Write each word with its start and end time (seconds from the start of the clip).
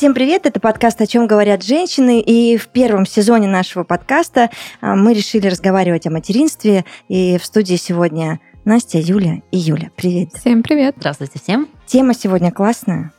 Всем 0.00 0.14
привет, 0.14 0.46
это 0.46 0.60
подкаст 0.60 0.98
«О 1.02 1.06
чем 1.06 1.26
говорят 1.26 1.62
женщины», 1.62 2.22
и 2.22 2.56
в 2.56 2.68
первом 2.68 3.04
сезоне 3.04 3.48
нашего 3.48 3.84
подкаста 3.84 4.48
а, 4.80 4.96
мы 4.96 5.12
решили 5.12 5.46
разговаривать 5.46 6.06
о 6.06 6.10
материнстве, 6.10 6.86
и 7.08 7.36
в 7.36 7.44
студии 7.44 7.74
сегодня 7.74 8.40
Настя, 8.64 8.96
Юля 8.98 9.42
и 9.50 9.58
Юля. 9.58 9.90
Привет. 9.96 10.32
Всем 10.32 10.62
привет. 10.62 10.94
Здравствуйте 10.96 11.38
всем. 11.38 11.68
Тема 11.84 12.14
сегодня 12.14 12.50
классная. 12.50 13.12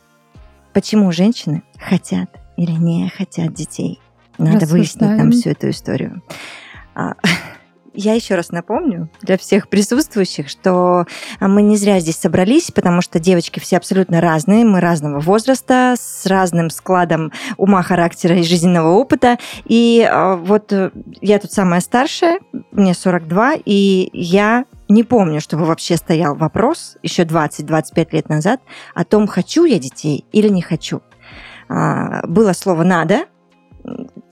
Почему 0.72 1.12
женщины 1.12 1.62
хотят 1.78 2.28
или 2.56 2.72
не 2.72 3.08
хотят 3.10 3.54
детей? 3.54 4.00
Надо 4.36 4.66
выяснить 4.66 5.02
нам 5.02 5.30
всю 5.30 5.50
эту 5.50 5.70
историю. 5.70 6.20
А, 7.92 7.94
я 7.94 8.14
еще 8.14 8.34
раз 8.34 8.50
напомню 8.50 9.08
для 9.20 9.38
всех 9.38 9.68
присутствующих, 9.68 10.48
что 10.48 11.06
мы 11.40 11.62
не 11.62 11.76
зря 11.76 12.00
здесь 12.00 12.16
собрались, 12.16 12.70
потому 12.70 13.02
что 13.02 13.18
девочки 13.18 13.60
все 13.60 13.76
абсолютно 13.76 14.20
разные, 14.20 14.64
мы 14.64 14.80
разного 14.80 15.20
возраста, 15.20 15.94
с 15.98 16.26
разным 16.26 16.70
складом 16.70 17.32
ума, 17.56 17.82
характера 17.82 18.36
и 18.36 18.42
жизненного 18.42 18.92
опыта. 18.92 19.38
И 19.64 20.06
а, 20.08 20.36
вот 20.36 20.72
э, 20.72 20.90
я 21.20 21.38
тут 21.38 21.52
самая 21.52 21.80
старшая, 21.80 22.40
мне 22.70 22.94
42, 22.94 23.54
и 23.64 24.10
я 24.12 24.64
не 24.88 25.04
помню, 25.04 25.40
чтобы 25.40 25.64
вообще 25.64 25.96
стоял 25.96 26.34
вопрос 26.34 26.96
еще 27.02 27.22
20-25 27.22 28.08
лет 28.12 28.28
назад 28.28 28.60
о 28.94 29.04
том, 29.04 29.26
хочу 29.26 29.64
я 29.64 29.78
детей 29.78 30.26
или 30.32 30.48
не 30.48 30.62
хочу. 30.62 31.02
А, 31.68 32.26
было 32.26 32.52
слово 32.52 32.82
«надо», 32.82 33.26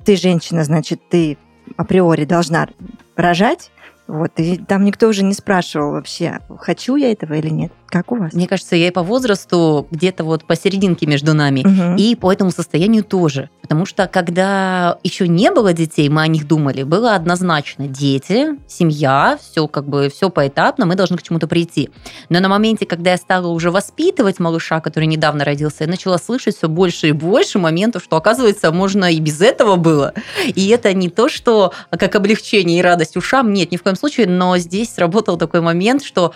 ты 0.04 0.16
женщина, 0.16 0.64
значит, 0.64 1.00
ты 1.08 1.36
априори 1.76 2.24
должна 2.24 2.68
рожать, 3.16 3.70
вот, 4.10 4.32
и 4.38 4.56
там 4.56 4.84
никто 4.84 5.06
уже 5.06 5.22
не 5.22 5.34
спрашивал 5.34 5.92
вообще, 5.92 6.40
хочу 6.58 6.96
я 6.96 7.12
этого 7.12 7.34
или 7.34 7.48
нет. 7.48 7.72
Как 7.86 8.12
у 8.12 8.16
вас? 8.16 8.32
Мне 8.32 8.46
кажется, 8.46 8.76
я 8.76 8.88
и 8.88 8.90
по 8.90 9.02
возрасту 9.02 9.86
где-то 9.90 10.22
вот 10.24 10.44
посерединке 10.44 11.06
между 11.06 11.34
нами, 11.34 11.60
угу. 11.60 11.96
и 11.96 12.14
по 12.14 12.32
этому 12.32 12.50
состоянию 12.50 13.02
тоже. 13.02 13.50
Потому 13.62 13.86
что 13.86 14.08
когда 14.08 14.98
еще 15.04 15.28
не 15.28 15.50
было 15.50 15.72
детей, 15.72 16.08
мы 16.08 16.22
о 16.22 16.26
них 16.26 16.46
думали, 16.46 16.82
было 16.82 17.14
однозначно 17.14 17.86
дети, 17.86 18.58
семья, 18.68 19.38
все 19.40 19.68
как 19.68 19.88
бы 19.88 20.08
все 20.08 20.28
поэтапно, 20.30 20.86
мы 20.86 20.94
должны 20.96 21.16
к 21.16 21.22
чему-то 21.22 21.46
прийти. 21.46 21.90
Но 22.28 22.40
на 22.40 22.48
моменте, 22.48 22.86
когда 22.86 23.12
я 23.12 23.16
стала 23.16 23.48
уже 23.48 23.70
воспитывать 23.70 24.40
малыша, 24.40 24.80
который 24.80 25.06
недавно 25.06 25.44
родился, 25.44 25.84
я 25.84 25.86
начала 25.88 26.18
слышать 26.18 26.56
все 26.56 26.68
больше 26.68 27.08
и 27.08 27.12
больше 27.12 27.58
моментов, 27.58 28.04
что 28.04 28.16
оказывается 28.16 28.72
можно 28.72 29.12
и 29.12 29.20
без 29.20 29.40
этого 29.40 29.76
было. 29.76 30.14
И 30.46 30.68
это 30.68 30.92
не 30.94 31.08
то, 31.08 31.28
что 31.28 31.72
как 31.90 32.14
облегчение 32.14 32.78
и 32.80 32.82
радость 32.82 33.16
ушам, 33.16 33.52
нет, 33.52 33.70
ни 33.70 33.76
в 33.76 33.82
коем 33.82 33.96
случае, 34.00 34.26
но 34.26 34.58
здесь 34.58 34.92
сработал 34.92 35.36
такой 35.36 35.60
момент, 35.60 36.02
что 36.02 36.32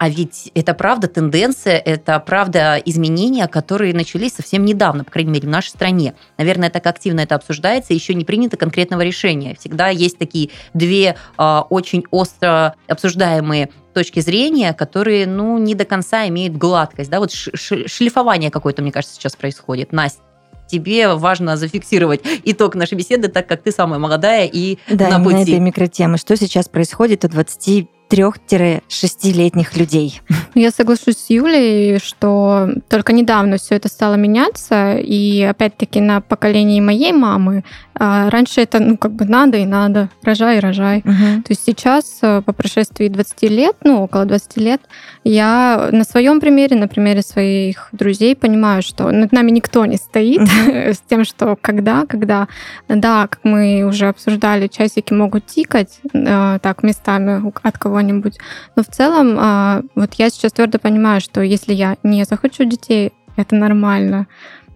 а 0.00 0.08
ведь 0.08 0.50
это 0.54 0.72
правда 0.72 1.08
тенденция, 1.08 1.76
это 1.76 2.18
правда 2.20 2.80
изменения, 2.86 3.46
которые 3.48 3.92
начались 3.92 4.32
совсем 4.32 4.64
недавно, 4.64 5.04
по 5.04 5.10
крайней 5.10 5.30
мере, 5.30 5.46
в 5.46 5.50
нашей 5.50 5.68
стране. 5.68 6.14
Наверное, 6.38 6.70
так 6.70 6.86
активно 6.86 7.20
это 7.20 7.34
обсуждается, 7.34 7.92
еще 7.92 8.14
не 8.14 8.24
принято 8.24 8.56
конкретного 8.56 9.02
решения. 9.02 9.54
Всегда 9.60 9.88
есть 9.88 10.16
такие 10.16 10.48
две 10.72 11.16
э, 11.36 11.58
очень 11.68 12.04
остро 12.10 12.76
обсуждаемые 12.88 13.68
точки 13.92 14.20
зрения, 14.20 14.72
которые, 14.72 15.26
ну, 15.26 15.58
не 15.58 15.74
до 15.74 15.84
конца 15.84 16.26
имеют 16.28 16.56
гладкость, 16.56 17.10
да, 17.10 17.20
вот 17.20 17.30
шлифование 17.30 18.50
какое-то, 18.50 18.80
мне 18.80 18.92
кажется, 18.92 19.16
сейчас 19.16 19.36
происходит. 19.36 19.92
Настя, 19.92 20.22
тебе 20.70 21.14
важно 21.14 21.56
зафиксировать 21.56 22.20
итог 22.44 22.74
нашей 22.74 22.94
беседы, 22.94 23.28
так 23.28 23.46
как 23.46 23.62
ты 23.62 23.72
самая 23.72 23.98
молодая 23.98 24.48
и 24.50 24.78
да, 24.88 25.08
на 25.08 25.24
пути. 25.24 25.36
Да, 25.36 25.42
этой 25.42 25.58
микротемы. 25.58 26.18
Что 26.18 26.36
сейчас 26.36 26.68
происходит 26.68 27.24
у 27.24 27.28
20 27.28 27.88
трех-шестилетних 28.10 29.76
людей. 29.76 30.20
Я 30.54 30.70
соглашусь 30.72 31.16
с 31.16 31.30
Юлей, 31.30 32.00
что 32.00 32.68
только 32.88 33.12
недавно 33.12 33.56
все 33.56 33.76
это 33.76 33.88
стало 33.88 34.16
меняться, 34.16 34.96
и 34.96 35.42
опять-таки 35.42 36.00
на 36.00 36.20
поколении 36.20 36.80
моей 36.80 37.12
мамы 37.12 37.62
а, 38.02 38.30
раньше 38.30 38.62
это 38.62 38.80
ну 38.80 38.96
как 38.96 39.12
бы 39.12 39.26
надо 39.26 39.58
и 39.58 39.66
надо, 39.66 40.08
рожай 40.22 40.56
и 40.56 40.60
рожай. 40.60 40.98
Угу. 41.00 41.42
То 41.42 41.50
есть 41.50 41.62
сейчас 41.66 42.18
э, 42.22 42.40
по 42.40 42.54
прошествии 42.54 43.08
20 43.08 43.42
лет, 43.42 43.76
ну 43.84 44.02
около 44.02 44.24
20 44.24 44.56
лет, 44.56 44.80
я 45.22 45.90
на 45.92 46.04
своем 46.04 46.40
примере, 46.40 46.76
на 46.76 46.88
примере 46.88 47.20
своих 47.20 47.90
друзей 47.92 48.34
понимаю, 48.34 48.82
что 48.82 49.10
над 49.10 49.32
нами 49.32 49.50
никто 49.50 49.84
не 49.84 49.96
стоит 49.96 50.40
угу. 50.40 50.50
с 50.94 50.98
тем, 51.10 51.24
что 51.26 51.58
когда, 51.60 52.06
когда, 52.06 52.48
да, 52.88 53.26
как 53.26 53.40
мы 53.44 53.84
уже 53.84 54.08
обсуждали, 54.08 54.66
часики 54.68 55.12
могут 55.12 55.44
тикать 55.44 56.00
э, 56.14 56.58
так 56.62 56.82
местами 56.82 57.52
от 57.62 57.76
кого 57.76 57.99
кого-нибудь. 58.00 58.38
Но 58.76 58.82
в 58.82 58.86
целом, 58.86 59.36
а, 59.38 59.82
вот 59.94 60.14
я 60.14 60.30
сейчас 60.30 60.52
твердо 60.52 60.78
понимаю, 60.78 61.20
что 61.20 61.40
если 61.40 61.72
я 61.74 61.96
не 62.02 62.24
захочу 62.24 62.64
детей, 62.64 63.12
это 63.36 63.54
нормально. 63.54 64.26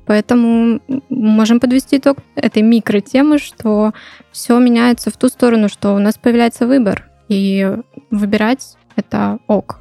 Поэтому 0.06 0.80
можем 1.08 1.60
подвести 1.60 1.96
итог 1.96 2.18
этой 2.36 2.62
микротемы, 2.62 3.38
что 3.38 3.92
все 4.32 4.58
меняется 4.58 5.10
в 5.10 5.16
ту 5.16 5.28
сторону, 5.28 5.68
что 5.68 5.94
у 5.94 5.98
нас 5.98 6.18
появляется 6.18 6.66
выбор. 6.66 7.08
И 7.28 7.74
выбирать 8.10 8.76
это 8.96 9.38
ок. 9.46 9.80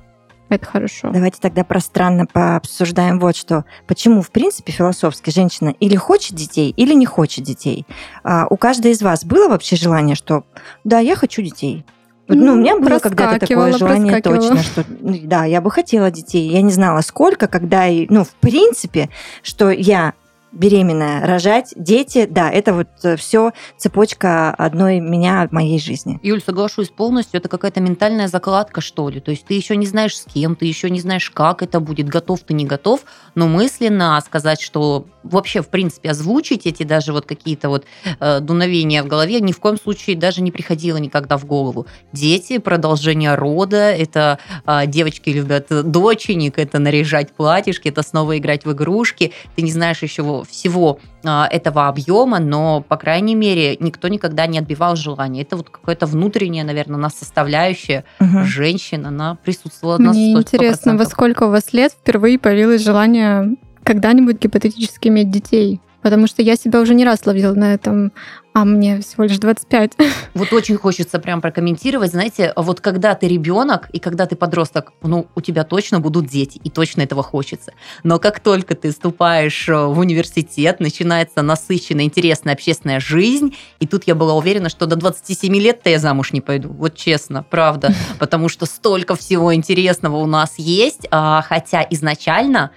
Это 0.50 0.66
хорошо. 0.66 1.10
Давайте 1.12 1.40
тогда 1.42 1.64
пространно 1.64 2.26
пообсуждаем 2.26 3.20
вот 3.20 3.36
что. 3.36 3.66
Почему, 3.88 4.22
в 4.22 4.30
принципе, 4.32 4.72
философски 4.72 5.32
женщина 5.32 5.74
или 5.80 5.96
хочет 5.96 6.36
детей, 6.36 6.70
или 6.78 6.94
не 6.94 7.06
хочет 7.06 7.44
детей? 7.44 7.86
А 8.24 8.46
у 8.50 8.56
каждой 8.56 8.92
из 8.92 9.02
вас 9.02 9.26
было 9.26 9.50
вообще 9.50 9.76
желание, 9.76 10.16
что 10.16 10.44
да, 10.84 11.00
я 11.00 11.16
хочу 11.16 11.42
детей, 11.42 11.84
ну, 12.28 12.54
у 12.54 12.56
меня 12.56 12.78
было 12.78 13.00
когда-то 13.00 13.46
такое 13.46 13.74
желание 13.74 14.22
точно, 14.22 14.62
что 14.64 14.84
да, 14.88 15.46
я 15.46 15.62
бы 15.62 15.70
хотела 15.72 16.10
детей. 16.10 16.50
Я 16.50 16.62
не 16.62 16.72
знала, 16.72 17.02
сколько, 17.02 17.48
когда 17.48 17.88
и, 17.88 18.08
ну, 18.10 18.24
в 18.24 18.34
принципе, 18.36 19.10
что 19.42 19.70
я 19.70 20.14
беременная, 20.54 21.26
рожать, 21.26 21.74
дети, 21.76 22.28
да, 22.30 22.50
это 22.50 22.74
вот 22.74 22.88
э, 23.04 23.16
все 23.16 23.52
цепочка 23.78 24.52
одной 24.52 25.00
меня, 25.00 25.48
моей 25.52 25.80
жизни. 25.80 26.20
Юль, 26.22 26.42
соглашусь 26.42 26.90
полностью, 26.90 27.40
это 27.40 27.50
какая-то 27.50 27.82
ментальная 27.82 28.28
закладка, 28.28 28.80
что 28.80 29.10
ли. 29.10 29.20
То 29.20 29.32
есть 29.32 29.46
ты 29.46 29.56
еще 29.56 29.76
не 29.76 29.88
знаешь 29.88 30.16
с 30.16 30.26
кем, 30.26 30.56
ты 30.56 30.66
еще 30.66 30.90
не 30.90 31.00
знаешь, 31.00 31.30
как 31.32 31.64
это 31.64 31.80
будет, 31.80 32.08
готов 32.08 32.42
ты, 32.42 32.54
не 32.54 32.66
готов, 32.66 33.02
но 33.34 33.48
мысленно 33.48 34.22
сказать, 34.26 34.62
что 34.62 35.08
вообще, 35.24 35.62
в 35.62 35.70
принципе, 35.70 36.12
озвучить 36.12 36.68
эти 36.68 36.84
даже 36.84 37.14
вот 37.14 37.26
какие-то 37.26 37.70
вот 37.70 37.86
э, 38.20 38.40
дуновения 38.40 39.04
в 39.04 39.08
голове 39.08 39.42
ни 39.42 39.52
в 39.52 39.60
коем 39.60 39.80
случае 39.80 40.16
даже 40.16 40.42
не 40.42 40.52
приходило 40.52 40.98
никогда 40.98 41.38
в 41.38 41.46
голову. 41.46 41.88
Дети, 42.12 42.60
продолжение 42.60 43.34
рода, 43.36 43.92
это 43.92 44.38
э, 44.68 44.86
девочки 44.86 45.32
любят 45.32 45.68
доченик, 45.70 46.60
это 46.60 46.78
наряжать 46.78 47.32
платьишки, 47.32 47.88
это 47.88 48.04
снова 48.04 48.38
играть 48.38 48.66
в 48.66 48.72
игрушки, 48.72 49.34
ты 49.56 49.64
не 49.64 49.72
знаешь 49.72 50.04
еще 50.04 50.43
всего 50.44 51.00
а, 51.24 51.48
этого 51.50 51.88
объема, 51.88 52.40
но, 52.40 52.82
по 52.82 52.98
крайней 52.98 53.36
мере, 53.36 53.78
никто 53.80 54.08
никогда 54.08 54.48
не 54.48 54.60
отбивал 54.60 54.96
желание. 54.96 55.44
Это 55.44 55.58
вот 55.58 55.70
какое-то 55.70 56.06
внутреннее, 56.06 56.64
наверное, 56.64 56.98
нас 56.98 57.14
составляющая 57.14 58.06
угу. 58.20 58.44
женщина, 58.44 59.10
она 59.10 59.36
присутствовала 59.44 59.98
на 59.98 60.12
Мне 60.12 60.34
интересно, 60.34 60.98
во 60.98 61.06
сколько 61.06 61.44
у 61.44 61.50
вас 61.50 61.74
лет 61.74 61.92
впервые 61.94 62.40
появилось 62.40 62.84
желание 62.84 63.56
когда-нибудь 63.84 64.42
гипотетически 64.42 65.08
иметь 65.10 65.32
детей? 65.32 65.82
Потому 66.02 66.28
что 66.28 66.42
я 66.42 66.58
себя 66.58 66.82
уже 66.82 66.96
не 66.96 67.06
раз 67.06 67.26
ловила 67.26 67.54
на 67.54 67.74
этом 67.74 68.12
а 68.54 68.66
мне 68.66 69.02
всего 69.02 69.24
лишь 69.24 69.38
25. 69.38 69.94
Вот 70.34 70.52
очень 70.52 70.78
хочется 70.78 71.20
прям 71.20 71.42
прокомментировать, 71.42 72.12
знаете, 72.12 72.54
вот 72.56 72.82
когда 72.82 73.14
ты 73.14 73.28
ребенок 73.28 73.88
и 73.92 74.00
когда 74.00 74.26
ты 74.26 74.36
подросток, 74.36 74.94
ну, 75.04 75.28
у 75.36 75.42
тебя 75.42 75.64
точно 75.64 76.00
будут 76.00 76.26
дети, 76.26 76.60
и 76.64 76.72
точно 76.72 77.02
этого 77.02 77.22
хочется. 77.22 77.74
Но 78.04 78.18
как 78.18 78.40
только 78.40 78.74
ты 78.74 78.92
вступаешь 78.92 79.70
э, 79.70 79.76
в 79.76 80.00
университет, 80.00 80.80
начинается 80.80 81.44
насыщенная, 81.44 82.06
интересная 82.06 82.56
общественная 82.56 83.00
жизнь, 83.00 83.56
и 83.80 83.86
тут 83.86 84.06
я 84.08 84.16
была 84.16 84.34
уверена, 84.34 84.70
что 84.70 84.88
до 84.88 84.96
27 84.96 85.56
лет-то 85.56 85.92
я 85.92 86.00
замуж 86.00 86.34
не 86.34 86.42
пойду. 86.42 86.70
Вот 86.70 86.96
честно, 86.96 87.44
правда. 87.44 87.94
Потому 88.20 88.50
что 88.50 88.66
столько 88.66 89.16
всего 89.16 89.54
интересного 89.54 90.18
у 90.18 90.26
нас 90.26 90.56
есть, 90.58 91.08
а, 91.12 91.44
хотя 91.44 91.86
изначально 91.92 92.72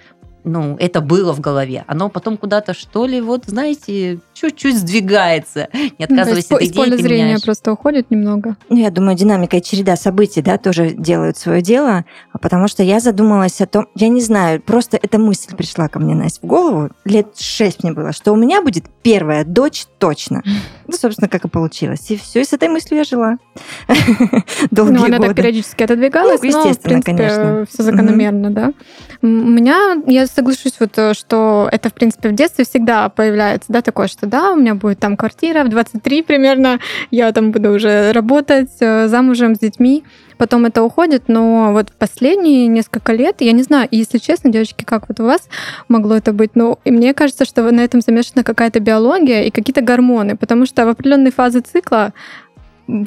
ну, 0.47 0.77
это 0.79 1.01
было 1.01 1.33
в 1.33 1.41
голове. 1.41 1.85
Оно 1.89 2.09
потом 2.09 2.37
куда-то, 2.37 2.73
что 2.73 3.05
ли, 3.05 3.21
вот, 3.21 3.47
знаете, 3.47 4.21
чуть-чуть 4.37 4.77
сдвигается. 4.77 5.69
Не 5.99 6.05
отказывайся 6.05 6.49
ну, 6.51 6.57
от 6.57 6.63
идеи, 6.63 6.71
из 6.71 6.77
поля 6.77 6.97
зрения 6.97 7.25
меняешь. 7.25 7.43
просто 7.43 7.73
уходит 7.73 8.11
немного. 8.11 8.57
Ну, 8.69 8.77
я 8.77 8.91
думаю, 8.91 9.17
динамика 9.17 9.57
и 9.57 9.63
череда 9.63 9.97
событий, 9.97 10.43
да, 10.43 10.59
тоже 10.59 10.91
делают 10.91 11.39
свое 11.39 11.63
дело, 11.63 12.05
потому 12.41 12.69
что 12.69 12.83
я 12.83 13.01
задумалась 13.01 13.61
о 13.61 13.67
том, 13.67 13.87
я 13.95 14.09
не 14.09 14.21
знаю, 14.21 14.61
просто 14.61 14.99
эта 15.03 15.19
мысль 15.19 15.57
пришла 15.57 15.89
ко 15.89 15.99
мне, 15.99 16.15
Настя, 16.15 16.41
в 16.43 16.47
голову, 16.47 16.91
лет 17.05 17.39
шесть 17.39 17.83
мне 17.83 17.93
было, 17.93 18.13
что 18.13 18.33
у 18.33 18.37
меня 18.37 18.61
будет 18.61 18.85
первая 19.03 19.45
дочь 19.45 19.87
точно. 19.99 20.43
Ну, 20.89 20.97
собственно, 20.97 21.29
как 21.29 21.45
и 21.45 21.49
получилось. 21.49 22.09
И 22.13 22.17
все, 22.17 22.43
и 22.43 22.45
с 22.45 22.53
этой 22.53 22.69
мыслью 22.69 22.99
я 22.99 23.05
жила. 23.05 23.39
Долгие 24.71 24.99
ну, 24.99 25.05
она 25.07 25.19
так 25.19 25.35
периодически 25.35 25.83
отодвигалась, 25.83 26.41
ну, 26.41 26.47
естественно, 26.47 26.95
но, 26.95 27.01
в 27.01 27.05
принципе, 27.05 27.17
конечно. 27.17 27.67
все 27.69 27.83
закономерно, 27.83 28.51
да. 28.53 28.73
У 29.21 29.27
меня, 29.27 29.97
я 30.07 30.29
соглашусь, 30.29 30.75
вот, 30.79 31.17
что 31.17 31.69
это, 31.73 31.89
в 31.89 31.95
принципе, 31.95 32.29
в 32.29 32.37
детстве 32.37 32.65
всегда 32.65 33.09
появляется, 33.09 33.73
да, 33.73 33.83
такое, 33.83 34.07
что 34.07 34.26
да, 34.27 34.53
у 34.53 34.57
меня 34.57 34.75
будет 34.75 34.99
там 34.99 35.17
квартира 35.17 35.65
в 35.65 35.69
23 35.69 36.23
примерно, 36.23 36.81
я 37.11 37.33
там 37.33 37.53
буду 37.53 37.73
уже 37.73 38.13
работать, 38.13 38.71
э, 38.81 39.09
замужем 39.09 39.55
с 39.55 39.59
детьми. 39.59 40.05
Потом 40.39 40.67
это 40.67 40.83
уходит, 40.83 41.25
но 41.29 41.73
вот 41.73 41.93
последние 41.93 42.67
несколько 42.67 43.15
лет, 43.15 43.37
я 43.41 43.53
не 43.53 43.63
знаю, 43.63 43.89
если 43.91 44.19
честно, 44.19 44.51
девочки, 44.51 44.85
как 44.85 45.09
вот 45.09 45.19
у 45.21 45.25
вас 45.25 45.49
могло 45.89 46.15
это 46.15 46.35
быть, 46.35 46.51
но 46.55 46.79
и 46.85 46.91
мне 46.91 47.15
кажется, 47.15 47.47
что 47.47 47.63
на 47.71 47.81
этом 47.81 48.03
замешана 48.03 48.45
какая-то 48.45 48.81
биология 48.81 49.45
и 49.45 49.51
какие-то 49.51 49.81
гормоны, 49.81 50.37
потому 50.37 50.67
что 50.67 50.85
в 50.85 50.89
определенной 50.91 51.33
фазе 51.33 51.61
цикла 51.61 52.13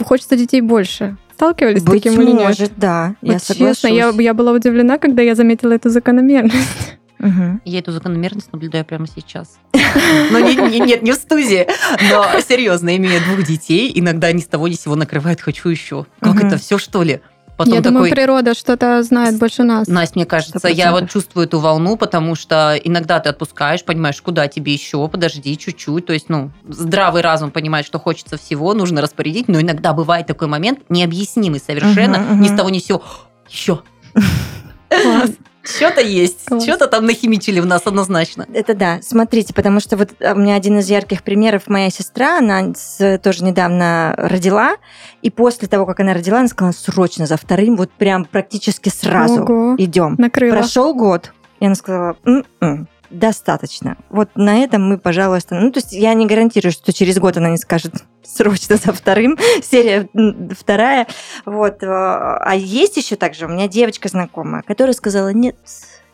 хочется 0.03 0.35
детей 0.35 0.61
больше. 0.61 1.17
Сталкивались 1.35 1.83
Быть 1.83 2.01
с 2.01 2.03
таким 2.03 2.21
или 2.21 2.31
нет? 2.31 2.41
может, 2.41 2.71
да. 2.75 3.15
Вот 3.21 3.31
я 3.31 3.39
честно, 3.39 3.87
я, 3.87 4.09
я 4.09 4.33
была 4.33 4.51
удивлена, 4.51 4.97
когда 4.97 5.21
я 5.21 5.35
заметила 5.35 5.73
эту 5.73 5.89
закономерность. 5.89 6.97
Угу. 7.19 7.61
Я 7.65 7.79
эту 7.79 7.91
закономерность 7.91 8.51
наблюдаю 8.53 8.85
прямо 8.85 9.07
сейчас. 9.07 9.59
Но 10.31 10.39
не, 10.39 10.55
не, 10.55 10.79
нет, 10.79 11.01
не 11.01 11.11
в 11.11 11.15
студии. 11.15 11.67
Но 12.09 12.25
серьезно, 12.41 12.95
имея 12.95 13.19
двух 13.21 13.45
детей, 13.45 13.91
иногда 13.93 14.31
ни 14.31 14.39
с 14.39 14.47
того 14.47 14.67
ни 14.67 14.73
с 14.73 14.81
сего 14.81 14.95
накрывает 14.95 15.41
«хочу 15.41 15.69
еще». 15.69 16.05
Как 16.21 16.43
это 16.43 16.57
все, 16.57 16.77
что 16.77 17.03
ли? 17.03 17.21
Потом 17.59 17.73
я 17.73 17.81
такой, 17.81 17.91
думаю, 17.91 18.11
природа 18.11 18.53
что-то 18.53 19.03
знает 19.03 19.37
больше 19.37 19.63
нас. 19.63 19.89
Настя, 19.89 20.17
мне 20.17 20.25
кажется, 20.25 20.65
100%. 20.65 20.71
я 20.71 20.93
вот 20.93 21.09
чувствую 21.09 21.45
эту 21.45 21.59
волну, 21.59 21.97
потому 21.97 22.35
что 22.35 22.79
иногда 22.81 23.19
ты 23.19 23.27
отпускаешь, 23.27 23.83
понимаешь, 23.83 24.21
куда 24.21 24.47
тебе 24.47 24.71
еще, 24.71 25.05
подожди 25.09 25.57
чуть-чуть. 25.57 26.05
То 26.05 26.13
есть, 26.13 26.29
ну, 26.29 26.51
здравый 26.69 27.21
разум 27.21 27.51
понимает, 27.51 27.85
что 27.85 27.99
хочется 27.99 28.37
всего, 28.37 28.73
нужно 28.73 29.01
распорядить, 29.01 29.49
но 29.49 29.59
иногда 29.59 29.91
бывает 29.91 30.25
такой 30.25 30.47
момент, 30.47 30.79
необъяснимый 30.87 31.59
совершенно, 31.59 32.19
Мгм, 32.19 32.39
ни 32.39 32.47
с 32.47 32.55
того 32.55 32.69
ни 32.69 32.79
с 32.79 32.85
сего. 32.85 33.03
Еще. 33.49 33.81
Класс. 34.87 35.31
Что-то 35.63 36.01
есть, 36.01 36.45
что-то 36.61 36.87
там 36.87 37.05
нахимичили 37.05 37.59
в 37.59 37.65
нас 37.65 37.81
однозначно. 37.85 38.47
Это 38.53 38.73
да. 38.73 38.99
Смотрите, 39.01 39.53
потому 39.53 39.79
что 39.79 39.97
вот 39.97 40.09
а, 40.21 40.33
у 40.33 40.37
меня 40.37 40.55
один 40.55 40.79
из 40.79 40.89
ярких 40.89 41.23
примеров, 41.23 41.63
моя 41.67 41.89
сестра, 41.89 42.37
она 42.39 42.73
тоже 43.21 43.43
недавно 43.43 44.13
родила, 44.17 44.75
и 45.21 45.29
после 45.29 45.67
того, 45.67 45.85
как 45.85 45.99
она 45.99 46.13
родила, 46.13 46.39
она 46.39 46.47
сказала, 46.47 46.71
срочно 46.71 47.25
за 47.25 47.37
вторым, 47.37 47.75
вот 47.75 47.91
прям 47.91 48.25
практически 48.25 48.89
сразу 48.89 49.43
Ого. 49.43 49.75
идем. 49.77 50.15
Накрыла. 50.17 50.55
Прошел 50.55 50.93
год, 50.93 51.33
и 51.59 51.65
она 51.65 51.75
сказала, 51.75 52.15
«М-м, 52.25 52.87
достаточно. 53.09 53.97
Вот 54.09 54.29
на 54.35 54.59
этом 54.59 54.87
мы, 54.87 54.97
пожалуйста... 54.97 55.55
Ну, 55.55 55.71
то 55.71 55.79
есть 55.79 55.91
я 55.93 56.13
не 56.13 56.25
гарантирую, 56.25 56.71
что 56.71 56.93
через 56.93 57.17
год 57.19 57.37
она 57.37 57.49
не 57.49 57.57
скажет 57.57 57.93
срочно 58.23 58.75
за 58.77 58.93
вторым, 58.93 59.37
серия 59.61 60.09
вторая. 60.51 61.07
Вот. 61.45 61.83
э, 61.83 61.87
А 61.87 62.53
есть 62.55 62.97
еще 62.97 63.15
также 63.15 63.45
у 63.45 63.49
меня 63.49 63.67
девочка 63.67 64.07
знакомая, 64.09 64.61
которая 64.61 64.93
сказала, 64.93 65.29
нет, 65.29 65.55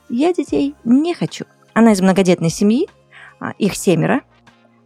я 0.10 0.34
детей 0.34 0.76
не 0.84 1.14
хочу. 1.14 1.46
Она 1.74 1.92
из 1.92 2.02
многодетной 2.02 2.50
семьи, 2.50 2.88
а, 3.40 3.52
их 3.58 3.76
семеро. 3.76 4.22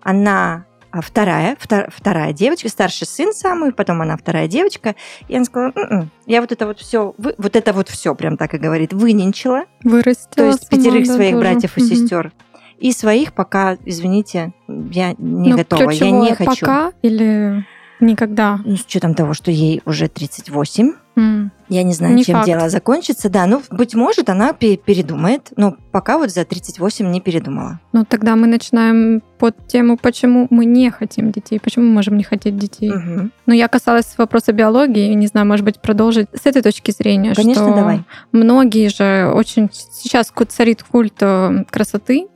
Она 0.01 0.65
а, 0.91 1.01
вторая, 1.01 1.55
втор- 1.59 1.89
вторая 1.95 2.33
девочка, 2.33 2.69
старший 2.69 3.05
сын 3.07 3.31
самый, 3.33 3.71
потом 3.71 4.01
она 4.01 4.17
вторая 4.17 4.47
девочка. 4.47 4.95
И 5.27 5.35
она 5.35 5.45
сказала, 5.45 5.71
«М-м, 5.75 6.09
я 6.25 6.41
вот 6.41 6.51
это 6.51 6.65
вот 6.65 6.79
все, 6.79 7.13
вот 7.17 7.55
это 7.55 7.73
вот 7.73 7.89
все, 7.89 8.15
прям 8.15 8.37
так 8.37 8.53
и 8.53 8.57
говорит, 8.57 8.93
выненчила. 8.93 9.63
Вырастила 9.83 10.27
То 10.35 10.45
есть 10.47 10.69
пятерых 10.69 11.05
своих 11.05 11.31
тоже. 11.35 11.39
братьев 11.39 11.77
и 11.77 11.81
Мгм. 11.81 11.89
сестер. 11.89 12.31
И 12.79 12.91
своих 12.93 13.33
пока, 13.33 13.77
извините, 13.85 14.53
я 14.67 15.13
не 15.17 15.51
Ну, 15.51 15.57
готова, 15.57 15.89
я 15.91 16.11
не 16.11 16.33
хочу. 16.33 16.65
Пока 16.65 16.91
или 17.01 17.65
никогда? 17.99 18.59
Ну, 18.63 18.77
с 18.77 18.85
учетом 18.85 19.13
того, 19.15 19.33
что 19.33 19.51
ей 19.51 19.81
уже 19.85 20.07
38, 20.07 20.93
М. 21.17 21.51
я 21.69 21.83
не 21.83 21.93
знаю, 21.93 22.15
Не 22.15 22.23
чем 22.25 22.35
факт. 22.35 22.47
дело 22.47 22.69
закончится. 22.69 23.29
Да, 23.29 23.45
ну, 23.45 23.61
быть 23.69 23.95
может, 23.95 24.29
она 24.29 24.53
пе- 24.53 24.77
передумает, 24.77 25.49
но 25.55 25.75
пока 25.91 26.17
вот 26.17 26.31
за 26.31 26.43
38 26.45 27.09
не 27.11 27.21
передумала. 27.21 27.79
Ну, 27.93 28.05
тогда 28.05 28.35
мы 28.35 28.47
начинаем 28.47 29.21
под 29.37 29.67
тему, 29.67 29.97
почему 29.97 30.47
мы 30.49 30.65
не 30.65 30.89
хотим 30.89 31.31
детей, 31.31 31.59
почему 31.59 31.85
мы 31.85 31.91
можем 31.93 32.17
не 32.17 32.23
хотеть 32.23 32.57
детей. 32.57 32.91
Мгм. 32.91 33.31
Но 33.45 33.53
я 33.53 33.67
касалась 33.67 34.13
вопроса 34.17 34.51
биологии, 34.51 35.13
не 35.13 35.27
знаю, 35.27 35.47
может 35.47 35.63
быть, 35.63 35.79
продолжить 35.79 36.27
с 36.33 36.45
этой 36.45 36.61
точки 36.61 36.91
зрения, 36.91 37.33
Конечно, 37.35 37.65
что 37.65 37.75
давай. 37.75 38.03
многие 38.31 38.89
же 38.89 39.31
очень... 39.33 39.69
Сейчас 39.71 40.33
царит 40.49 40.83
культ 40.83 41.15
э, 41.21 41.63
красоты, 41.69 42.27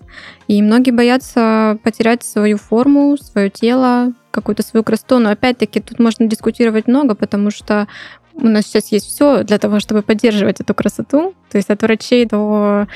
и 0.47 0.61
многие 0.61 0.91
боятся 0.91 1.77
потерять 1.83 2.23
свою 2.23 2.57
форму, 2.57 3.17
свое 3.17 3.49
тело, 3.49 4.13
какую-то 4.31 4.63
свою 4.63 4.83
красоту. 4.83 5.19
Но 5.19 5.29
опять-таки 5.29 5.79
тут 5.79 5.99
можно 5.99 6.27
дискутировать 6.27 6.87
много, 6.87 7.15
потому 7.15 7.51
что 7.51 7.87
у 8.35 8.47
нас 8.47 8.65
сейчас 8.65 8.91
есть 8.91 9.07
все 9.07 9.43
для 9.43 9.57
того, 9.57 9.79
чтобы 9.79 10.01
поддерживать 10.01 10.59
эту 10.59 10.73
красоту, 10.73 11.33
то 11.51 11.57
есть 11.57 11.69
от 11.69 11.81
врачей 11.81 12.25
до 12.25 12.87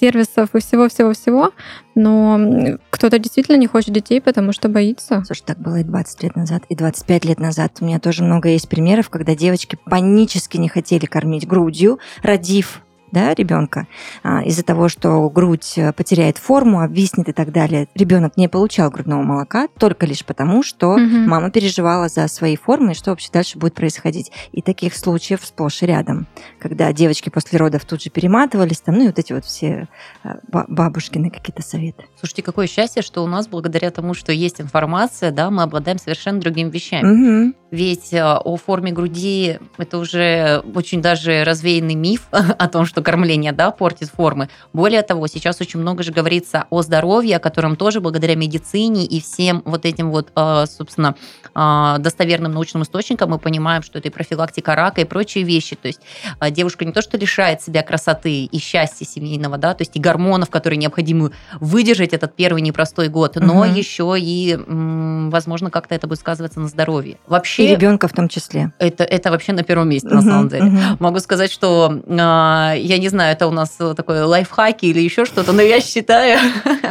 сервисов 0.00 0.54
и 0.54 0.60
всего-всего-всего. 0.60 1.52
Но 1.94 2.78
кто-то 2.90 3.18
действительно 3.18 3.56
не 3.56 3.66
хочет 3.66 3.94
детей, 3.94 4.20
потому 4.20 4.52
что 4.52 4.68
боится. 4.68 5.22
Слушай, 5.26 5.44
так 5.46 5.58
было 5.58 5.80
и 5.80 5.84
20 5.84 6.22
лет 6.22 6.36
назад, 6.36 6.64
и 6.68 6.74
25 6.74 7.24
лет 7.24 7.40
назад. 7.40 7.78
У 7.80 7.84
меня 7.84 7.98
тоже 7.98 8.22
много 8.22 8.48
есть 8.48 8.68
примеров, 8.68 9.10
когда 9.10 9.34
девочки 9.34 9.78
панически 9.84 10.56
не 10.56 10.68
хотели 10.68 11.06
кормить 11.06 11.46
грудью, 11.46 11.98
родив 12.22 12.82
да, 13.12 13.34
ребенка, 13.34 13.86
а, 14.22 14.42
из-за 14.42 14.64
того, 14.64 14.88
что 14.88 15.28
грудь 15.30 15.74
э, 15.76 15.92
потеряет 15.92 16.38
форму, 16.38 16.80
обвиснет 16.80 17.28
и 17.28 17.32
так 17.32 17.52
далее. 17.52 17.86
Ребенок 17.94 18.36
не 18.36 18.48
получал 18.48 18.90
грудного 18.90 19.22
молока 19.22 19.68
только 19.78 20.06
лишь 20.06 20.24
потому, 20.24 20.62
что 20.62 20.96
Мгм. 20.96 21.28
мама 21.28 21.50
переживала 21.50 22.08
за 22.08 22.26
свои 22.28 22.56
формы 22.56 22.92
и 22.92 22.94
что 22.94 23.10
вообще 23.10 23.28
дальше 23.32 23.58
будет 23.58 23.74
происходить. 23.74 24.32
И 24.52 24.62
таких 24.62 24.96
случаев 24.96 25.44
сплошь 25.44 25.82
и 25.82 25.86
рядом, 25.86 26.26
когда 26.58 26.92
девочки 26.92 27.28
после 27.28 27.58
родов 27.58 27.84
тут 27.84 28.02
же 28.02 28.08
перематывались, 28.10 28.80
там, 28.80 28.96
ну 28.96 29.04
и 29.04 29.06
вот 29.08 29.18
эти 29.18 29.32
вот 29.34 29.44
все 29.44 29.88
э, 30.24 30.28
ба- 30.48 30.64
бабушкины 30.68 31.30
какие-то 31.30 31.62
советы. 31.62 32.04
Слушайте, 32.18 32.42
какое 32.42 32.66
счастье, 32.66 33.02
что 33.02 33.22
у 33.22 33.26
нас, 33.26 33.46
благодаря 33.46 33.90
тому, 33.90 34.14
что 34.14 34.32
есть 34.32 34.60
информация, 34.60 35.30
да, 35.30 35.50
мы 35.50 35.62
обладаем 35.64 35.98
совершенно 35.98 36.40
другими 36.40 36.70
вещами. 36.70 37.06
Мгм. 37.06 37.54
Ведь 37.70 38.12
э, 38.12 38.22
о 38.22 38.56
форме 38.56 38.90
груди 38.92 39.58
это 39.76 39.98
уже 39.98 40.62
очень 40.74 41.02
даже 41.02 41.44
развеянный 41.44 41.94
миф 41.94 42.22
о 42.30 42.68
том, 42.68 42.86
что 42.86 43.01
кормление 43.02 43.52
да, 43.52 43.70
портит 43.70 44.08
формы. 44.10 44.48
Более 44.72 45.02
того, 45.02 45.26
сейчас 45.26 45.60
очень 45.60 45.80
много 45.80 46.02
же 46.02 46.12
говорится 46.12 46.66
о 46.70 46.82
здоровье, 46.82 47.36
о 47.36 47.40
котором 47.40 47.76
тоже 47.76 48.00
благодаря 48.00 48.34
медицине 48.36 49.04
и 49.04 49.20
всем 49.20 49.62
вот 49.64 49.84
этим 49.84 50.10
вот, 50.10 50.30
э, 50.34 50.64
собственно, 50.66 51.14
э, 51.54 51.96
достоверным 51.98 52.52
научным 52.52 52.82
источникам 52.82 53.30
мы 53.30 53.38
понимаем, 53.38 53.82
что 53.82 53.98
это 53.98 54.08
и 54.08 54.10
профилактика 54.10 54.74
рака 54.74 55.00
и 55.00 55.04
прочие 55.04 55.44
вещи. 55.44 55.76
То 55.76 55.88
есть 55.88 56.00
э, 56.40 56.50
девушка 56.50 56.84
не 56.84 56.92
то, 56.92 57.02
что 57.02 57.16
лишает 57.18 57.62
себя 57.62 57.82
красоты 57.82 58.44
и 58.44 58.58
счастья 58.58 59.04
семейного, 59.04 59.58
да, 59.58 59.74
то 59.74 59.82
есть 59.82 59.96
и 59.96 60.00
гормонов, 60.00 60.50
которые 60.50 60.78
необходимы 60.78 61.32
выдержать 61.60 62.12
этот 62.12 62.34
первый 62.36 62.62
непростой 62.62 63.08
год, 63.08 63.36
но 63.36 63.64
Мгм. 63.64 63.74
еще 63.74 64.14
и, 64.18 64.58
возможно, 64.66 65.70
как-то 65.70 65.94
это 65.94 66.06
будет 66.06 66.18
сказываться 66.20 66.60
на 66.60 66.68
здоровье. 66.68 67.16
Вообще, 67.26 67.64
И 67.66 67.68
ребенка 67.68 68.08
в 68.08 68.12
том 68.12 68.28
числе. 68.28 68.72
это, 68.78 69.04
это 69.04 69.30
вообще 69.30 69.52
на 69.52 69.62
первом 69.62 69.88
месте, 69.88 70.08
на 70.08 70.16
Мгм, 70.16 70.28
самом 70.28 70.48
деле. 70.48 70.64
мгм. 70.64 70.96
Могу 71.00 71.18
сказать, 71.20 71.50
что 71.52 72.00
а, 72.08 72.74
я 72.92 72.98
не 72.98 73.08
знаю, 73.08 73.32
это 73.32 73.46
у 73.46 73.50
нас 73.50 73.70
такой 73.96 74.22
лайфхаки 74.22 74.84
или 74.86 75.00
еще 75.00 75.24
что-то, 75.24 75.52
но 75.52 75.62
я 75.62 75.80
считаю, 75.80 76.38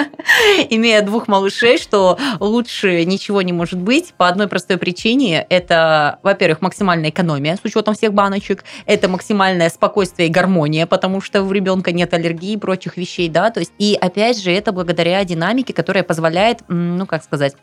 имея 0.69 1.01
двух 1.03 1.27
малышей, 1.27 1.77
что 1.77 2.17
лучше 2.39 3.05
ничего 3.05 3.41
не 3.43 3.53
может 3.53 3.79
быть 3.79 4.13
по 4.17 4.27
одной 4.27 4.47
простой 4.47 4.77
причине. 4.77 5.45
Это, 5.49 6.19
во-первых, 6.23 6.61
максимальная 6.61 7.11
экономия 7.11 7.55
с 7.55 7.63
учетом 7.63 7.93
всех 7.93 8.13
баночек, 8.13 8.63
это 8.85 9.07
максимальное 9.07 9.69
спокойствие 9.69 10.27
и 10.27 10.31
гармония, 10.31 10.87
потому 10.87 11.21
что 11.21 11.43
у 11.43 11.51
ребенка 11.51 11.91
нет 11.91 12.13
аллергии 12.13 12.53
и 12.53 12.57
прочих 12.57 12.97
вещей, 12.97 13.29
да, 13.29 13.51
то 13.51 13.59
есть 13.59 13.71
и 13.77 13.95
опять 13.99 14.41
же 14.41 14.51
это 14.51 14.71
благодаря 14.71 15.23
динамике, 15.23 15.73
которая 15.73 16.03
позволяет, 16.03 16.61
ну 16.67 17.05
как 17.05 17.23
сказать, 17.23 17.53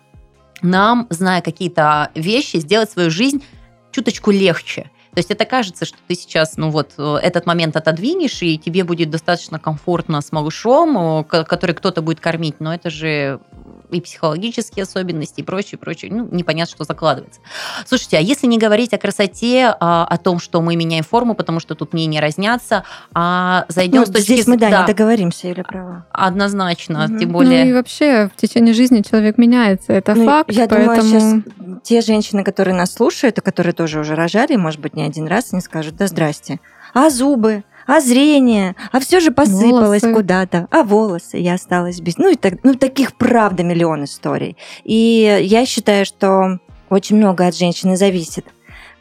нам, 0.62 1.07
зная 1.11 1.40
какие-то 1.42 2.11
вещи, 2.14 2.59
сделать 2.59 2.90
свою 2.90 3.11
жизнь 3.11 3.42
чуточку 3.90 4.30
легче. 4.30 4.90
То 5.19 5.21
есть 5.21 5.33
это 5.33 5.47
кажется, 5.47 5.85
что 5.85 5.99
ты 6.07 6.15
сейчас, 6.15 6.57
ну 6.57 6.71
вот, 6.71 6.93
э, 6.97 7.17
этот 7.21 7.45
момент 7.45 7.75
отодвинешь, 7.75 8.41
и 8.41 8.57
тебе 8.57 8.85
будет 8.85 9.11
достаточно 9.11 9.59
комфортно 9.59 10.21
с 10.21 10.31
малышом, 10.31 10.97
э, 10.97 11.25
ко- 11.25 11.43
который 11.43 11.75
кто-то 11.75 12.03
будет 12.03 12.21
кормить, 12.21 12.61
но 12.61 12.73
это 12.73 12.89
же 12.89 13.41
и 13.90 14.00
психологические 14.00 14.83
особенности, 14.85 15.40
и 15.40 15.42
прочее, 15.42 15.78
прочее. 15.78 16.12
Ну, 16.12 16.28
непонятно, 16.30 16.75
что 16.75 16.85
закладывается. 16.85 17.40
Слушайте, 17.87 18.18
а 18.18 18.21
если 18.21 18.47
не 18.47 18.59
говорить 18.59 18.92
о 18.92 18.99
красоте, 18.99 19.75
а, 19.80 20.04
о 20.04 20.16
том, 20.18 20.38
что 20.40 20.61
мы 20.61 20.76
меняем 20.76 21.04
форму, 21.04 21.35
потому 21.35 21.61
что 21.61 21.75
тут 21.75 21.92
мнения 21.92 22.21
разнятся, 22.21 22.85
а 23.14 23.64
зайдем 23.68 24.00
Ну, 24.00 24.07
с 24.07 24.11
точки 24.11 24.23
здесь 24.33 24.47
мы, 24.47 24.57
да, 24.59 24.71
да, 24.71 24.80
не 24.83 24.87
договоримся, 24.87 25.49
Юля 25.49 25.64
права. 25.64 26.07
однозначно, 26.12 27.07
Мгм. 27.09 27.18
тем 27.18 27.28
Ну 27.28 27.35
более... 27.35 27.68
и 27.68 27.73
вообще 27.73 28.28
в 28.35 28.40
течение 28.40 28.75
жизни 28.75 29.02
человек 29.02 29.38
меняется, 29.38 29.92
это 29.92 30.14
Ну, 30.14 30.26
факт, 30.26 30.50
Я 30.52 30.66
поэтому... 30.68 30.95
думаю, 30.97 31.02
сейчас 31.02 31.83
те 31.83 32.00
женщины, 32.00 32.45
которые 32.45 32.75
нас 32.75 32.92
слушают, 32.92 33.38
и 33.38 33.40
которые 33.40 33.73
тоже 33.73 34.00
уже 34.00 34.14
рожали, 34.14 34.57
может 34.57 34.80
быть, 34.80 34.95
не 34.95 35.02
один 35.04 35.26
раз, 35.26 35.52
они 35.52 35.61
скажут, 35.62 35.97
да 35.97 36.07
здрасте. 36.07 36.61
А 36.95 37.11
зубы? 37.11 37.64
А 37.88 38.00
зрение? 38.00 38.76
А 38.92 39.00
все 39.00 39.18
же 39.18 39.30
посыпалось 39.30 40.02
куда-то. 40.02 40.68
А 40.71 40.83
волосы? 40.83 41.38
Я 41.38 41.54
осталась 41.54 42.00
без... 42.00 42.18
Ну, 42.18 42.30
и 42.30 42.35
так, 42.35 42.62
ну, 42.62 42.75
таких, 42.75 43.16
правда, 43.16 43.62
миллион 43.62 44.04
историй. 44.04 44.59
И 44.85 45.40
я 45.42 45.64
считаю, 45.64 46.04
что 46.04 46.59
очень 46.90 47.16
много 47.16 47.47
от 47.47 47.57
женщины 47.57 47.97
зависит. 47.97 48.45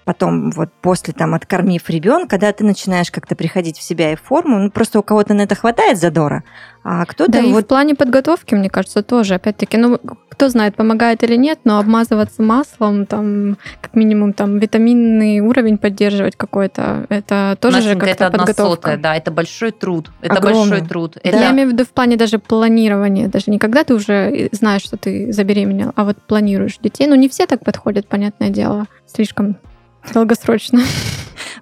Потом 0.08 0.52
вот 0.52 0.70
после 0.82 1.14
там 1.14 1.34
откормив 1.34 1.90
ребенка, 1.90 2.30
когда 2.30 2.54
ты 2.54 2.64
начинаешь 2.64 3.12
как-то 3.12 3.36
приходить 3.36 3.78
в 3.78 3.84
себя 3.84 4.14
и 4.14 4.16
в 4.16 4.22
форму, 4.22 4.58
ну 4.58 4.72
просто 4.72 5.00
у 5.00 5.04
кого-то 5.04 5.34
на 5.34 5.42
это 5.42 5.54
хватает 5.54 6.00
задора, 6.00 6.46
а 6.82 7.06
кто-то 7.06 7.34
да, 7.34 7.42
вот... 7.42 7.60
и 7.60 7.64
в 7.64 7.68
плане 7.68 7.94
подготовки, 7.94 8.56
мне 8.56 8.70
кажется, 8.70 9.04
тоже, 9.04 9.36
опять-таки, 9.36 9.76
ну, 9.76 10.00
кто 10.30 10.48
знает, 10.48 10.78
помогает 10.78 11.24
или 11.24 11.36
нет, 11.36 11.60
но 11.66 11.80
обмазываться 11.80 12.42
маслом, 12.42 13.06
там, 13.06 13.58
как 13.82 13.96
минимум, 13.96 14.32
там, 14.32 14.60
витаминный 14.60 15.42
уровень 15.42 15.78
поддерживать 15.78 16.38
какой-то, 16.38 17.06
это 17.10 17.58
тоже 17.60 17.78
Настенька, 17.78 18.06
же 18.06 18.12
как-то 18.12 18.26
это 18.28 18.38
подготовка. 18.38 18.76
Сотая, 18.76 18.98
да, 18.98 19.16
это 19.16 19.32
большой 19.32 19.72
труд. 19.72 20.10
Это 20.22 20.36
Огромный. 20.36 20.70
большой 20.70 20.88
труд. 20.88 21.18
Это... 21.22 21.38
Я 21.38 21.52
имею 21.52 21.68
в 21.68 21.72
виду 21.74 21.84
в 21.84 21.90
плане 21.90 22.16
даже 22.16 22.40
планирования, 22.40 23.28
даже 23.28 23.52
не 23.52 23.60
когда 23.60 23.84
ты 23.84 23.94
уже 23.94 24.48
знаешь, 24.54 24.84
что 24.84 24.96
ты 24.96 25.34
забеременел, 25.34 25.92
а 25.98 26.06
вот 26.06 26.16
планируешь 26.22 26.78
детей. 26.78 27.08
Ну, 27.08 27.16
не 27.16 27.28
все 27.28 27.46
так 27.46 27.66
подходят, 27.66 28.08
понятное 28.08 28.52
дело, 28.52 28.86
слишком 29.06 29.58
долгосрочно. 30.14 30.82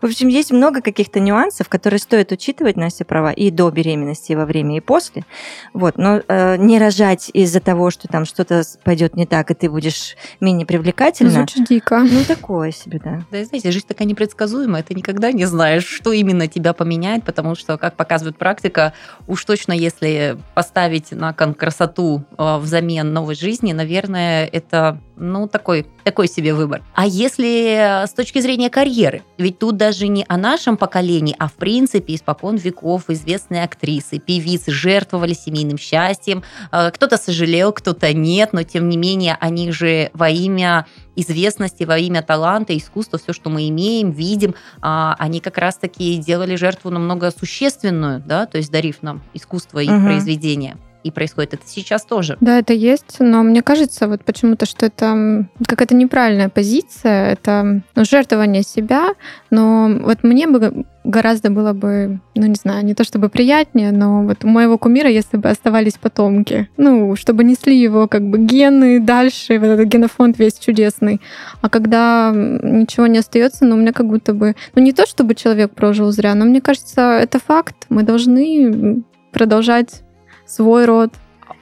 В 0.01 0.05
общем, 0.05 0.27
есть 0.27 0.51
много 0.51 0.81
каких-то 0.81 1.19
нюансов, 1.19 1.69
которые 1.69 1.99
стоит 1.99 2.31
учитывать, 2.31 2.75
Настя 2.75 3.05
права, 3.05 3.31
и 3.31 3.51
до 3.51 3.69
беременности, 3.69 4.31
и 4.31 4.35
во 4.35 4.45
время, 4.45 4.77
и 4.77 4.79
после. 4.79 5.25
Вот. 5.73 5.97
Но 5.97 6.21
э, 6.27 6.57
не 6.57 6.79
рожать 6.79 7.29
из-за 7.33 7.59
того, 7.59 7.91
что 7.91 8.07
там 8.07 8.25
что-то 8.25 8.63
пойдет 8.83 9.15
не 9.15 9.25
так, 9.25 9.51
и 9.51 9.53
ты 9.53 9.69
будешь 9.69 10.15
менее 10.39 10.65
привлекательна. 10.65 11.31
Звучит 11.31 11.67
дико. 11.67 11.99
Ну, 11.99 12.23
такое 12.23 12.71
себе, 12.71 12.99
да. 13.03 13.21
Да, 13.31 13.43
знаете, 13.43 13.71
жизнь 13.71 13.87
такая 13.87 14.07
непредсказуемая, 14.07 14.83
ты 14.83 14.93
никогда 14.93 15.31
не 15.31 15.45
знаешь, 15.45 15.85
что 15.85 16.11
именно 16.11 16.47
тебя 16.47 16.73
поменяет, 16.73 17.23
потому 17.23 17.55
что, 17.55 17.77
как 17.77 17.95
показывает 17.95 18.37
практика, 18.37 18.93
уж 19.27 19.43
точно, 19.45 19.73
если 19.73 20.37
поставить 20.53 21.11
на 21.11 21.33
кон 21.33 21.53
красоту 21.53 22.23
э, 22.37 22.57
взамен 22.57 23.13
новой 23.13 23.35
жизни, 23.35 23.73
наверное, 23.73 24.45
это 24.45 24.99
ну, 25.17 25.47
такой, 25.47 25.85
такой 26.03 26.27
себе 26.27 26.53
выбор. 26.53 26.81
А 26.93 27.05
если 27.05 28.05
с 28.05 28.11
точки 28.11 28.39
зрения 28.39 28.69
карьеры? 28.69 29.23
Ведь 29.37 29.59
тут 29.59 29.74
даже 29.75 30.07
не 30.07 30.25
о 30.27 30.37
нашем 30.37 30.77
поколении, 30.77 31.35
а 31.39 31.47
в 31.47 31.53
принципе 31.53 32.15
испокон 32.15 32.57
веков 32.57 33.09
известные 33.09 33.63
актрисы, 33.63 34.19
певицы 34.19 34.71
жертвовали 34.71 35.33
семейным 35.33 35.77
счастьем. 35.77 36.43
Э, 36.71 36.91
кто-то 36.91 37.17
сожалел, 37.17 37.71
кто-то 37.71 38.13
нет, 38.13 38.53
но 38.53 38.63
тем 38.63 38.89
не 38.89 38.97
менее 38.97 39.37
они 39.39 39.71
же 39.71 40.09
во 40.13 40.29
имя 40.29 40.85
известности, 41.15 41.83
во 41.83 41.97
имя 41.97 42.21
таланта, 42.21 42.77
искусства, 42.77 43.19
все, 43.19 43.33
что 43.33 43.49
мы 43.49 43.69
имеем, 43.69 44.11
видим, 44.11 44.55
а, 44.81 45.15
они 45.17 45.39
как 45.39 45.57
раз-таки 45.57 46.17
делали 46.17 46.55
жертву 46.55 46.89
намного 46.89 47.31
существенную, 47.31 48.21
да, 48.25 48.45
то 48.45 48.57
есть 48.57 48.71
дарив 48.71 49.01
нам 49.01 49.23
искусство 49.33 49.79
и 49.79 49.89
угу. 49.89 50.03
произведения 50.05 50.77
и 51.05 51.11
происходит 51.11 51.53
это 51.53 51.63
сейчас 51.67 52.03
тоже. 52.03 52.35
Да, 52.41 52.57
это 52.57 52.73
есть, 52.73 53.17
но 53.19 53.43
мне 53.43 53.61
кажется 53.61 54.07
вот 54.07 54.25
почему-то, 54.25 54.65
что 54.65 54.87
это 54.87 55.45
какая-то 55.67 55.93
неправильная 55.93 56.49
позиция, 56.49 57.31
это 57.31 57.83
ну, 57.95 58.05
жертвование 58.05 58.63
себя, 58.63 59.13
но 59.51 59.87
вот 60.01 60.23
мне 60.23 60.47
бы 60.47 60.85
гораздо 61.03 61.51
было 61.51 61.73
бы, 61.73 62.19
ну 62.33 62.47
не 62.47 62.55
знаю, 62.55 62.83
не 62.83 62.95
то 62.95 63.03
чтобы 63.03 63.29
приятнее, 63.29 63.91
но 63.91 64.23
вот 64.23 64.43
у 64.43 64.47
моего 64.47 64.79
кумира, 64.79 65.07
если 65.07 65.37
бы 65.37 65.47
оставались 65.47 65.93
потомки, 65.93 66.69
ну, 66.77 67.15
чтобы 67.15 67.43
несли 67.43 67.79
его 67.79 68.07
как 68.07 68.23
бы 68.27 68.39
гены 68.39 68.99
дальше, 68.99 69.59
вот 69.59 69.67
этот 69.67 69.85
генофонд 69.85 70.39
весь 70.39 70.57
чудесный. 70.57 71.21
А 71.61 71.69
когда 71.69 72.31
ничего 72.33 73.05
не 73.05 73.19
остается, 73.19 73.65
ну, 73.65 73.75
у 73.75 73.77
меня 73.77 73.93
как 73.93 74.07
будто 74.07 74.33
бы, 74.33 74.55
ну, 74.73 74.81
не 74.81 74.91
то 74.91 75.05
чтобы 75.05 75.35
человек 75.35 75.75
прожил 75.75 76.11
зря, 76.11 76.33
но 76.33 76.45
мне 76.45 76.61
кажется, 76.61 77.19
это 77.21 77.37
факт. 77.37 77.75
Мы 77.89 78.01
должны 78.01 79.03
продолжать 79.31 80.04
свой 80.45 80.85
род. 80.85 81.11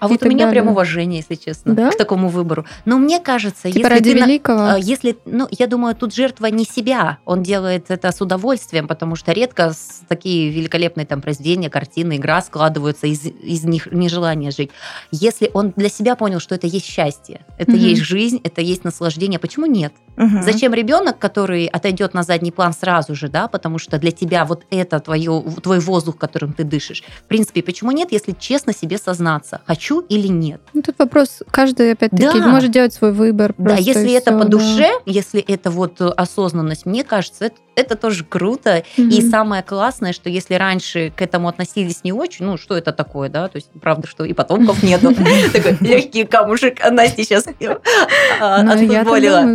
А 0.04 0.08
вот 0.10 0.22
у 0.22 0.28
меня 0.28 0.50
прям 0.50 0.68
уважение, 0.68 1.20
если 1.20 1.36
честно, 1.36 1.74
да? 1.74 1.90
к 1.92 1.98
такому 1.98 2.28
выбору. 2.28 2.66
Но 2.84 2.98
мне 2.98 3.20
кажется, 3.20 3.72
типа 3.72 3.78
если 3.78 3.90
ради 3.90 4.12
ты 4.12 4.20
великого. 4.20 4.60
На, 4.60 4.78
если, 4.78 5.18
ну, 5.26 5.48
я 5.50 5.68
думаю, 5.68 5.96
тут 5.96 6.14
жертва 6.14 6.48
не 6.48 6.66
себя, 6.66 7.20
он 7.24 7.42
делает 7.42 7.86
это 7.90 8.12
с 8.12 8.20
удовольствием, 8.20 8.88
потому 8.88 9.16
что 9.16 9.32
редко 9.32 9.72
такие 10.10 10.50
великолепные 10.50 11.06
там 11.06 11.22
произведения, 11.22 11.70
картины, 11.70 12.18
игра 12.18 12.42
складываются 12.42 13.08
из, 13.08 13.26
из 13.26 13.64
них 13.64 13.92
нежелания 13.92 14.52
жить. 14.52 14.72
Если 15.12 15.50
он 15.54 15.72
для 15.76 15.88
себя 15.88 16.16
понял, 16.16 16.40
что 16.40 16.54
это 16.54 16.68
есть 16.68 16.86
счастье, 16.86 17.46
это 17.58 17.72
угу. 17.72 17.80
есть 17.80 18.02
жизнь, 18.02 18.42
это 18.44 18.60
есть 18.60 18.84
наслаждение, 18.84 19.40
почему 19.40 19.68
нет? 19.68 19.94
Угу. 20.18 20.42
Зачем 20.42 20.74
ребенок, 20.74 21.18
который 21.18 21.66
отойдет 21.66 22.14
на 22.14 22.24
задний 22.24 22.52
план 22.52 22.74
сразу 22.74 23.16
же, 23.16 23.30
да, 23.30 23.48
потому 23.48 23.78
что 23.80 23.98
для 23.98 24.12
тебя 24.12 24.44
вот 24.44 24.66
это 24.70 25.00
твое, 25.00 25.44
твой 25.64 25.80
воздух, 25.80 26.18
которым 26.18 26.54
ты 26.54 26.64
дышишь. 26.64 27.04
В 27.24 27.28
принципе, 27.28 27.64
почему 27.64 27.92
нет, 27.92 28.12
если 28.12 28.34
честно 28.38 28.74
себе 28.74 28.98
сознаться, 28.98 29.62
хочу 29.66 29.93
или 30.02 30.28
нет? 30.28 30.62
Ну, 30.74 30.82
тут 30.82 30.96
вопрос, 30.98 31.44
каждый, 31.52 31.92
опять-таки, 31.92 32.40
да. 32.40 32.48
может 32.48 32.72
делать 32.72 32.94
свой 32.94 33.12
выбор. 33.12 33.54
Да, 33.58 33.76
если 33.76 34.14
это 34.14 34.32
все, 34.32 34.40
по 34.40 34.46
душе, 34.46 34.90
да. 34.90 34.94
если 35.06 35.42
это 35.42 35.72
вот 35.72 36.00
осознанность, 36.02 36.86
мне 36.86 37.04
кажется, 37.04 37.46
это, 37.46 37.56
это 37.76 37.96
тоже 37.96 38.24
круто. 38.24 38.84
Угу. 38.98 39.08
И 39.08 39.22
самое 39.22 39.64
классное, 39.64 40.14
что 40.14 40.30
если 40.30 40.56
раньше 40.56 41.12
к 41.16 41.22
этому 41.22 41.48
относились 41.48 42.04
не 42.04 42.14
очень, 42.14 42.46
ну, 42.46 42.58
что 42.58 42.78
это 42.78 42.92
такое, 42.92 43.30
да, 43.30 43.48
то 43.48 43.58
есть, 43.58 43.70
правда, 43.82 44.08
что 44.08 44.24
и 44.26 44.34
потомков 44.34 44.84
нету. 44.84 45.14
Такой 45.54 45.78
легкий 45.82 46.26
камушек, 46.26 46.80
а 46.84 46.92
Настя 46.92 47.24
сейчас 47.24 47.46
ну, 47.46 48.72
отфутболила. 48.72 49.46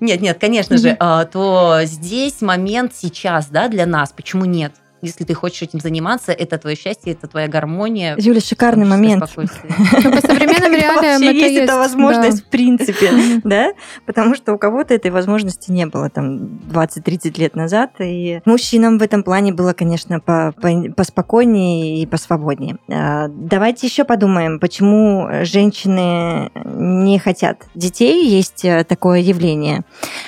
Нет, 0.00 0.20
нет, 0.20 0.38
конечно 0.40 0.76
же, 0.78 0.96
а, 0.98 1.24
то 1.24 1.80
здесь 1.84 2.40
момент 2.40 2.92
сейчас, 2.94 3.46
да, 3.46 3.68
для 3.68 3.86
нас. 3.86 4.12
Почему 4.12 4.44
нет? 4.44 4.72
Если 5.02 5.24
ты 5.24 5.34
хочешь 5.34 5.62
этим 5.62 5.80
заниматься, 5.80 6.32
это 6.32 6.58
твое 6.58 6.76
счастье, 6.76 7.12
это 7.12 7.26
твоя 7.26 7.48
гармония. 7.48 8.14
Юля, 8.18 8.40
шикарный 8.40 8.86
момент. 8.86 9.20
По 9.34 9.42
современным 9.42 10.72
реалиям 10.72 11.22
это 11.22 11.32
есть 11.32 11.58
эта 11.58 11.76
возможность 11.76 12.42
в 12.42 12.46
принципе, 12.46 13.10
да? 13.44 13.72
Потому 14.06 14.34
что 14.34 14.54
у 14.54 14.58
кого-то 14.58 14.94
этой 14.94 15.10
возможности 15.10 15.70
не 15.70 15.86
было 15.86 16.08
там 16.08 16.60
20-30 16.70 17.38
лет 17.38 17.56
назад, 17.56 17.92
и 17.98 18.40
мужчинам 18.44 18.98
в 18.98 19.02
этом 19.02 19.24
плане 19.24 19.52
было, 19.52 19.72
конечно, 19.72 20.20
поспокойнее 20.20 22.02
и 22.02 22.06
посвободнее. 22.06 22.76
А, 22.88 23.28
давайте 23.28 23.88
еще 23.88 24.04
подумаем, 24.04 24.60
почему 24.60 25.28
женщины 25.42 26.50
не 26.64 27.18
хотят 27.18 27.66
детей. 27.74 28.28
Есть 28.28 28.64
э, 28.64 28.84
такое 28.84 29.18
явление. 29.18 29.82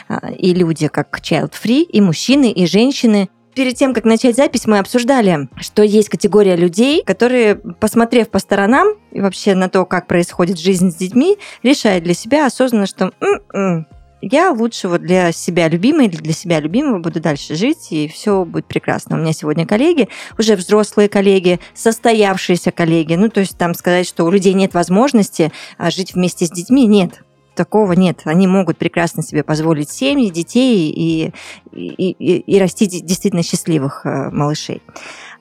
А, 0.09 0.31
и 0.31 0.53
люди, 0.53 0.89
как 0.89 1.21
child-free, 1.21 1.83
и 1.83 2.01
мужчины, 2.01 2.51
и 2.51 2.67
женщины 2.67 3.29
перед 3.55 3.77
тем, 3.77 3.95
как 3.95 4.05
начать 4.05 4.37
запись, 4.37 4.67
мы 4.67 4.79
обсуждали, 4.79 5.49
что 5.59 5.83
есть 5.83 6.09
категория 6.09 6.57
людей, 6.57 7.03
которые, 7.05 7.57
посмотрев 7.57 8.29
по 8.29 8.39
сторонам 8.39 8.89
и 9.13 9.21
вообще 9.21 9.55
на 9.55 9.69
то, 9.69 9.85
как 9.85 10.07
происходит 10.07 10.59
жизнь 10.59 10.91
с 10.91 10.95
детьми, 10.95 11.39
решают 11.63 12.05
для 12.05 12.15
себя 12.15 12.47
осознанно, 12.47 12.87
что 12.87 13.13
м-м, 13.21 13.87
я 14.21 14.53
лучше 14.53 14.89
вот 14.89 15.03
для 15.03 15.33
себя 15.33 15.69
любимой 15.69 16.07
или 16.07 16.17
для 16.17 16.33
себя 16.33 16.59
любимого 16.59 16.99
буду 16.99 17.21
дальше 17.21 17.55
жить, 17.55 17.89
и 17.91 18.09
все 18.09 18.45
будет 18.45 18.67
прекрасно. 18.67 19.17
У 19.17 19.21
меня 19.21 19.33
сегодня 19.33 19.67
коллеги, 19.67 20.09
уже 20.39 20.57
взрослые 20.57 21.09
коллеги, 21.09 21.61
состоявшиеся 21.75 22.71
коллеги. 22.71 23.15
Ну, 23.15 23.29
то 23.29 23.41
есть 23.41 23.59
там 23.59 23.75
сказать, 23.75 24.07
что 24.07 24.25
у 24.25 24.31
людей 24.31 24.55
нет 24.55 24.73
возможности 24.73 25.53
а, 25.77 25.91
жить 25.91 26.15
вместе 26.15 26.47
с 26.47 26.51
детьми, 26.51 26.87
нет 26.87 27.21
такого 27.55 27.93
нет. 27.93 28.23
Они 28.25 28.47
могут 28.47 28.79
прекрасно 28.79 29.23
себе 29.23 29.43
позволить 29.43 29.91
семьи, 29.91 30.31
детей 30.31 30.91
и, 30.91 31.33
и, 31.73 32.11
и, 32.11 32.39
и 32.39 32.59
растить 32.59 33.05
действительно 33.05 33.43
счастливых 33.43 34.05
э, 34.05 34.31
малышей. 34.31 34.83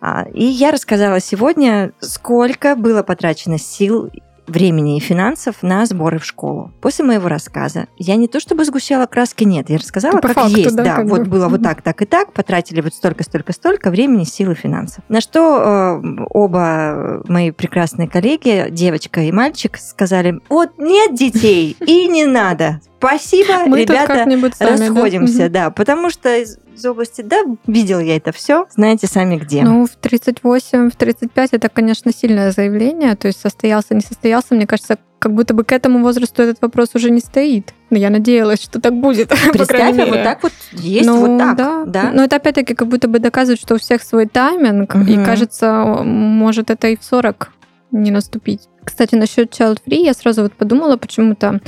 А, 0.01 0.25
и 0.33 0.43
я 0.43 0.71
рассказала 0.71 1.19
сегодня, 1.19 1.91
сколько 1.99 2.75
было 2.75 3.03
потрачено 3.03 3.57
сил 3.57 4.11
времени 4.47 4.97
и 4.97 4.99
финансов 4.99 5.63
на 5.63 5.85
сборы 5.85 6.19
в 6.19 6.25
школу. 6.25 6.71
После 6.81 7.05
моего 7.05 7.27
рассказа 7.27 7.87
я 7.97 8.15
не 8.15 8.27
то 8.27 8.39
чтобы 8.39 8.65
сгущала 8.65 9.05
краски, 9.05 9.43
нет, 9.43 9.69
я 9.69 9.77
рассказала, 9.77 10.19
как 10.19 10.33
факту, 10.33 10.57
есть. 10.57 10.75
Да, 10.75 10.83
да 10.83 11.03
вот 11.03 11.21
бы. 11.21 11.25
было 11.25 11.47
вот 11.47 11.63
так, 11.63 11.81
так 11.81 12.01
и 12.01 12.05
так, 12.05 12.33
потратили 12.33 12.81
вот 12.81 12.93
столько, 12.93 13.23
столько, 13.23 13.53
столько 13.53 13.89
времени, 13.89 14.23
сил 14.23 14.51
и 14.51 14.55
финансов. 14.55 15.03
На 15.09 15.21
что 15.21 16.01
э, 16.03 16.25
оба 16.29 17.23
мои 17.27 17.51
прекрасные 17.51 18.07
коллеги, 18.07 18.67
девочка 18.69 19.21
и 19.21 19.31
мальчик, 19.31 19.77
сказали, 19.77 20.39
вот 20.49 20.77
нет 20.77 21.15
детей 21.15 21.75
и 21.79 22.07
не 22.07 22.25
надо. 22.25 22.81
Спасибо, 22.97 23.65
Мы 23.67 23.81
ребята, 23.81 24.25
расходимся, 24.59 25.49
да? 25.49 25.65
да, 25.65 25.69
потому 25.71 26.09
что 26.09 26.29
из, 26.75 26.85
области, 26.85 27.21
да, 27.21 27.43
видел 27.67 27.99
я 27.99 28.17
это 28.17 28.31
все, 28.31 28.67
знаете 28.69 29.07
сами 29.07 29.37
где. 29.37 29.63
Ну, 29.63 29.85
в 29.85 29.91
38, 29.91 30.89
в 30.89 30.95
35 30.95 31.49
это, 31.53 31.69
конечно, 31.69 32.11
сильное 32.13 32.51
заявление, 32.51 33.15
то 33.15 33.27
есть 33.27 33.39
состоялся, 33.39 33.95
не 33.95 34.01
состоялся, 34.01 34.55
мне 34.55 34.67
кажется, 34.67 34.97
как 35.19 35.33
будто 35.33 35.53
бы 35.53 35.63
к 35.63 35.71
этому 35.71 36.03
возрасту 36.03 36.43
этот 36.43 36.61
вопрос 36.61 36.95
уже 36.95 37.09
не 37.09 37.21
стоит. 37.21 37.73
Но 37.89 37.97
я 37.97 38.09
надеялась, 38.09 38.61
что 38.61 38.81
так 38.81 38.93
будет. 38.93 39.29
Представь, 39.53 39.95
вот 39.95 40.23
так 40.23 40.43
вот 40.43 40.51
есть, 40.73 41.07
ну, 41.07 41.25
вот 41.25 41.39
так. 41.39 41.55
Да. 41.55 41.83
да. 41.85 42.11
Но 42.11 42.25
это 42.25 42.35
опять-таки 42.35 42.73
как 42.73 42.89
будто 42.89 43.07
бы 43.07 43.19
доказывает, 43.19 43.61
что 43.61 43.75
у 43.75 43.77
всех 43.77 44.03
свой 44.03 44.25
тайминг, 44.25 44.93
угу. 44.93 45.05
и 45.05 45.15
кажется, 45.23 46.01
может 46.03 46.69
это 46.71 46.89
и 46.89 46.97
в 46.97 47.03
40 47.05 47.51
не 47.91 48.11
наступить. 48.11 48.67
Кстати, 48.83 49.15
насчет 49.15 49.51
child 49.51 49.79
free 49.85 50.03
я 50.03 50.13
сразу 50.13 50.43
вот 50.43 50.53
подумала 50.53 50.97
почему-то, 50.97 51.47
а, 51.47 51.61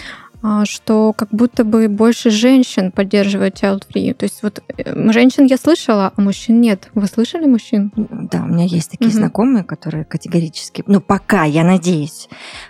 что 0.65 1.13
как 1.13 1.29
будто 1.31 1.63
бы 1.63 1.87
больше 1.87 2.29
женщин 2.29 2.91
поддерживают 2.91 3.61
child 3.61 3.83
free. 3.91 4.13
То 4.13 4.25
есть 4.25 4.43
вот 4.43 4.61
э, 4.77 5.11
женщин 5.11 5.45
я 5.45 5.57
слышала, 5.57 6.13
а 6.15 6.21
мужчин 6.21 6.61
нет. 6.61 6.89
Вы 6.93 7.07
слышали 7.07 7.45
мужчин? 7.45 7.91
Да, 7.95 8.43
у 8.43 8.47
меня 8.47 8.65
есть 8.65 8.91
такие 8.91 9.09
угу. 9.09 9.17
знакомые, 9.17 9.63
которые 9.63 10.05
категорически, 10.05 10.83
ну 10.87 11.01
пока, 11.01 11.45
я 11.45 11.63
надеюсь. 11.63 12.29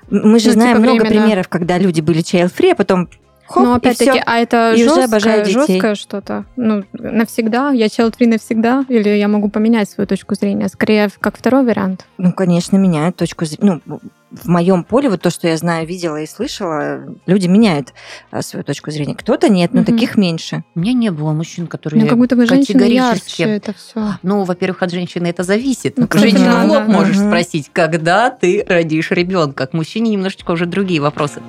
Мы 0.10 0.40
же 0.40 0.50
ну, 0.50 0.54
знаем 0.54 0.78
типа 0.78 0.84
много 0.84 1.02
временно. 1.02 1.24
примеров, 1.24 1.50
когда 1.50 1.78
люди 1.78 2.02
были 2.02 2.20
child 2.20 2.54
free, 2.56 2.72
а 2.72 2.76
потом 2.76 3.10
Хоп, 3.48 3.64
ну, 3.64 3.74
опять-таки, 3.74 4.22
а 4.26 4.38
это 4.38 4.74
и 4.74 4.84
жесткое, 4.84 5.46
жесткое 5.46 5.96
что-то? 5.96 6.46
Ну, 6.56 6.84
навсегда? 6.94 7.72
Я 7.72 7.86
child 7.88 8.16
free 8.18 8.28
навсегда? 8.28 8.86
Или 8.90 9.10
я 9.10 9.28
могу 9.28 9.50
поменять 9.50 9.90
свою 9.90 10.08
точку 10.08 10.36
зрения? 10.36 10.68
Скорее, 10.68 11.10
как 11.20 11.38
второй 11.38 11.64
вариант. 11.64 12.06
Ну, 12.18 12.34
конечно, 12.34 12.78
меняют 12.78 13.16
точку 13.18 13.46
зрения. 13.46 13.82
Ну, 13.86 14.00
в 14.32 14.48
моем 14.48 14.84
поле, 14.84 15.10
вот 15.10 15.22
то, 15.22 15.30
что 15.30 15.48
я 15.48 15.58
знаю, 15.58 15.88
видела 15.88 16.22
и 16.22 16.28
слышала, 16.28 17.06
люди 17.26 17.48
меняют 17.48 17.94
а, 18.32 18.42
свою 18.42 18.64
точку 18.64 18.92
зрения. 18.92 19.16
Кто-то 19.16 19.48
нет, 19.50 19.74
но 19.74 19.82
угу. 19.82 19.92
таких 19.92 20.18
меньше. 20.18 20.64
У 20.74 20.80
меня 20.80 20.94
не 20.94 21.12
было 21.12 21.32
мужчин, 21.32 21.68
которые 21.68 22.04
ну, 22.04 22.10
как 22.10 22.18
будто 22.18 22.36
бы 22.36 22.46
категорически... 22.46 23.44
это 23.44 23.74
все. 23.74 24.16
Ну, 24.24 24.44
во-первых, 24.44 24.82
от 24.82 24.92
женщины 24.92 25.28
это 25.28 25.44
зависит. 25.44 25.98
Ну, 25.98 26.08
Женщину 26.12 26.46
да, 26.46 26.66
в 26.66 26.70
лоб 26.70 26.86
да. 26.88 26.92
можешь 26.92 27.18
угу. 27.18 27.28
спросить, 27.28 27.70
когда 27.72 28.30
ты 28.30 28.66
родишь 28.68 29.12
ребенка. 29.12 29.68
К 29.68 29.74
мужчине 29.74 30.12
немножечко 30.12 30.52
уже 30.52 30.66
другие 30.66 31.00
вопросы. 31.00 31.42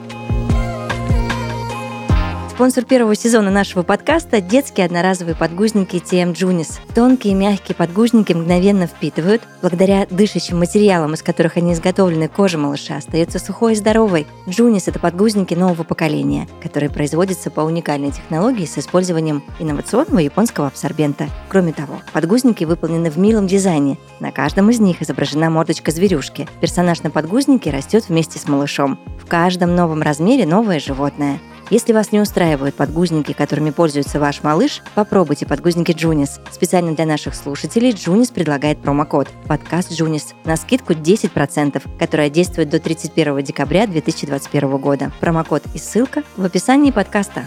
Спонсор 2.56 2.86
первого 2.86 3.14
сезона 3.14 3.50
нашего 3.50 3.82
подкаста– 3.82 4.40
детские 4.40 4.86
одноразовые 4.86 5.36
подгузники 5.36 5.96
TM 5.96 6.32
Junis. 6.32 6.78
Тонкие 6.94 7.34
и 7.34 7.36
мягкие 7.36 7.74
подгузники 7.74 8.32
мгновенно 8.32 8.86
впитывают. 8.86 9.42
Благодаря 9.60 10.06
дышащим 10.08 10.60
материалам, 10.60 11.12
из 11.12 11.22
которых 11.22 11.58
они 11.58 11.74
изготовлены, 11.74 12.28
кожа 12.28 12.56
малыша 12.56 12.96
остается 12.96 13.38
сухой 13.38 13.74
и 13.74 13.76
здоровой. 13.76 14.26
Junis– 14.46 14.84
это 14.86 14.98
подгузники 14.98 15.52
нового 15.52 15.82
поколения, 15.82 16.48
которые 16.62 16.88
производятся 16.88 17.50
по 17.50 17.60
уникальной 17.60 18.10
технологии 18.10 18.64
с 18.64 18.78
использованием 18.78 19.42
инновационного 19.58 20.20
японского 20.20 20.68
абсорбента. 20.68 21.28
Кроме 21.50 21.74
того, 21.74 22.00
подгузники 22.14 22.64
выполнены 22.64 23.10
в 23.10 23.18
милом 23.18 23.46
дизайне. 23.46 23.98
На 24.18 24.32
каждом 24.32 24.70
из 24.70 24.80
них 24.80 25.02
изображена 25.02 25.50
мордочка 25.50 25.90
зверюшки. 25.90 26.48
Персонаж 26.62 27.02
на 27.02 27.10
подгузнике 27.10 27.70
растет 27.70 28.08
вместе 28.08 28.38
с 28.38 28.48
малышом. 28.48 28.98
В 29.22 29.26
каждом 29.26 29.76
новом 29.76 30.00
размере 30.00 30.46
новое 30.46 30.80
животное. 30.80 31.38
Если 31.68 31.92
вас 31.92 32.12
не 32.12 32.20
устраивают 32.20 32.76
подгузники, 32.76 33.32
которыми 33.32 33.70
пользуется 33.70 34.20
ваш 34.20 34.44
малыш, 34.44 34.82
попробуйте 34.94 35.46
подгузники 35.46 35.90
Joonies. 35.90 36.38
Специально 36.52 36.94
для 36.94 37.06
наших 37.06 37.34
слушателей 37.34 37.90
Joonies 37.90 38.30
предлагает 38.30 38.80
промокод 38.80 39.28
«Подкаст 39.48 39.92
Joonies» 39.92 40.34
на 40.44 40.56
скидку 40.56 40.92
10%, 40.92 41.82
которая 41.98 42.30
действует 42.30 42.68
до 42.68 42.78
31 42.78 43.42
декабря 43.42 43.88
2021 43.88 44.76
года. 44.76 45.10
Промокод 45.18 45.64
и 45.74 45.78
ссылка 45.78 46.22
в 46.36 46.44
описании 46.44 46.92
подкаста. 46.92 47.44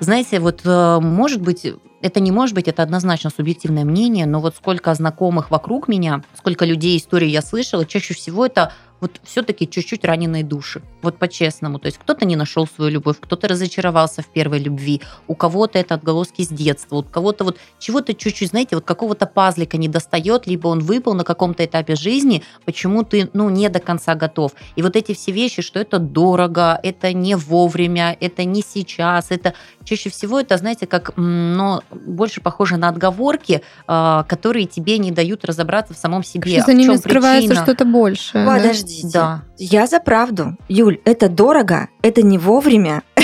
Знаете, 0.00 0.40
вот 0.40 0.62
э, 0.64 0.98
может 1.00 1.40
быть 1.42 1.64
это 2.06 2.20
не 2.20 2.30
может 2.30 2.54
быть, 2.54 2.68
это 2.68 2.82
однозначно 2.82 3.30
субъективное 3.30 3.84
мнение, 3.84 4.26
но 4.26 4.40
вот 4.40 4.54
сколько 4.56 4.94
знакомых 4.94 5.50
вокруг 5.50 5.88
меня, 5.88 6.22
сколько 6.38 6.64
людей 6.64 6.96
истории 6.96 7.28
я 7.28 7.42
слышала, 7.42 7.84
чаще 7.84 8.14
всего 8.14 8.46
это 8.46 8.72
вот 9.00 9.20
все-таки 9.24 9.68
чуть-чуть 9.68 10.04
раненые 10.04 10.42
души. 10.42 10.82
Вот 11.02 11.18
по-честному. 11.18 11.78
То 11.78 11.86
есть 11.86 11.98
кто-то 11.98 12.24
не 12.24 12.36
нашел 12.36 12.66
свою 12.66 12.90
любовь, 12.90 13.16
кто-то 13.20 13.48
разочаровался 13.48 14.22
в 14.22 14.26
первой 14.26 14.58
любви, 14.58 15.02
у 15.26 15.34
кого-то 15.34 15.78
это 15.78 15.94
отголоски 15.94 16.42
с 16.42 16.48
детства, 16.48 16.96
у 16.96 17.02
кого-то 17.02 17.44
вот 17.44 17.58
чего-то 17.78 18.14
чуть-чуть, 18.14 18.50
знаете, 18.50 18.76
вот 18.76 18.84
какого-то 18.84 19.26
пазлика 19.26 19.76
не 19.76 19.88
достает, 19.88 20.46
либо 20.46 20.68
он 20.68 20.80
выпал 20.80 21.14
на 21.14 21.24
каком-то 21.24 21.64
этапе 21.64 21.94
жизни, 21.94 22.42
почему 22.64 23.02
ты, 23.02 23.28
ну, 23.32 23.50
не 23.50 23.68
до 23.68 23.80
конца 23.80 24.14
готов. 24.14 24.52
И 24.76 24.82
вот 24.82 24.96
эти 24.96 25.14
все 25.14 25.32
вещи, 25.32 25.62
что 25.62 25.78
это 25.78 25.98
дорого, 25.98 26.78
это 26.82 27.12
не 27.12 27.34
вовремя, 27.34 28.16
это 28.20 28.44
не 28.44 28.62
сейчас, 28.62 29.30
это 29.30 29.54
чаще 29.86 30.10
всего 30.10 30.40
это, 30.40 30.56
знаете, 30.58 30.86
как, 30.86 31.12
но 31.16 31.82
больше 31.90 32.40
похоже 32.40 32.76
на 32.76 32.88
отговорки, 32.88 33.62
а, 33.86 34.24
которые 34.24 34.66
тебе 34.66 34.98
не 34.98 35.10
дают 35.10 35.44
разобраться 35.44 35.94
в 35.94 35.96
самом 35.96 36.22
себе. 36.24 36.56
Что 36.58 36.66
за 36.66 36.74
ними 36.74 36.96
скрывается 36.96 37.54
что-то 37.54 37.84
большее. 37.84 38.46
Подожди, 38.46 38.66
подождите. 38.76 39.18
Да. 39.18 39.42
Я 39.58 39.86
за 39.86 40.00
правду. 40.00 40.56
Юль, 40.68 40.98
это 41.04 41.28
дорого, 41.28 41.88
это 42.02 42.22
не 42.22 42.36
вовремя. 42.36 43.02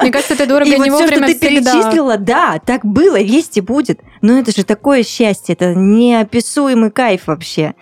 Мне 0.00 0.10
кажется, 0.10 0.34
это 0.34 0.46
дорого 0.46 0.70
и 0.70 0.78
не 0.78 0.90
вот 0.90 1.00
вовремя 1.00 1.26
все, 1.26 1.36
что 1.36 1.40
ты 1.40 1.48
перечислила, 1.48 2.16
да, 2.16 2.58
так 2.64 2.84
было, 2.84 3.16
есть 3.16 3.56
и 3.56 3.60
будет. 3.60 4.00
Но 4.22 4.38
это 4.38 4.52
же 4.52 4.64
такое 4.64 5.02
счастье, 5.02 5.54
это 5.54 5.74
неописуемый 5.74 6.90
кайф 6.90 7.26
вообще. 7.26 7.74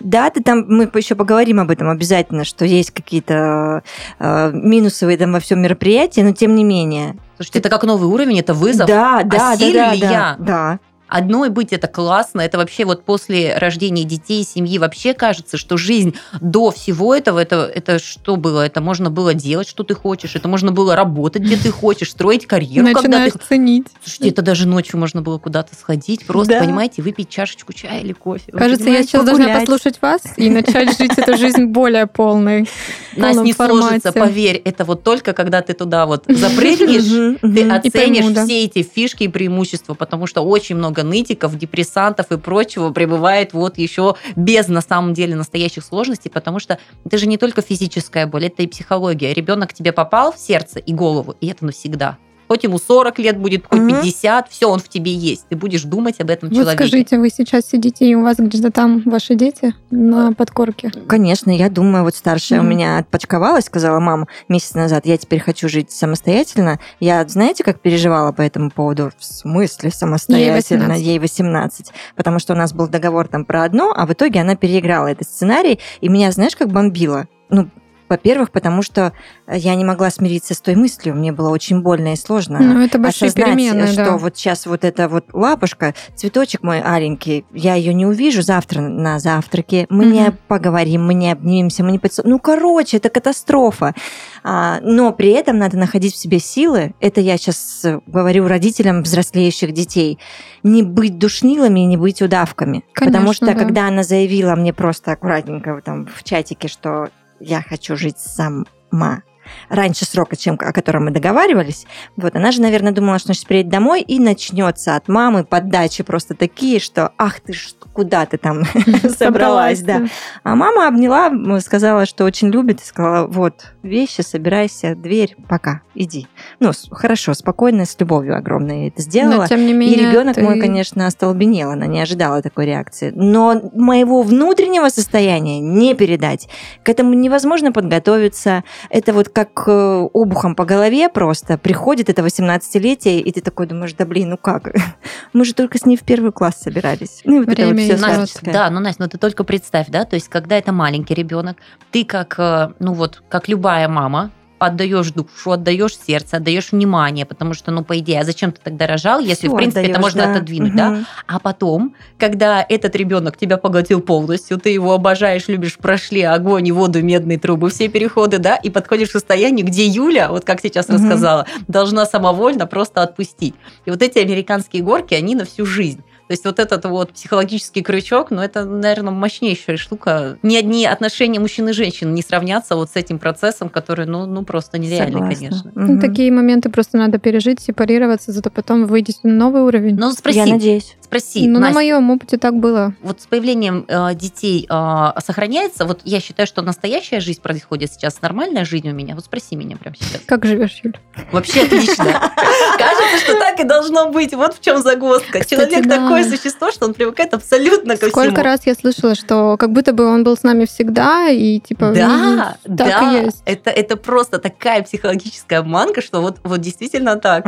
Да, 0.00 0.30
ты 0.30 0.42
там, 0.42 0.64
мы 0.68 0.90
еще 0.94 1.14
поговорим 1.14 1.60
об 1.60 1.70
этом 1.70 1.88
обязательно, 1.88 2.44
что 2.44 2.64
есть 2.64 2.90
какие-то 2.90 3.82
э, 4.18 4.50
минусовые 4.52 5.16
там 5.16 5.32
во 5.32 5.40
всем 5.40 5.60
мероприятии, 5.60 6.20
но 6.20 6.32
тем 6.32 6.54
не 6.54 6.64
менее. 6.64 7.16
Слушайте, 7.36 7.60
это 7.60 7.68
как 7.68 7.84
новый 7.84 8.08
уровень, 8.08 8.38
это 8.38 8.54
вызов. 8.54 8.86
Да, 8.86 9.22
да, 9.22 9.52
а 9.52 9.56
да, 9.56 9.72
да, 9.72 9.72
да, 9.72 9.92
я? 9.92 10.36
да. 10.38 10.78
Одной 11.16 11.48
быть 11.48 11.72
это 11.72 11.88
классно, 11.88 12.42
это 12.42 12.58
вообще 12.58 12.84
вот 12.84 13.02
после 13.02 13.56
рождения 13.56 14.04
детей, 14.04 14.44
семьи 14.44 14.76
вообще 14.76 15.14
кажется, 15.14 15.56
что 15.56 15.78
жизнь 15.78 16.14
до 16.42 16.70
всего 16.70 17.14
этого, 17.14 17.38
это, 17.38 17.72
это 17.74 17.98
что 17.98 18.36
было? 18.36 18.66
Это 18.66 18.82
можно 18.82 19.08
было 19.08 19.32
делать, 19.32 19.66
что 19.66 19.82
ты 19.82 19.94
хочешь, 19.94 20.36
это 20.36 20.46
можно 20.46 20.72
было 20.72 20.94
работать, 20.94 21.40
где 21.40 21.56
ты 21.56 21.70
хочешь, 21.70 22.10
строить 22.10 22.46
карьеру, 22.46 22.86
Начинаешь 22.86 23.32
когда 23.32 23.38
ты... 23.38 23.48
ценить. 23.48 23.86
Слушайте, 24.04 24.28
это 24.28 24.42
даже 24.42 24.68
ночью 24.68 24.98
можно 24.98 25.22
было 25.22 25.38
куда-то 25.38 25.74
сходить, 25.74 26.26
просто, 26.26 26.52
да. 26.52 26.60
понимаете, 26.60 27.00
выпить 27.00 27.30
чашечку 27.30 27.72
чая 27.72 28.00
или 28.00 28.12
кофе. 28.12 28.52
Кажется, 28.52 28.90
я 28.90 29.02
сейчас 29.02 29.24
погулять. 29.24 29.38
должна 29.38 29.60
послушать 29.60 30.02
вас 30.02 30.20
и 30.36 30.50
начать 30.50 30.98
жить 30.98 31.16
эту 31.16 31.38
жизнь 31.38 31.64
более 31.64 32.06
полной. 32.06 32.68
Настя, 33.16 33.40
не 33.40 33.54
сложится, 33.54 34.12
поверь, 34.12 34.60
это 34.66 34.84
вот 34.84 35.02
только 35.02 35.32
когда 35.32 35.62
ты 35.62 35.72
туда 35.72 36.04
вот 36.04 36.24
запрыгнешь, 36.28 37.38
ты 37.40 37.70
оценишь 37.70 38.44
все 38.44 38.64
эти 38.64 38.82
фишки 38.82 39.22
и 39.22 39.28
преимущества, 39.28 39.94
потому 39.94 40.26
что 40.26 40.42
очень 40.42 40.76
много 40.76 41.05
нытиков, 41.08 41.56
депрессантов 41.56 42.30
и 42.30 42.38
прочего 42.38 42.90
пребывает 42.90 43.52
вот 43.52 43.78
еще 43.78 44.16
без 44.36 44.68
на 44.68 44.80
самом 44.80 45.14
деле 45.14 45.34
настоящих 45.34 45.84
сложностей, 45.84 46.30
потому 46.30 46.58
что 46.58 46.78
это 47.04 47.18
же 47.18 47.26
не 47.26 47.38
только 47.38 47.62
физическая 47.62 48.26
боль, 48.26 48.46
это 48.46 48.62
и 48.62 48.66
психология. 48.66 49.32
Ребенок 49.32 49.72
тебе 49.72 49.92
попал 49.92 50.32
в 50.32 50.38
сердце 50.38 50.78
и 50.78 50.92
голову, 50.92 51.34
и 51.40 51.48
это 51.48 51.64
навсегда 51.64 52.18
хоть 52.48 52.64
ему 52.64 52.78
40 52.78 53.18
лет 53.18 53.38
будет, 53.38 53.64
хоть 53.68 53.80
угу. 53.80 53.88
50, 53.88 54.48
все, 54.48 54.68
он 54.68 54.78
в 54.78 54.88
тебе 54.88 55.12
есть. 55.12 55.46
Ты 55.48 55.56
будешь 55.56 55.82
думать 55.82 56.20
об 56.20 56.30
этом 56.30 56.48
вот 56.48 56.56
человеке. 56.56 56.84
скажите, 56.84 57.18
вы 57.18 57.30
сейчас 57.30 57.66
сидите, 57.66 58.06
и 58.06 58.14
у 58.14 58.22
вас 58.22 58.36
где-то 58.38 58.70
там 58.70 59.02
ваши 59.04 59.34
дети 59.34 59.74
на 59.90 60.32
подкорке? 60.32 60.90
Конечно, 61.06 61.50
я 61.50 61.68
думаю, 61.68 62.04
вот 62.04 62.14
старшая 62.14 62.60
угу. 62.60 62.66
у 62.66 62.70
меня 62.70 62.98
отпочковалась, 62.98 63.64
сказала 63.64 64.00
мама 64.00 64.28
месяц 64.48 64.74
назад, 64.74 65.06
я 65.06 65.16
теперь 65.16 65.40
хочу 65.40 65.68
жить 65.68 65.90
самостоятельно. 65.90 66.78
Я, 67.00 67.26
знаете, 67.26 67.64
как 67.64 67.80
переживала 67.80 68.32
по 68.32 68.42
этому 68.42 68.70
поводу? 68.70 69.12
В 69.18 69.24
смысле 69.24 69.90
самостоятельно? 69.90 70.94
Ей 70.94 70.98
18. 70.98 71.06
Ей 71.06 71.18
18. 71.18 71.92
Потому 72.16 72.38
что 72.38 72.52
у 72.54 72.56
нас 72.56 72.72
был 72.72 72.88
договор 72.88 73.28
там 73.28 73.44
про 73.44 73.64
одно, 73.64 73.92
а 73.96 74.06
в 74.06 74.12
итоге 74.12 74.40
она 74.40 74.56
переиграла 74.56 75.08
этот 75.08 75.28
сценарий, 75.28 75.80
и 76.00 76.08
меня, 76.08 76.30
знаешь, 76.32 76.56
как 76.56 76.68
бомбило? 76.68 77.26
Ну, 77.48 77.70
во-первых, 78.08 78.50
потому 78.50 78.82
что 78.82 79.12
я 79.50 79.74
не 79.74 79.84
могла 79.84 80.10
смириться 80.10 80.54
с 80.54 80.60
той 80.60 80.74
мыслью. 80.74 81.14
Мне 81.14 81.32
было 81.32 81.50
очень 81.50 81.80
больно 81.80 82.12
и 82.12 82.16
сложно 82.16 82.58
ну, 82.58 82.84
это 82.84 82.98
большие 82.98 83.28
осознать, 83.28 83.46
перемены, 83.46 83.86
что 83.86 84.04
да. 84.04 84.16
вот 84.16 84.36
сейчас 84.36 84.66
вот 84.66 84.84
эта 84.84 85.08
вот 85.08 85.26
лапушка, 85.32 85.94
цветочек 86.14 86.62
мой 86.62 86.80
аленький, 86.80 87.44
я 87.52 87.74
ее 87.74 87.94
не 87.94 88.06
увижу 88.06 88.42
завтра 88.42 88.80
на 88.80 89.18
завтраке. 89.18 89.86
Мы 89.88 90.04
mm-hmm. 90.04 90.12
не 90.12 90.32
поговорим, 90.48 91.06
мы 91.06 91.14
не 91.14 91.30
обнимемся, 91.30 91.84
мы 91.84 91.92
не 91.92 91.98
поцелуем. 91.98 92.32
Ну, 92.34 92.38
короче, 92.38 92.96
это 92.98 93.08
катастрофа. 93.08 93.94
А, 94.42 94.80
но 94.82 95.12
при 95.12 95.30
этом 95.30 95.58
надо 95.58 95.76
находить 95.76 96.14
в 96.14 96.16
себе 96.16 96.38
силы. 96.38 96.94
Это 97.00 97.20
я 97.20 97.36
сейчас 97.36 97.84
говорю 98.06 98.48
родителям 98.48 99.02
взрослеющих 99.02 99.72
детей. 99.72 100.18
Не 100.62 100.82
быть 100.82 101.18
душнилами 101.18 101.80
и 101.80 101.84
не 101.84 101.96
быть 101.96 102.22
удавками. 102.22 102.84
Конечно, 102.92 103.18
Потому 103.18 103.32
что 103.32 103.46
да. 103.46 103.54
когда 103.54 103.88
она 103.88 104.02
заявила 104.02 104.54
мне 104.54 104.72
просто 104.72 105.12
аккуратненько 105.12 105.80
там 105.84 106.06
в 106.06 106.24
чатике, 106.24 106.68
что 106.68 107.08
я 107.40 107.62
хочу 107.62 107.96
жить 107.96 108.18
сама 108.18 109.22
раньше 109.68 110.04
срока, 110.04 110.36
чем 110.36 110.56
о 110.60 110.72
котором 110.72 111.06
мы 111.06 111.10
договаривались. 111.10 111.86
Вот, 112.16 112.36
она 112.36 112.52
же, 112.52 112.60
наверное, 112.60 112.92
думала, 112.92 113.18
что 113.18 113.34
сейчас 113.34 113.44
приедет 113.44 113.70
домой 113.70 114.02
и 114.02 114.18
начнется 114.18 114.96
от 114.96 115.08
мамы 115.08 115.44
подачи 115.44 116.02
просто 116.02 116.34
такие, 116.34 116.80
что 116.80 117.12
ах 117.18 117.40
ты 117.40 117.52
ж, 117.52 117.74
куда 117.92 118.26
ты 118.26 118.38
там 118.38 118.64
собралась, 119.18 119.80
да. 119.80 120.06
А 120.42 120.54
мама 120.54 120.88
обняла, 120.88 121.30
сказала, 121.60 122.06
что 122.06 122.24
очень 122.24 122.48
любит, 122.48 122.80
и 122.80 122.84
сказала, 122.84 123.26
вот, 123.26 123.72
вещи, 123.82 124.20
собирайся, 124.20 124.94
дверь, 124.94 125.36
пока, 125.48 125.82
иди. 125.94 126.26
Ну, 126.60 126.72
хорошо, 126.90 127.34
спокойно, 127.34 127.84
с 127.84 127.98
любовью 127.98 128.36
огромной 128.36 128.88
это 128.88 129.02
сделала. 129.02 129.42
Но, 129.42 129.46
тем 129.46 129.66
не 129.66 129.72
менее, 129.72 129.96
и 129.96 130.00
ребенок 130.00 130.36
ты... 130.36 130.42
мой, 130.42 130.60
конечно, 130.60 131.06
остолбенел, 131.06 131.70
она 131.70 131.86
не 131.86 132.00
ожидала 132.00 132.42
такой 132.42 132.66
реакции. 132.66 133.12
Но 133.14 133.60
моего 133.74 134.22
внутреннего 134.22 134.88
состояния 134.88 135.60
не 135.60 135.94
передать. 135.94 136.48
К 136.82 136.88
этому 136.88 137.14
невозможно 137.14 137.72
подготовиться. 137.72 138.64
Это 138.90 139.12
вот 139.12 139.28
как 139.36 139.64
э, 139.66 140.08
обухом 140.14 140.54
по 140.54 140.64
голове 140.64 141.10
просто 141.10 141.58
приходит 141.58 142.08
это 142.08 142.22
18-летие, 142.22 143.20
и 143.20 143.32
ты 143.32 143.42
такой 143.42 143.66
думаешь, 143.66 143.92
да 143.92 144.06
блин, 144.06 144.30
ну 144.30 144.38
как? 144.38 144.74
Мы 145.34 145.44
же 145.44 145.52
только 145.52 145.76
с 145.76 145.84
ней 145.84 145.98
в 145.98 146.04
первый 146.04 146.32
класс 146.32 146.58
собирались. 146.58 147.20
Ну, 147.24 147.40
вот 147.40 147.48
Время 147.48 147.84
это 147.84 147.96
вот 147.96 148.00
все 148.00 148.16
Настя, 148.16 148.40
Да, 148.50 148.70
ну, 148.70 148.80
Настя, 148.80 149.02
ну 149.02 149.08
ты 149.10 149.18
только 149.18 149.44
представь, 149.44 149.88
да, 149.88 150.06
то 150.06 150.16
есть 150.16 150.30
когда 150.30 150.56
это 150.56 150.72
маленький 150.72 151.12
ребенок, 151.12 151.58
ты 151.90 152.06
как, 152.06 152.36
э, 152.38 152.72
ну 152.78 152.94
вот, 152.94 153.22
как 153.28 153.46
любая 153.48 153.88
мама, 153.88 154.30
отдаешь 154.58 155.10
душу, 155.10 155.52
отдаешь 155.52 155.96
сердце, 155.98 156.38
отдаешь 156.38 156.72
внимание, 156.72 157.26
потому 157.26 157.54
что, 157.54 157.70
ну, 157.70 157.84
по 157.84 157.98
идее, 157.98 158.20
а 158.20 158.24
зачем 158.24 158.52
ты 158.52 158.60
тогда 158.62 158.86
рожал, 158.86 159.20
если, 159.20 159.48
Всё 159.48 159.54
в 159.54 159.56
принципе, 159.56 159.80
отдаёшь, 159.80 159.96
это 159.96 160.00
можно 160.00 160.22
да. 160.22 160.30
отодвинуть, 160.32 160.70
угу. 160.70 160.78
да? 160.78 161.04
А 161.26 161.38
потом, 161.38 161.94
когда 162.18 162.64
этот 162.68 162.96
ребенок 162.96 163.36
тебя 163.36 163.56
поглотил 163.56 164.00
полностью, 164.00 164.58
ты 164.58 164.70
его 164.70 164.94
обожаешь, 164.94 165.48
любишь, 165.48 165.76
прошли 165.76 166.22
огонь 166.22 166.68
и 166.68 166.72
воду, 166.72 167.02
медные 167.02 167.38
трубы, 167.38 167.70
все 167.70 167.88
переходы, 167.88 168.38
да, 168.38 168.56
и 168.56 168.70
подходишь 168.70 169.08
к 169.08 169.12
состоянию, 169.12 169.66
где 169.66 169.86
Юля, 169.86 170.30
вот 170.30 170.44
как 170.44 170.60
сейчас 170.60 170.86
угу. 170.86 170.94
рассказала, 170.94 171.46
должна 171.68 172.06
самовольно 172.06 172.66
просто 172.66 173.02
отпустить. 173.02 173.54
И 173.84 173.90
вот 173.90 174.02
эти 174.02 174.18
американские 174.18 174.82
горки, 174.82 175.14
они 175.14 175.34
на 175.34 175.44
всю 175.44 175.66
жизнь. 175.66 176.02
То 176.28 176.32
есть 176.32 176.44
вот 176.44 176.58
этот 176.58 176.84
вот 176.86 177.12
психологический 177.12 177.82
крючок, 177.82 178.30
ну, 178.30 178.42
это, 178.42 178.64
наверное, 178.64 179.12
мощнейшая 179.12 179.76
штука. 179.76 180.38
Ни 180.42 180.56
одни 180.56 180.84
отношения 180.84 181.38
мужчин 181.38 181.68
и 181.68 181.72
женщин 181.72 182.14
не 182.14 182.22
сравнятся 182.22 182.74
вот 182.74 182.90
с 182.90 182.96
этим 182.96 183.20
процессом, 183.20 183.68
который, 183.68 184.06
ну, 184.06 184.26
ну 184.26 184.44
просто 184.44 184.78
нереальный, 184.78 185.12
Согласна. 185.20 185.34
конечно. 185.36 185.70
Угу. 185.70 185.80
Ну, 185.92 186.00
такие 186.00 186.32
моменты 186.32 186.68
просто 186.68 186.98
надо 186.98 187.18
пережить, 187.18 187.60
сепарироваться, 187.60 188.32
зато 188.32 188.50
потом 188.50 188.86
выйдете 188.86 189.20
на 189.22 189.34
новый 189.34 189.62
уровень. 189.62 189.96
Ну, 189.96 190.10
спроси. 190.10 190.38
Я 190.38 190.46
надеюсь. 190.46 190.96
Спроси. 191.18 191.46
Ну, 191.46 191.58
Настя, 191.60 191.74
на 191.74 191.74
моем 191.74 192.10
опыте 192.10 192.36
так 192.36 192.54
было. 192.54 192.94
Вот 193.02 193.20
с 193.20 193.26
появлением 193.26 193.84
э, 193.88 194.14
детей 194.14 194.66
э, 194.68 195.20
сохраняется, 195.24 195.84
вот 195.84 196.00
я 196.04 196.20
считаю, 196.20 196.46
что 196.46 196.62
настоящая 196.62 197.20
жизнь 197.20 197.40
происходит 197.40 197.92
сейчас, 197.92 198.20
нормальная 198.22 198.64
жизнь 198.64 198.88
у 198.88 198.92
меня. 198.92 199.14
Вот 199.14 199.24
спроси 199.24 199.56
меня 199.56 199.76
прямо 199.76 199.96
сейчас. 199.96 200.20
Как 200.26 200.44
живешь, 200.44 200.80
Юль? 200.82 200.94
Вообще 201.32 201.62
отлично. 201.62 202.04
Кажется, 202.78 203.18
что 203.24 203.38
так 203.38 203.60
и 203.60 203.64
должно 203.64 204.10
быть. 204.10 204.34
Вот 204.34 204.54
в 204.54 204.60
чем 204.60 204.78
загвоздка. 204.82 205.44
Человек 205.44 205.88
такое 205.88 206.24
существо, 206.24 206.70
что 206.70 206.86
он 206.86 206.94
привыкает 206.94 207.34
абсолютно 207.34 207.94
ко 207.94 208.08
всему. 208.08 208.10
Сколько 208.10 208.42
раз 208.42 208.66
я 208.66 208.74
слышала, 208.74 209.14
что 209.14 209.56
как 209.56 209.72
будто 209.72 209.92
бы 209.92 210.06
он 210.06 210.24
был 210.24 210.36
с 210.36 210.42
нами 210.42 210.64
всегда, 210.64 211.28
и 211.28 211.60
типа... 211.60 211.92
Да, 211.94 212.56
да. 212.64 213.24
Это, 213.44 213.70
это 213.70 213.96
просто 213.96 214.38
такая 214.38 214.82
психологическая 214.82 215.60
обманка, 215.60 216.00
что 216.00 216.20
вот, 216.20 216.38
вот 216.44 216.60
действительно 216.60 217.16
так. 217.16 217.46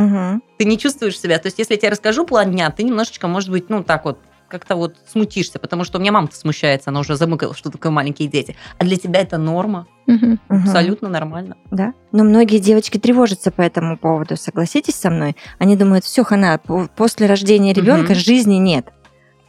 Ты 0.59 0.65
не 0.65 0.77
чувствуешь 0.77 1.17
себя. 1.17 1.39
То 1.39 1.47
есть, 1.47 1.57
если 1.57 1.75
я 1.75 1.79
тебе 1.79 1.89
расскажу 1.91 2.25
план 2.25 2.51
дня, 2.51 2.69
ты 2.69 2.83
немножечко, 2.83 3.29
может 3.29 3.49
быть, 3.49 3.69
ну 3.69 3.81
так 3.81 4.03
вот 4.03 4.19
как-то 4.49 4.75
вот 4.75 4.97
смутишься, 5.07 5.57
потому 5.57 5.85
что 5.85 5.97
у 5.99 6.01
меня 6.01 6.11
мама 6.11 6.27
смущается, 6.33 6.89
она 6.89 6.99
уже 6.99 7.15
замыкала, 7.15 7.55
что 7.55 7.69
такое 7.71 7.93
маленькие 7.93 8.27
дети. 8.27 8.57
А 8.77 8.83
для 8.83 8.97
тебя 8.97 9.21
это 9.21 9.37
норма. 9.37 9.87
Угу. 10.07 10.37
Абсолютно 10.49 11.07
нормально. 11.07 11.55
Да. 11.71 11.93
Но 12.11 12.25
многие 12.25 12.57
девочки 12.57 12.97
тревожатся 12.97 13.51
по 13.51 13.61
этому 13.61 13.97
поводу. 13.97 14.35
Согласитесь 14.35 14.95
со 14.95 15.09
мной? 15.09 15.37
Они 15.59 15.77
думают, 15.77 16.03
все, 16.03 16.25
хана, 16.25 16.59
после 16.97 17.27
рождения 17.27 17.71
ребенка 17.71 18.11
угу. 18.11 18.19
жизни 18.19 18.55
нет. 18.55 18.87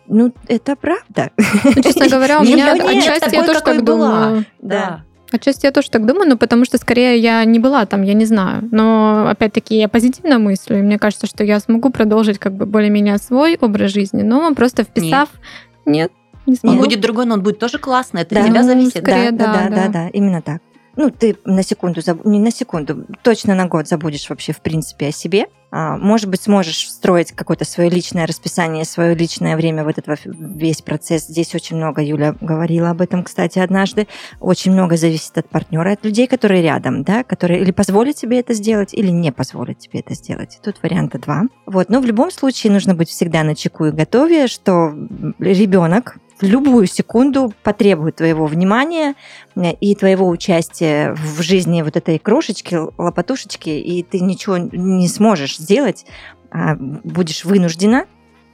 Ну, 0.06 0.32
это 0.46 0.76
правда. 0.76 1.30
Ну, 1.64 1.82
честно 1.82 2.08
говоря, 2.08 2.38
у 2.38 2.44
меня 2.44 2.72
отчасти 2.74 3.34
я 3.34 3.44
тоже 3.44 3.62
так 3.62 3.84
думаю. 3.84 4.44
Да. 4.60 5.04
Отчасти 5.32 5.66
я 5.66 5.72
тоже 5.72 5.90
так 5.90 6.06
думаю, 6.06 6.28
но 6.28 6.36
потому 6.36 6.64
что 6.64 6.78
скорее 6.78 7.18
я 7.18 7.44
не 7.44 7.58
была 7.58 7.86
там, 7.86 8.02
я 8.02 8.14
не 8.14 8.24
знаю. 8.24 8.68
Но 8.70 9.28
опять-таки 9.28 9.76
я 9.76 9.88
позитивно 9.88 10.38
мыслю, 10.38 10.78
и 10.78 10.82
мне 10.82 10.98
кажется, 10.98 11.26
что 11.26 11.44
я 11.44 11.60
смогу 11.60 11.90
продолжить 11.90 12.38
как 12.38 12.54
бы 12.54 12.66
более-менее 12.66 13.18
свой 13.18 13.56
образ 13.60 13.92
жизни, 13.92 14.22
но 14.22 14.54
просто 14.54 14.84
вписав... 14.84 15.28
Нет, 15.86 16.10
нет 16.10 16.12
не 16.46 16.56
смогу. 16.56 16.76
Он 16.76 16.84
будет 16.84 17.00
другой, 17.00 17.26
но 17.26 17.34
он 17.34 17.42
будет 17.42 17.58
тоже 17.58 17.78
классный, 17.78 18.22
это 18.22 18.34
да, 18.34 18.46
тебя 18.46 18.62
зависит. 18.62 19.02
Скорее, 19.02 19.30
да, 19.30 19.52
да, 19.52 19.68
да, 19.68 19.76
да, 19.76 19.88
да, 19.88 20.08
именно 20.08 20.42
так 20.42 20.60
ну, 21.00 21.10
ты 21.10 21.38
на 21.46 21.62
секунду, 21.62 22.02
не 22.24 22.38
на 22.38 22.50
секунду, 22.50 23.06
точно 23.22 23.54
на 23.54 23.64
год 23.64 23.88
забудешь 23.88 24.28
вообще, 24.28 24.52
в 24.52 24.60
принципе, 24.60 25.08
о 25.08 25.12
себе. 25.12 25.46
А, 25.70 25.96
может 25.96 26.28
быть, 26.28 26.42
сможешь 26.42 26.84
встроить 26.84 27.32
какое-то 27.32 27.64
свое 27.64 27.88
личное 27.88 28.26
расписание, 28.26 28.84
свое 28.84 29.14
личное 29.14 29.56
время 29.56 29.82
в 29.84 29.88
этот 29.88 30.04
весь 30.26 30.82
процесс. 30.82 31.26
Здесь 31.26 31.54
очень 31.54 31.76
много, 31.76 32.02
Юля 32.02 32.34
говорила 32.38 32.90
об 32.90 33.00
этом, 33.00 33.24
кстати, 33.24 33.58
однажды. 33.58 34.08
Очень 34.40 34.72
много 34.72 34.98
зависит 34.98 35.38
от 35.38 35.48
партнера, 35.48 35.92
от 35.92 36.04
людей, 36.04 36.26
которые 36.26 36.62
рядом, 36.62 37.02
да, 37.02 37.24
которые 37.24 37.62
или 37.62 37.70
позволят 37.70 38.16
тебе 38.16 38.38
это 38.40 38.52
сделать, 38.52 38.92
или 38.92 39.08
не 39.08 39.32
позволят 39.32 39.78
тебе 39.78 40.00
это 40.00 40.12
сделать. 40.12 40.58
Тут 40.62 40.82
варианта 40.82 41.18
два. 41.18 41.44
Вот, 41.64 41.88
но 41.88 42.00
в 42.00 42.04
любом 42.04 42.30
случае 42.30 42.74
нужно 42.74 42.94
быть 42.94 43.08
всегда 43.08 43.42
на 43.42 43.54
чеку 43.54 43.86
и 43.86 43.90
готове, 43.90 44.48
что 44.48 44.92
ребенок 45.38 46.18
в 46.40 46.44
любую 46.44 46.86
секунду 46.86 47.52
потребует 47.62 48.16
твоего 48.16 48.46
внимания 48.46 49.14
э, 49.56 49.72
и 49.74 49.94
твоего 49.94 50.28
участия 50.28 51.12
в 51.12 51.42
жизни 51.42 51.82
вот 51.82 51.96
этой 51.96 52.18
крошечки, 52.18 52.76
лопатушечки, 52.98 53.70
и 53.70 54.02
ты 54.02 54.20
ничего 54.20 54.56
не 54.56 55.08
сможешь 55.08 55.58
сделать, 55.58 56.06
а 56.50 56.74
будешь 56.76 57.44
вынуждена, 57.44 58.06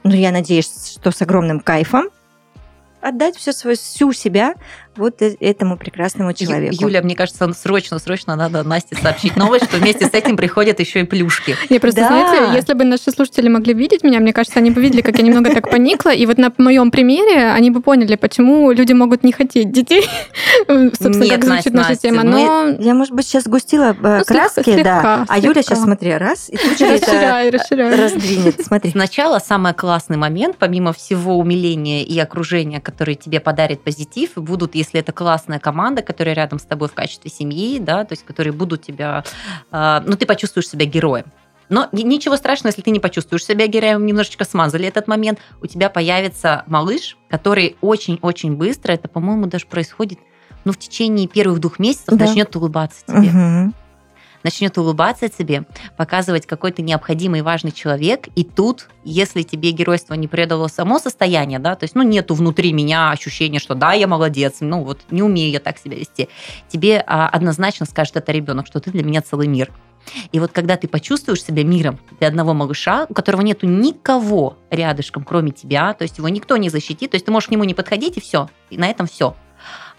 но 0.03 0.15
я 0.15 0.31
надеюсь, 0.31 0.97
что 0.99 1.11
с 1.11 1.21
огромным 1.21 1.59
кайфом, 1.59 2.09
отдать 3.01 3.37
все 3.37 3.53
свое, 3.53 3.75
всю 3.75 4.11
себя 4.11 4.55
вот 4.97 5.21
э, 5.21 5.35
этому 5.39 5.77
прекрасному 5.77 6.33
человеку. 6.33 6.75
Юля, 6.79 7.01
мне 7.01 7.15
кажется, 7.15 7.51
срочно-срочно 7.53 8.35
надо 8.35 8.63
Насте 8.63 8.95
сообщить 8.95 9.35
новость, 9.35 9.65
что 9.65 9.77
вместе 9.77 10.05
с 10.05 10.13
этим 10.13 10.37
приходят 10.37 10.79
еще 10.79 11.01
и 11.01 11.03
плюшки. 11.03 11.55
Я 11.69 11.79
просто, 11.79 12.01
да. 12.01 12.07
знаете, 12.07 12.55
если 12.55 12.73
бы 12.73 12.83
наши 12.83 13.11
слушатели 13.11 13.47
могли 13.47 13.73
видеть 13.73 14.03
меня, 14.03 14.19
мне 14.19 14.33
кажется, 14.33 14.59
они 14.59 14.71
бы 14.71 14.81
видели, 14.81 15.01
как 15.01 15.17
я 15.17 15.23
немного 15.23 15.51
так 15.53 15.69
поникла, 15.69 16.13
и 16.13 16.25
вот 16.25 16.37
на 16.37 16.51
моем 16.57 16.91
примере 16.91 17.51
они 17.51 17.71
бы 17.71 17.81
поняли, 17.81 18.15
почему 18.15 18.71
люди 18.71 18.93
могут 18.93 19.23
не 19.23 19.31
хотеть 19.31 19.71
детей. 19.71 20.07
Собственно, 20.67 21.23
Нет, 21.23 21.35
как 21.35 21.45
звучит 21.45 21.73
наша 21.73 21.89
Настя, 21.89 22.07
тема. 22.09 22.23
Но... 22.23 22.77
Я, 22.79 22.93
может 22.93 23.13
быть, 23.13 23.25
сейчас 23.25 23.47
густила 23.47 23.95
э, 24.01 24.17
ну, 24.19 24.25
краски, 24.25 24.63
слегка, 24.63 24.83
да. 24.83 25.17
Слегка. 25.17 25.25
А 25.27 25.39
Юля 25.39 25.61
сейчас, 25.61 25.81
смотри, 25.83 26.13
раз, 26.15 26.49
и 26.49 26.57
тут 26.57 26.77
же 26.77 26.85
это 26.85 27.97
раздвинет. 27.97 28.65
Смотри. 28.65 28.91
Сначала 28.91 29.39
самый 29.39 29.73
классный 29.73 30.17
момент, 30.17 30.57
помимо 30.57 30.93
всего 30.93 31.37
умиления 31.37 32.03
и 32.03 32.17
окружения, 32.19 32.79
которое 32.79 33.15
тебе 33.15 33.39
подарит 33.39 33.81
позитив, 33.81 34.31
будут, 34.35 34.75
если 34.75 34.86
если 34.87 34.99
это 34.99 35.11
классная 35.11 35.59
команда, 35.59 36.01
которая 36.01 36.35
рядом 36.35 36.59
с 36.59 36.63
тобой 36.63 36.87
в 36.87 36.93
качестве 36.93 37.29
семьи, 37.29 37.79
да, 37.79 38.05
то 38.05 38.13
есть 38.13 38.25
которые 38.25 38.53
будут 38.53 38.83
тебя, 38.83 39.23
э, 39.71 40.01
ну, 40.05 40.15
ты 40.15 40.25
почувствуешь 40.25 40.69
себя 40.69 40.85
героем. 40.85 41.25
Но 41.69 41.89
ничего 41.91 42.37
страшного, 42.37 42.69
если 42.69 42.81
ты 42.81 42.91
не 42.91 42.99
почувствуешь 42.99 43.45
себя 43.45 43.67
героем, 43.67 44.05
немножечко 44.05 44.45
смазали 44.45 44.87
этот 44.87 45.07
момент, 45.07 45.39
у 45.61 45.67
тебя 45.67 45.89
появится 45.89 46.63
малыш, 46.67 47.17
который 47.29 47.75
очень-очень 47.81 48.55
быстро, 48.55 48.93
это, 48.93 49.09
по-моему, 49.09 49.47
даже 49.47 49.67
происходит, 49.67 50.19
ну, 50.63 50.71
в 50.71 50.77
течение 50.77 51.27
первых 51.27 51.59
двух 51.59 51.79
месяцев 51.79 52.17
да. 52.17 52.25
начнет 52.25 52.55
улыбаться 52.55 53.05
тебе. 53.05 53.29
Угу 53.29 53.73
начнет 54.47 54.77
улыбаться 54.77 55.27
тебе, 55.27 55.65
показывать, 55.97 56.45
какой 56.45 56.71
ты 56.71 56.81
необходимый 56.81 57.39
и 57.39 57.43
важный 57.43 57.73
человек, 57.73 58.29
и 58.33 58.45
тут, 58.45 58.87
если 59.03 59.41
тебе 59.41 59.71
геройство 59.71 60.13
не 60.13 60.29
предало 60.29 60.69
само 60.69 60.99
состояние, 60.99 61.59
да, 61.59 61.75
то 61.75 61.83
есть, 61.83 61.95
ну, 61.95 62.01
нету 62.01 62.33
внутри 62.33 62.71
меня 62.71 63.11
ощущения, 63.11 63.59
что 63.59 63.75
да, 63.75 63.91
я 63.91 64.07
молодец, 64.07 64.57
ну, 64.61 64.85
вот 64.85 65.01
не 65.11 65.21
умею 65.21 65.51
я 65.51 65.59
так 65.59 65.77
себя 65.77 65.97
вести, 65.97 66.29
тебе 66.69 67.03
а, 67.05 67.27
однозначно 67.27 67.85
скажет 67.85 68.15
это 68.15 68.31
ребенок, 68.31 68.67
что 68.67 68.79
ты 68.79 68.89
для 68.89 69.03
меня 69.03 69.21
целый 69.21 69.47
мир. 69.47 69.69
И 70.31 70.39
вот 70.39 70.53
когда 70.53 70.77
ты 70.77 70.87
почувствуешь 70.87 71.43
себя 71.43 71.65
миром 71.65 71.99
для 72.19 72.29
одного 72.29 72.53
малыша, 72.53 73.05
у 73.09 73.13
которого 73.13 73.41
нету 73.41 73.67
никого 73.67 74.55
рядышком, 74.69 75.25
кроме 75.25 75.51
тебя, 75.51 75.93
то 75.93 76.03
есть 76.03 76.19
его 76.19 76.29
никто 76.29 76.55
не 76.55 76.69
защитит, 76.69 77.11
то 77.11 77.15
есть 77.15 77.25
ты 77.25 77.31
можешь 77.33 77.49
к 77.49 77.51
нему 77.51 77.65
не 77.65 77.73
подходить, 77.73 78.15
и 78.15 78.21
все, 78.21 78.49
и 78.69 78.77
на 78.77 78.87
этом 78.87 79.07
все. 79.07 79.35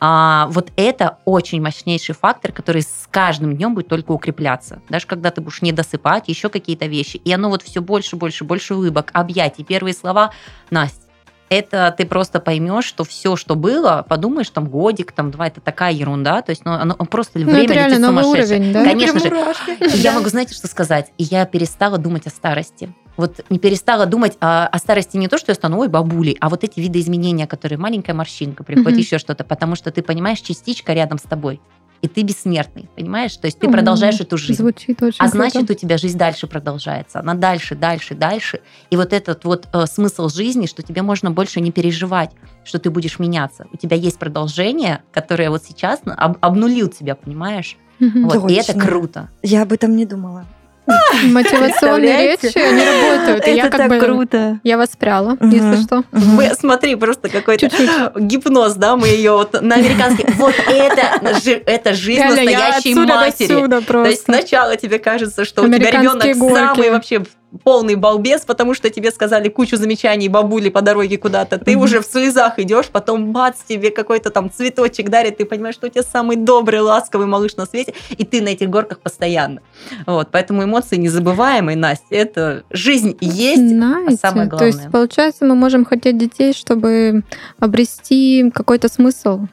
А, 0.01 0.47
вот 0.51 0.71
это 0.77 1.19
очень 1.25 1.61
мощнейший 1.61 2.15
фактор, 2.15 2.53
который 2.53 2.83
с 2.83 3.09
каждым 3.11 3.57
днем 3.57 3.75
будет 3.75 3.89
только 3.89 4.13
укрепляться. 4.13 4.81
Даже 4.89 5.07
когда 5.07 5.31
ты 5.31 5.41
будешь 5.41 5.63
не 5.63 5.73
досыпать, 5.73 6.29
еще 6.29 6.49
какие-то 6.49 6.87
вещи. 6.87 7.17
И 7.17 7.33
оно 7.33 7.49
вот 7.49 7.63
все 7.63 7.81
больше, 7.81 8.17
больше, 8.17 8.45
больше 8.45 8.75
улыбок, 8.75 9.11
объятий. 9.13 9.65
Первые 9.65 9.95
слова, 9.95 10.33
Настя, 10.71 11.09
это 11.49 11.95
ты 11.97 12.07
просто 12.07 12.41
поймешь, 12.41 12.85
что 12.85 13.05
все, 13.05 13.35
что 13.37 13.55
было, 13.55 14.05
подумаешь, 14.09 14.51
там 14.51 14.69
годик, 14.69 15.13
там 15.13 15.31
два, 15.31 15.47
это 15.47 15.61
такая 15.61 15.93
ерунда, 15.93 16.43
то 16.43 16.51
есть, 16.51 16.65
ну, 16.65 16.73
оно 16.73 16.95
просто 16.95 17.39
ну, 17.39 17.47
время 17.47 17.65
это 17.65 17.73
реально 17.73 17.95
летит 17.95 18.07
новый 18.07 18.25
уровень, 18.25 18.73
да? 18.73 18.85
Конечно 18.85 19.19
же. 19.19 19.97
Я 19.97 20.13
могу, 20.13 20.29
знаете, 20.29 20.55
что 20.55 20.69
сказать? 20.69 21.11
Я 21.17 21.47
перестала 21.47 21.97
думать 21.97 22.27
о 22.27 22.31
старости 22.31 22.93
вот 23.19 23.45
не 23.51 23.59
перестала 23.59 24.07
думать 24.07 24.39
о, 24.41 24.67
о 24.67 24.79
старости 24.79 25.17
не 25.17 25.29
то, 25.29 25.37
что 25.37 25.51
я 25.51 25.55
стану 25.55 25.79
ой, 25.81 25.89
бабулей, 25.89 26.37
а 26.41 26.49
вот 26.49 26.65
эти 26.65 26.81
виды 26.81 27.01
изменения, 27.01 27.47
которые 27.47 27.79
маленькая 27.79 28.15
морщинка 28.15 28.65
приходит, 28.65 28.93
угу. 28.93 29.01
еще 29.01 29.19
что-то, 29.19 29.45
потому 29.45 29.75
что 29.75 29.91
ты 29.91 30.03
понимаешь, 30.03 30.41
частичка 30.41 30.95
рядом 30.95 31.19
с 31.19 31.23
тобой. 31.23 31.61
И 32.01 32.07
ты 32.07 32.23
бессмертный, 32.23 32.89
понимаешь? 32.95 33.37
То 33.37 33.47
есть 33.47 33.59
ты 33.59 33.69
продолжаешь 33.69 34.21
эту 34.21 34.39
жизнь. 34.39 34.61
Звучит 34.63 35.03
очень 35.03 35.19
а 35.19 35.27
значит, 35.27 35.69
у 35.69 35.75
тебя 35.75 35.99
жизнь 35.99 36.17
дальше 36.17 36.47
продолжается. 36.47 37.19
Она 37.19 37.35
дальше, 37.35 37.75
дальше, 37.75 38.15
дальше. 38.15 38.61
И 38.91 38.97
вот 38.97 39.13
этот 39.13 39.45
вот 39.45 39.67
э, 39.73 39.85
смысл 39.87 40.29
жизни, 40.29 40.67
что 40.67 40.83
тебе 40.83 41.03
можно 41.03 41.33
больше 41.33 41.61
не 41.61 41.73
переживать, 41.73 42.31
что 42.65 42.79
ты 42.79 42.91
будешь 42.91 43.19
меняться. 43.19 43.67
У 43.73 43.77
тебя 43.77 43.97
есть 43.97 44.21
продолжение, 44.21 45.03
которое 45.11 45.51
вот 45.51 45.65
сейчас 45.65 46.01
об, 46.05 46.39
обнулил 46.41 46.89
тебя, 46.89 47.17
понимаешь? 47.17 47.77
Угу. 47.99 48.21
Вот, 48.27 48.49
и 48.49 48.55
это 48.55 48.79
круто. 48.79 49.29
Я 49.43 49.63
об 49.63 49.73
этом 49.73 49.97
не 49.97 50.07
думала. 50.07 50.47
Мотивационные 51.25 52.33
речи, 52.33 52.57
они 52.59 52.85
работают. 52.85 53.41
Это 53.41 53.51
я 53.51 53.63
как 53.65 53.77
так 53.77 53.89
бы, 53.89 53.99
круто. 53.99 54.61
Я 54.63 54.79
воспряла, 54.79 55.33
угу. 55.33 55.47
если 55.47 55.83
что. 55.83 56.05
Мы, 56.13 56.53
смотри, 56.59 56.95
просто 56.95 57.29
какой-то 57.29 57.69
гипноз, 58.17 58.75
да, 58.75 58.97
мы 58.97 59.09
ее 59.09 59.33
вот 59.33 59.61
на 59.61 59.77
американский. 59.77 60.27
Вот 60.39 60.55
это, 60.69 61.41
это 61.67 61.95
жизнь 61.95 62.23
настоящей 62.23 62.95
матери. 62.95 63.83
То 63.83 64.05
есть 64.07 64.25
сначала 64.25 64.77
тебе 64.77 64.99
кажется, 64.99 65.45
что 65.45 65.63
у 65.63 65.67
тебя 65.67 65.91
ребенок 65.91 66.23
самый 66.35 66.91
вообще 66.91 67.25
полный 67.65 67.95
балбес, 67.95 68.43
потому 68.43 68.75
что 68.75 68.91
тебе 68.91 69.11
сказали 69.11 69.49
кучу 69.49 69.77
замечаний 69.77 70.29
бабули 70.29 70.69
по 70.69 70.83
дороге 70.83 71.17
куда-то, 71.19 71.59
ты 71.59 71.73
mm-hmm. 71.73 71.83
уже 71.83 72.01
в 72.01 72.05
слезах 72.05 72.59
идешь, 72.59 72.87
потом 72.87 73.33
бац, 73.33 73.57
тебе 73.67 73.91
какой-то 73.91 74.31
там 74.31 74.51
цветочек 74.51 75.09
дарит, 75.09 75.39
ты 75.39 75.45
понимаешь, 75.45 75.75
что 75.75 75.87
у 75.87 75.91
тебя 75.91 76.03
самый 76.03 76.37
добрый, 76.37 76.81
ласковый 76.81 77.27
малыш 77.27 77.57
на 77.57 77.67
свете, 77.67 77.95
и 78.11 78.25
ты 78.25 78.43
на 78.43 78.49
этих 78.49 78.69
горках 78.69 79.01
постоянно. 79.01 79.63
Вот, 80.07 80.29
поэтому 80.31 80.65
эмоции 80.65 80.97
незабываемые, 80.97 81.77
Настя, 81.77 82.15
это 82.15 82.65
жизнь 82.71 83.17
есть, 83.21 83.69
Знаете, 83.69 84.15
а 84.23 84.29
самое 84.29 84.49
главное. 84.49 84.73
То 84.73 84.79
есть, 84.79 84.91
получается, 84.91 85.45
мы 85.47 85.55
можем 85.55 85.85
хотеть 85.85 86.19
детей, 86.19 86.53
чтобы 86.53 87.23
обрести 87.59 88.51
какой-то 88.55 88.89
смысл 88.89 89.47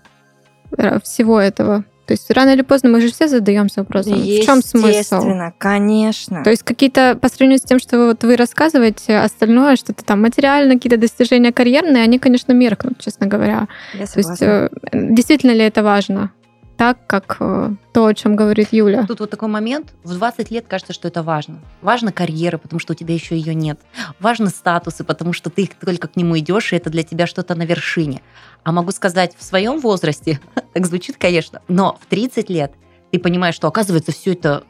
э, 0.78 1.00
всего 1.02 1.40
этого. 1.40 1.86
То 2.06 2.14
есть 2.14 2.30
рано 2.32 2.52
или 2.52 2.62
поздно 2.62 2.90
мы 2.90 3.02
же 3.02 3.12
все 3.12 3.28
задаемся 3.28 3.82
вопросом, 3.82 4.14
в 4.14 4.46
чем 4.46 4.62
смысл? 4.62 4.88
Естественно, 4.88 5.54
конечно. 5.58 6.44
То 6.44 6.52
есть 6.52 6.64
какие-то 6.64 7.18
по 7.20 7.30
сравнению 7.30 7.60
с 7.60 7.64
тем, 7.64 7.80
что 7.80 8.06
вот 8.08 8.24
вы 8.24 8.36
рассказываете, 8.36 9.18
остальное, 9.18 9.76
что-то 9.76 10.06
там 10.06 10.22
материально, 10.22 10.76
какие-то 10.76 10.98
достижения 10.98 11.52
карьерные, 11.52 12.04
они, 12.04 12.20
конечно, 12.20 12.52
меркнут, 12.54 13.00
честно 13.00 13.28
говоря. 13.28 13.68
Я 13.94 14.06
согласна. 14.06 14.38
То 14.38 14.70
есть 14.70 14.72
э, 14.92 15.00
действительно 15.14 15.52
ли 15.52 15.64
это 15.64 15.84
важно? 15.84 16.32
Так, 16.78 17.06
как 17.08 17.38
э, 17.40 17.72
то, 17.94 18.06
о 18.06 18.14
чем 18.14 18.36
говорит 18.36 18.70
Юля. 18.72 19.06
Тут 19.06 19.20
вот 19.22 19.30
такой 19.30 19.48
момент. 19.48 19.94
В 20.04 20.14
20 20.14 20.52
лет 20.52 20.66
кажется, 20.68 20.94
что 20.94 21.08
это 21.08 21.24
важно. 21.24 21.60
Важна 21.82 22.12
карьера, 22.12 22.58
потому 22.58 22.80
что 22.80 22.94
у 22.94 22.96
тебя 22.96 23.14
еще 23.14 23.38
ее 23.38 23.56
нет. 23.56 23.80
Важны 24.20 24.50
статусы, 24.50 25.04
потому 25.04 25.34
что 25.34 25.50
ты 25.50 25.70
только 25.80 26.08
к 26.08 26.16
нему 26.16 26.38
идешь, 26.38 26.74
и 26.74 26.76
это 26.76 26.90
для 26.90 27.04
тебя 27.04 27.28
что-то 27.28 27.56
на 27.56 27.64
вершине. 27.64 28.22
А 28.64 28.72
могу 28.72 28.92
сказать, 28.92 29.36
в 29.38 29.44
своем 29.44 29.80
возрасте, 29.80 30.40
так 30.74 30.86
звучит, 30.86 31.18
конечно, 31.18 31.62
но 31.68 31.98
в 32.02 32.06
30 32.08 32.50
лет 32.50 32.74
ты 33.12 33.20
понимаешь, 33.20 33.56
что 33.56 33.68
оказывается 33.68 34.12
все 34.12 34.34
это 34.34 34.64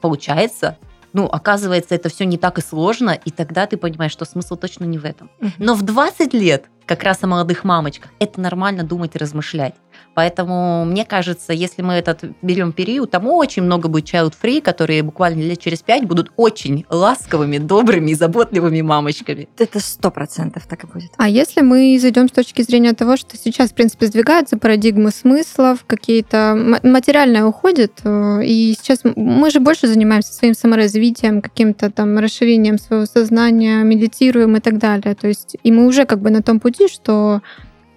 получается, 0.00 0.76
ну, 1.12 1.24
оказывается, 1.24 1.94
это 1.94 2.10
все 2.10 2.26
не 2.26 2.36
так 2.36 2.58
и 2.58 2.60
сложно, 2.60 3.10
и 3.10 3.30
тогда 3.30 3.66
ты 3.66 3.78
понимаешь, 3.78 4.12
что 4.12 4.26
смысл 4.26 4.56
точно 4.56 4.84
не 4.84 4.98
в 4.98 5.04
этом. 5.06 5.30
Но 5.58 5.74
в 5.74 5.82
20 5.82 6.34
лет 6.34 6.66
как 6.86 7.02
раз 7.02 7.22
о 7.22 7.26
молодых 7.26 7.64
мамочках. 7.64 8.12
Это 8.18 8.40
нормально 8.40 8.84
думать 8.84 9.16
и 9.16 9.18
размышлять. 9.18 9.74
Поэтому, 10.14 10.84
мне 10.84 11.04
кажется, 11.04 11.52
если 11.52 11.82
мы 11.82 11.94
этот 11.94 12.22
берем 12.40 12.72
период, 12.72 13.10
там 13.10 13.26
очень 13.26 13.62
много 13.62 13.88
будет 13.88 14.06
child-free, 14.06 14.62
которые 14.62 15.02
буквально 15.02 15.42
лет 15.42 15.58
через 15.58 15.80
пять 15.80 16.04
будут 16.04 16.30
очень 16.36 16.86
ласковыми, 16.88 17.58
добрыми 17.58 18.12
и 18.12 18.14
заботливыми 18.14 18.80
мамочками. 18.80 19.48
Это 19.58 19.80
сто 19.80 20.10
процентов 20.10 20.66
так 20.66 20.84
и 20.84 20.86
будет. 20.86 21.10
А 21.16 21.28
если 21.28 21.60
мы 21.60 21.98
зайдем 22.00 22.28
с 22.28 22.32
точки 22.32 22.62
зрения 22.62 22.92
того, 22.92 23.16
что 23.16 23.36
сейчас, 23.36 23.70
в 23.70 23.74
принципе, 23.74 24.06
сдвигаются 24.06 24.56
парадигмы 24.56 25.10
смыслов, 25.10 25.84
какие-то 25.86 26.78
материальное 26.82 27.44
уходит, 27.44 28.00
э, 28.04 28.44
и 28.44 28.74
сейчас 28.78 29.00
мы 29.04 29.50
же 29.50 29.60
больше 29.60 29.86
занимаемся 29.88 30.32
своим 30.32 30.54
саморазвитием, 30.54 31.42
каким-то 31.42 31.90
там 31.90 32.18
расширением 32.18 32.78
своего 32.78 33.06
сознания, 33.06 33.82
медитируем 33.82 34.56
и 34.56 34.60
так 34.60 34.78
далее. 34.78 35.14
То 35.14 35.28
есть, 35.28 35.56
и 35.62 35.72
мы 35.72 35.86
уже 35.86 36.06
как 36.06 36.20
бы 36.20 36.30
на 36.30 36.42
том 36.42 36.60
пути, 36.60 36.76
пути, 36.76 36.92
что 36.92 37.42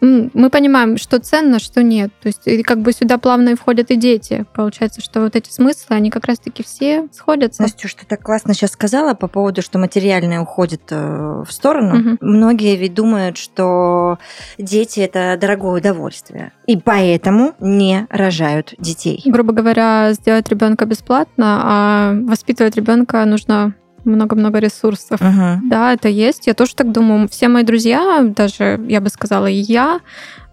мы 0.02 0.50
понимаем, 0.50 0.98
что 0.98 1.20
ценно, 1.20 1.60
что 1.60 1.84
нет. 1.84 2.12
То 2.22 2.28
есть 2.28 2.48
и 2.48 2.64
как 2.64 2.80
бы 2.82 2.94
сюда 2.94 3.18
плавно 3.18 3.50
и 3.50 3.56
входят 3.56 3.92
и 3.92 3.96
дети. 3.96 4.46
Получается, 4.54 5.02
что 5.02 5.22
вот 5.22 5.36
эти 5.36 5.50
смыслы, 5.52 5.96
они 5.96 6.10
как 6.10 6.26
раз-таки 6.26 6.64
все 6.64 7.08
сходятся. 7.12 7.62
Настюш, 7.62 7.94
ты 7.96 8.06
так 8.06 8.22
классно 8.22 8.54
сейчас 8.54 8.72
сказала 8.72 9.14
по 9.14 9.28
поводу, 9.28 9.62
что 9.62 9.80
материальное 9.80 10.40
уходит 10.42 10.82
э, 10.92 11.44
в 11.46 11.52
сторону. 11.52 12.00
Угу. 12.00 12.18
Многие 12.22 12.76
ведь 12.76 12.94
думают, 12.94 13.38
что 13.38 14.20
дети– 14.58 15.00
это 15.02 15.38
дорогое 15.40 15.80
удовольствие. 15.80 16.54
И 16.66 16.78
поэтому 16.78 17.54
не 17.60 18.08
рожают 18.10 18.74
детей. 18.78 19.22
Грубо 19.26 19.54
говоря, 19.54 20.14
сделать 20.14 20.50
ребенка 20.50 20.86
бесплатно, 20.86 21.62
а 21.64 22.14
воспитывать 22.28 22.76
ребенка 22.76 23.26
нужно 23.26 23.74
много-много 24.10 24.60
ресурсов. 24.60 25.22
Uh-huh. 25.22 25.58
Да, 25.64 25.94
это 25.94 26.10
есть. 26.10 26.48
Я 26.48 26.54
тоже 26.54 26.76
так 26.76 26.92
думаю. 26.92 27.28
Все 27.30 27.48
мои 27.48 27.64
друзья, 27.64 28.22
даже 28.24 28.80
я 28.88 29.02
бы 29.02 29.10
сказала, 29.10 29.48
и 29.48 29.56
я, 29.56 30.00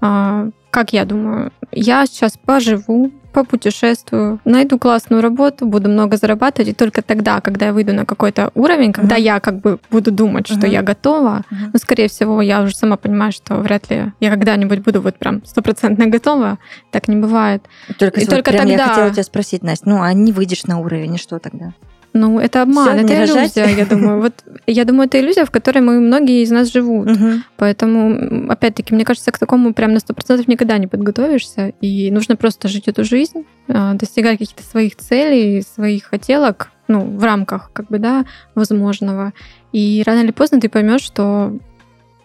а, 0.01 0.49
как 0.71 0.93
я 0.93 1.05
думаю, 1.05 1.53
я 1.73 2.07
сейчас 2.07 2.39
поживу, 2.45 3.13
попутешествую, 3.33 4.41
найду 4.47 4.79
классную 4.79 5.21
работу, 5.21 5.67
буду 5.67 5.91
много 5.91 6.17
зарабатывать, 6.17 6.71
и 6.71 6.73
только 6.73 7.03
тогда, 7.03 7.43
когда 7.43 7.67
я 7.67 7.73
выйду 7.75 7.93
на 7.93 8.07
какой-то 8.07 8.51
уровень, 8.55 8.95
когда 8.95 9.17
uh-huh. 9.17 9.21
я 9.21 9.41
как 9.41 9.61
бы 9.61 9.79
буду 9.91 10.11
думать, 10.11 10.47
что 10.47 10.67
uh-huh. 10.67 10.71
я 10.71 10.83
готова, 10.83 11.43
uh-huh. 11.51 11.71
ну, 11.71 11.79
скорее 11.79 12.09
всего, 12.09 12.41
я 12.41 12.63
уже 12.63 12.75
сама 12.75 12.97
понимаю, 12.97 13.33
что 13.33 13.57
вряд 13.57 13.91
ли 13.91 14.13
я 14.21 14.31
когда-нибудь 14.31 14.79
буду 14.79 15.03
вот 15.03 15.19
прям 15.19 15.45
стопроцентно 15.45 16.07
готова. 16.07 16.59
Так 16.91 17.09
не 17.09 17.17
бывает. 17.17 17.63
Только, 17.99 18.21
и 18.21 18.25
вот 18.25 18.31
только 18.31 18.53
прям 18.53 18.69
тогда... 18.69 18.85
я 18.85 18.89
хотела 18.89 19.11
тебя 19.11 19.23
спросить, 19.23 19.63
Настя, 19.63 19.87
ну, 19.87 20.01
а 20.01 20.15
не 20.15 20.33
выйдешь 20.33 20.65
на 20.65 20.79
уровень, 20.79 21.17
и 21.17 21.19
что 21.19 21.39
тогда? 21.39 21.75
Ну, 22.17 22.41
это 22.41 22.63
обман, 22.63 22.97
Всё, 22.97 23.05
это 23.05 23.25
иллюзия, 23.25 23.67
я 23.77 23.85
думаю. 23.87 24.21
Вот 24.21 24.33
я 24.67 24.85
думаю, 24.85 25.07
это 25.07 25.21
иллюзия, 25.21 25.45
в 25.45 25.51
которой 25.51 25.81
мы 25.81 26.01
многие 26.01 26.43
из 26.43 26.51
нас 26.51 26.73
живут. 26.73 27.11
Угу. 27.11 27.29
Поэтому, 27.57 28.51
опять-таки, 28.51 28.95
мне 28.95 29.05
кажется, 29.05 29.31
к 29.33 29.39
такому 29.39 29.75
прям 29.75 29.93
на 29.93 30.01
сто 30.01 30.15
процентов 30.15 30.49
никогда 30.49 30.79
не 30.79 30.87
подготовишься. 30.87 31.75
И 31.81 32.11
нужно 32.11 32.37
просто 32.37 32.69
жить 32.69 32.89
эту 32.89 33.05
жизнь, 33.05 33.45
а, 33.69 33.95
достигать 33.95 34.39
каких-то 34.39 34.63
своих 34.63 34.97
целей, 34.97 35.63
своих 35.63 36.05
хотелок, 36.05 36.71
ну, 36.89 37.01
в 37.01 37.23
рамках, 37.23 37.71
как 37.73 37.89
бы, 37.89 37.99
да, 37.99 38.25
возможного. 38.55 39.33
И 39.73 40.03
рано 40.07 40.21
или 40.21 40.33
поздно 40.33 40.61
ты 40.61 40.69
поймешь, 40.69 41.03
что 41.03 41.53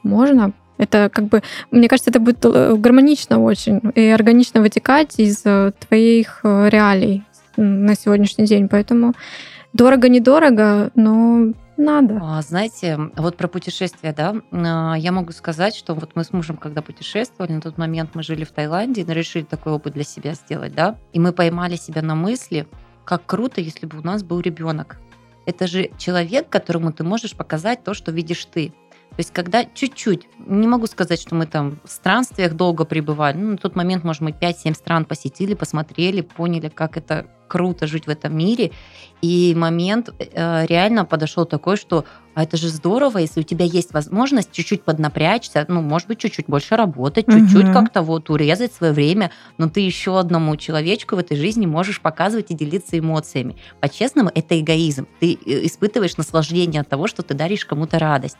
можно 0.03 0.53
это 0.77 1.11
как 1.13 1.25
бы, 1.25 1.43
мне 1.69 1.87
кажется, 1.87 2.09
это 2.09 2.19
будет 2.19 2.43
э, 2.43 2.75
гармонично 2.75 3.39
очень 3.39 3.81
и 3.93 4.07
органично 4.07 4.61
вытекать 4.61 5.19
из 5.19 5.41
э, 5.45 5.73
твоих 5.79 6.39
э, 6.43 6.69
реалий 6.69 7.23
на 7.55 7.93
сегодняшний 7.95 8.45
день. 8.45 8.67
Поэтому 8.67 9.13
Дорого-недорого, 9.73 10.91
но 10.95 11.53
надо. 11.77 12.19
А, 12.21 12.41
знаете, 12.41 12.97
вот 13.15 13.37
про 13.37 13.47
путешествия, 13.47 14.13
да, 14.13 14.35
а, 14.51 14.95
я 14.95 15.11
могу 15.11 15.31
сказать, 15.31 15.75
что 15.75 15.93
вот 15.93 16.11
мы 16.15 16.23
с 16.23 16.33
мужем, 16.33 16.57
когда 16.57 16.81
путешествовали, 16.81 17.53
на 17.53 17.61
тот 17.61 17.77
момент 17.77 18.11
мы 18.13 18.23
жили 18.23 18.43
в 18.43 18.51
Таиланде, 18.51 19.01
и 19.01 19.05
решили 19.05 19.43
такой 19.43 19.73
опыт 19.73 19.93
для 19.93 20.03
себя 20.03 20.33
сделать, 20.33 20.75
да, 20.75 20.97
и 21.13 21.19
мы 21.19 21.31
поймали 21.31 21.75
себя 21.75 22.01
на 22.01 22.15
мысли, 22.15 22.67
как 23.05 23.25
круто, 23.25 23.61
если 23.61 23.85
бы 23.85 23.99
у 23.99 24.01
нас 24.01 24.23
был 24.23 24.41
ребенок. 24.41 24.99
Это 25.45 25.67
же 25.67 25.89
человек, 25.97 26.49
которому 26.49 26.93
ты 26.93 27.03
можешь 27.03 27.35
показать 27.35 27.83
то, 27.83 27.93
что 27.93 28.11
видишь 28.11 28.45
ты. 28.45 28.73
То 29.11 29.19
есть, 29.19 29.33
когда 29.33 29.65
чуть-чуть, 29.65 30.27
не 30.39 30.67
могу 30.67 30.87
сказать, 30.87 31.21
что 31.21 31.35
мы 31.35 31.45
там 31.45 31.79
в 31.83 31.91
странствиях 31.91 32.53
долго 32.53 32.85
пребывали, 32.85 33.37
ну, 33.37 33.51
на 33.51 33.57
тот 33.57 33.75
момент, 33.75 34.05
может, 34.05 34.21
мы 34.21 34.31
5-7 34.31 34.73
стран 34.73 35.05
посетили, 35.05 35.53
посмотрели, 35.53 36.21
поняли, 36.21 36.69
как 36.69 36.95
это 36.95 37.27
круто 37.47 37.85
жить 37.85 38.07
в 38.07 38.09
этом 38.09 38.37
мире. 38.37 38.71
И 39.21 39.53
момент 39.57 40.09
э, 40.17 40.65
реально 40.65 41.03
подошел 41.03 41.45
такой, 41.45 41.75
что 41.75 42.05
а 42.33 42.43
это 42.43 42.55
же 42.55 42.69
здорово, 42.69 43.17
если 43.17 43.41
у 43.41 43.43
тебя 43.43 43.65
есть 43.65 43.93
возможность 43.93 44.53
чуть-чуть 44.53 44.83
поднапрячься, 44.83 45.65
ну, 45.67 45.81
может 45.81 46.07
быть, 46.07 46.19
чуть-чуть 46.19 46.45
больше 46.47 46.77
работать, 46.77 47.25
чуть-чуть 47.25 47.65
угу. 47.65 47.73
как-то 47.73 48.01
вот 48.01 48.29
урезать 48.29 48.73
свое 48.73 48.93
время, 48.93 49.31
но 49.57 49.69
ты 49.69 49.81
еще 49.81 50.17
одному 50.17 50.55
человечку 50.55 51.17
в 51.17 51.19
этой 51.19 51.35
жизни 51.35 51.65
можешь 51.65 51.99
показывать 51.99 52.51
и 52.51 52.53
делиться 52.53 52.97
эмоциями. 52.97 53.57
По-честному, 53.81 54.31
это 54.33 54.57
эгоизм. 54.57 55.07
Ты 55.19 55.33
э, 55.33 55.65
испытываешь 55.65 56.15
наслаждение 56.15 56.81
от 56.81 56.87
того, 56.87 57.07
что 57.07 57.21
ты 57.21 57.33
даришь 57.33 57.65
кому-то 57.65 57.99
радость. 57.99 58.37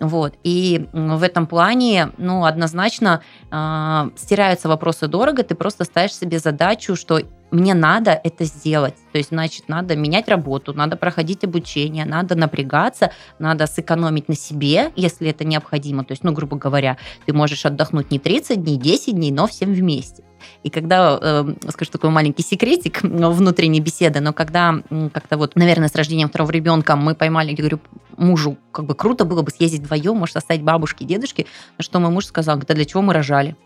Вот. 0.00 0.34
И 0.42 0.88
в 0.92 1.22
этом 1.22 1.46
плане, 1.46 2.12
ну, 2.18 2.44
однозначно 2.44 3.22
э, 3.50 4.10
стираются 4.16 4.68
вопросы 4.68 5.08
дорого, 5.08 5.42
ты 5.42 5.54
просто 5.54 5.84
ставишь 5.84 6.14
себе 6.14 6.38
задачу, 6.38 6.96
что 6.96 7.20
мне 7.50 7.74
надо 7.74 8.18
это 8.22 8.44
сделать. 8.44 8.94
То 9.12 9.18
есть, 9.18 9.30
значит, 9.30 9.68
надо 9.68 9.96
менять 9.96 10.28
работу, 10.28 10.74
надо 10.74 10.96
проходить 10.96 11.44
обучение, 11.44 12.04
надо 12.04 12.34
напрягаться, 12.34 13.12
надо 13.38 13.66
сэкономить 13.66 14.28
на 14.28 14.34
себе, 14.34 14.92
если 14.96 15.28
это 15.28 15.44
необходимо. 15.44 16.04
То 16.04 16.12
есть, 16.12 16.24
ну, 16.24 16.32
грубо 16.32 16.56
говоря, 16.56 16.96
ты 17.24 17.32
можешь 17.32 17.64
отдохнуть 17.64 18.10
не 18.10 18.18
30 18.18 18.62
дней, 18.62 18.76
10 18.76 19.14
дней, 19.14 19.30
но 19.30 19.46
всем 19.46 19.72
вместе. 19.72 20.24
И 20.62 20.70
когда, 20.70 21.18
э, 21.20 21.54
скажу 21.70 21.90
такой 21.90 22.10
маленький 22.10 22.42
секретик 22.42 23.02
внутренней 23.02 23.80
беседы, 23.80 24.20
но 24.20 24.32
когда 24.32 24.82
как-то 25.12 25.36
вот, 25.36 25.56
наверное, 25.56 25.88
с 25.88 25.94
рождением 25.94 26.28
второго 26.28 26.50
ребенка 26.50 26.96
мы 26.96 27.14
поймали, 27.14 27.50
я 27.50 27.56
говорю, 27.56 27.80
мужу, 28.16 28.56
как 28.72 28.86
бы 28.86 28.94
круто 28.94 29.24
было 29.24 29.42
бы 29.42 29.50
съездить 29.50 29.82
вдвоем, 29.82 30.16
может, 30.16 30.36
оставить 30.36 30.62
бабушки, 30.62 31.04
дедушки, 31.04 31.46
на 31.78 31.84
что 31.84 32.00
мой 32.00 32.10
муж 32.10 32.26
сказал, 32.26 32.58
да 32.58 32.74
для 32.74 32.84
чего 32.84 33.02
мы 33.02 33.12
рожали? 33.12 33.56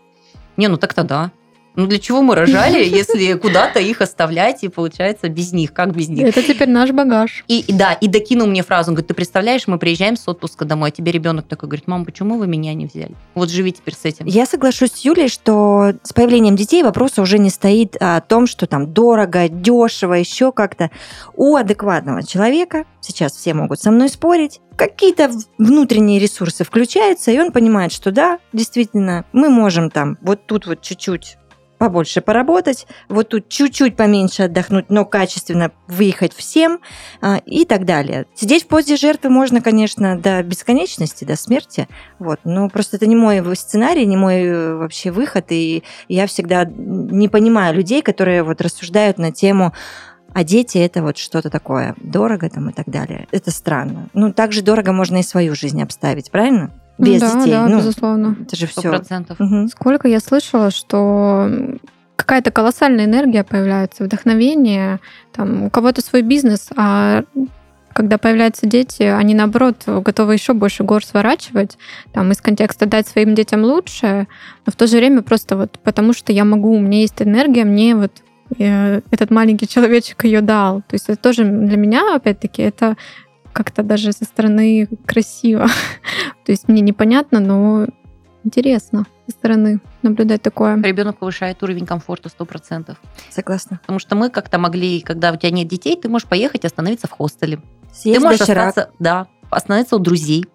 Не, 0.57 0.67
ну 0.67 0.77
так-то 0.77 1.03
да. 1.03 1.31
Ну 1.75 1.87
для 1.87 1.99
чего 1.99 2.21
мы 2.21 2.35
рожали, 2.35 2.83
если 2.83 3.33
куда-то 3.33 3.79
их 3.79 4.01
оставлять, 4.01 4.63
и 4.63 4.67
получается 4.67 5.29
без 5.29 5.53
них? 5.53 5.73
Как 5.73 5.95
без 5.95 6.09
них? 6.09 6.27
Это 6.27 6.43
теперь 6.43 6.69
наш 6.69 6.91
багаж. 6.91 7.43
И, 7.47 7.65
да, 7.69 7.93
и 7.93 8.07
докинул 8.07 8.47
мне 8.47 8.63
фразу, 8.63 8.91
он 8.91 8.95
говорит, 8.95 9.07
ты 9.07 9.13
представляешь, 9.13 9.67
мы 9.67 9.77
приезжаем 9.77 10.17
с 10.17 10.27
отпуска 10.27 10.65
домой, 10.65 10.89
а 10.89 10.91
тебе 10.91 11.11
ребенок 11.11 11.47
такой 11.47 11.69
говорит, 11.69 11.87
мам, 11.87 12.05
почему 12.05 12.37
вы 12.37 12.47
меня 12.47 12.73
не 12.73 12.85
взяли? 12.85 13.15
Вот 13.35 13.49
живи 13.49 13.71
теперь 13.71 13.95
с 13.95 14.05
этим. 14.05 14.25
Я 14.25 14.45
соглашусь 14.45 14.91
с 14.91 15.05
Юлей, 15.05 15.29
что 15.29 15.93
с 16.03 16.13
появлением 16.13 16.55
детей 16.55 16.83
вопрос 16.83 17.17
уже 17.17 17.39
не 17.39 17.49
стоит 17.49 17.95
о 17.99 18.19
том, 18.21 18.47
что 18.47 18.67
там 18.67 18.93
дорого, 18.93 19.47
дешево, 19.47 20.13
еще 20.15 20.51
как-то. 20.51 20.91
У 21.35 21.55
адекватного 21.55 22.23
человека, 22.23 22.85
сейчас 22.99 23.33
все 23.33 23.53
могут 23.53 23.79
со 23.79 23.91
мной 23.91 24.09
спорить, 24.09 24.59
какие-то 24.75 25.31
внутренние 25.57 26.19
ресурсы 26.19 26.63
включаются, 26.63 27.31
и 27.31 27.39
он 27.39 27.51
понимает, 27.51 27.91
что 27.91 28.11
да, 28.11 28.39
действительно, 28.51 29.25
мы 29.31 29.49
можем 29.49 29.89
там 29.89 30.17
вот 30.21 30.45
тут 30.47 30.65
вот 30.65 30.81
чуть-чуть 30.81 31.37
побольше 31.81 32.21
поработать, 32.21 32.85
вот 33.09 33.29
тут 33.29 33.49
чуть-чуть 33.49 33.95
поменьше 33.95 34.43
отдохнуть, 34.43 34.91
но 34.91 35.03
качественно 35.03 35.71
выехать 35.87 36.31
всем 36.31 36.79
а, 37.21 37.41
и 37.43 37.65
так 37.65 37.85
далее. 37.85 38.27
Сидеть 38.35 38.65
в 38.65 38.67
позе 38.67 38.97
жертвы 38.97 39.31
можно, 39.31 39.61
конечно, 39.61 40.15
до 40.15 40.43
бесконечности, 40.43 41.23
до 41.23 41.35
смерти, 41.35 41.87
вот, 42.19 42.39
но 42.43 42.69
просто 42.69 42.97
это 42.97 43.07
не 43.07 43.15
мой 43.15 43.43
сценарий, 43.55 44.05
не 44.05 44.15
мой 44.15 44.43
э, 44.43 44.75
вообще 44.75 45.09
выход, 45.09 45.45
и 45.49 45.81
я 46.07 46.27
всегда 46.27 46.65
не 46.65 47.27
понимаю 47.27 47.73
людей, 47.73 48.03
которые 48.03 48.43
вот 48.43 48.61
рассуждают 48.61 49.17
на 49.17 49.31
тему 49.31 49.73
а 50.33 50.45
дети 50.45 50.77
это 50.77 51.01
вот 51.01 51.17
что-то 51.17 51.49
такое 51.49 51.93
дорого 51.97 52.49
там 52.49 52.69
и 52.69 52.73
так 52.73 52.87
далее. 52.87 53.27
Это 53.31 53.51
странно. 53.51 54.07
Ну, 54.13 54.31
также 54.31 54.61
дорого 54.61 54.93
можно 54.93 55.17
и 55.17 55.23
свою 55.23 55.55
жизнь 55.55 55.81
обставить, 55.81 56.31
правильно? 56.31 56.71
Без 57.01 57.21
да, 57.21 57.35
детей. 57.35 57.51
Да, 57.51 57.67
ну, 57.67 57.77
безусловно. 57.77 58.35
Это 58.41 58.55
же 58.55 58.67
все. 58.67 58.89
Угу. 58.89 59.67
Сколько 59.69 60.07
я 60.07 60.19
слышала, 60.19 60.71
что 60.71 61.49
какая-то 62.15 62.51
колоссальная 62.51 63.05
энергия 63.05 63.43
появляется, 63.43 64.03
вдохновение, 64.03 64.99
там 65.33 65.63
у 65.63 65.69
кого-то 65.69 66.01
свой 66.01 66.21
бизнес, 66.21 66.69
а 66.75 67.23
когда 67.93 68.17
появляются 68.17 68.67
дети, 68.67 69.03
они, 69.03 69.33
наоборот, 69.33 69.83
готовы 69.85 70.33
еще 70.33 70.53
больше 70.53 70.83
гор 70.83 71.03
сворачивать, 71.03 71.77
там, 72.13 72.31
из 72.31 72.39
контекста 72.39 72.85
дать 72.85 73.07
своим 73.07 73.35
детям 73.35 73.63
лучшее, 73.63 74.27
но 74.65 74.71
в 74.71 74.75
то 74.75 74.87
же 74.87 74.97
время 74.97 75.23
просто 75.23 75.57
вот 75.57 75.77
потому, 75.83 76.13
что 76.13 76.31
я 76.31 76.45
могу, 76.45 76.73
у 76.73 76.79
меня 76.79 76.99
есть 76.99 77.21
энергия, 77.21 77.65
мне 77.65 77.95
вот 77.95 78.11
Э, 78.59 79.01
этот 79.11 79.31
маленький 79.31 79.67
человечек 79.67 80.23
ее 80.23 80.41
дал. 80.41 80.81
То 80.81 80.93
есть 80.93 81.09
это 81.09 81.21
тоже 81.21 81.43
для 81.43 81.77
меня, 81.77 82.15
опять-таки, 82.15 82.61
это 82.61 82.97
как-то 83.53 83.83
даже 83.83 84.11
со 84.11 84.25
стороны 84.25 84.87
красиво. 85.05 85.67
То 86.45 86.51
есть 86.51 86.67
мне 86.67 86.81
непонятно, 86.81 87.39
но 87.39 87.87
интересно 88.43 89.05
со 89.27 89.31
стороны 89.31 89.79
наблюдать 90.01 90.41
такое. 90.41 90.81
Ребенок 90.81 91.17
повышает 91.17 91.61
уровень 91.63 91.85
комфорта 91.85 92.29
100%. 92.29 92.95
Согласна. 93.29 93.79
Потому 93.81 93.99
что 93.99 94.15
мы 94.15 94.29
как-то 94.29 94.57
могли, 94.57 95.01
когда 95.01 95.31
у 95.31 95.35
тебя 95.35 95.51
нет 95.51 95.67
детей, 95.67 95.95
ты 95.95 96.09
можешь 96.09 96.27
поехать 96.27 96.65
остановиться 96.65 97.07
в 97.07 97.11
хостеле. 97.11 97.59
Съесть 97.93 98.19
ты 98.19 98.23
можешь 98.23 98.41
остаться, 98.41 98.91
да, 98.99 99.27
остановиться 99.51 99.95
у 99.95 99.99
друзей. 99.99 100.45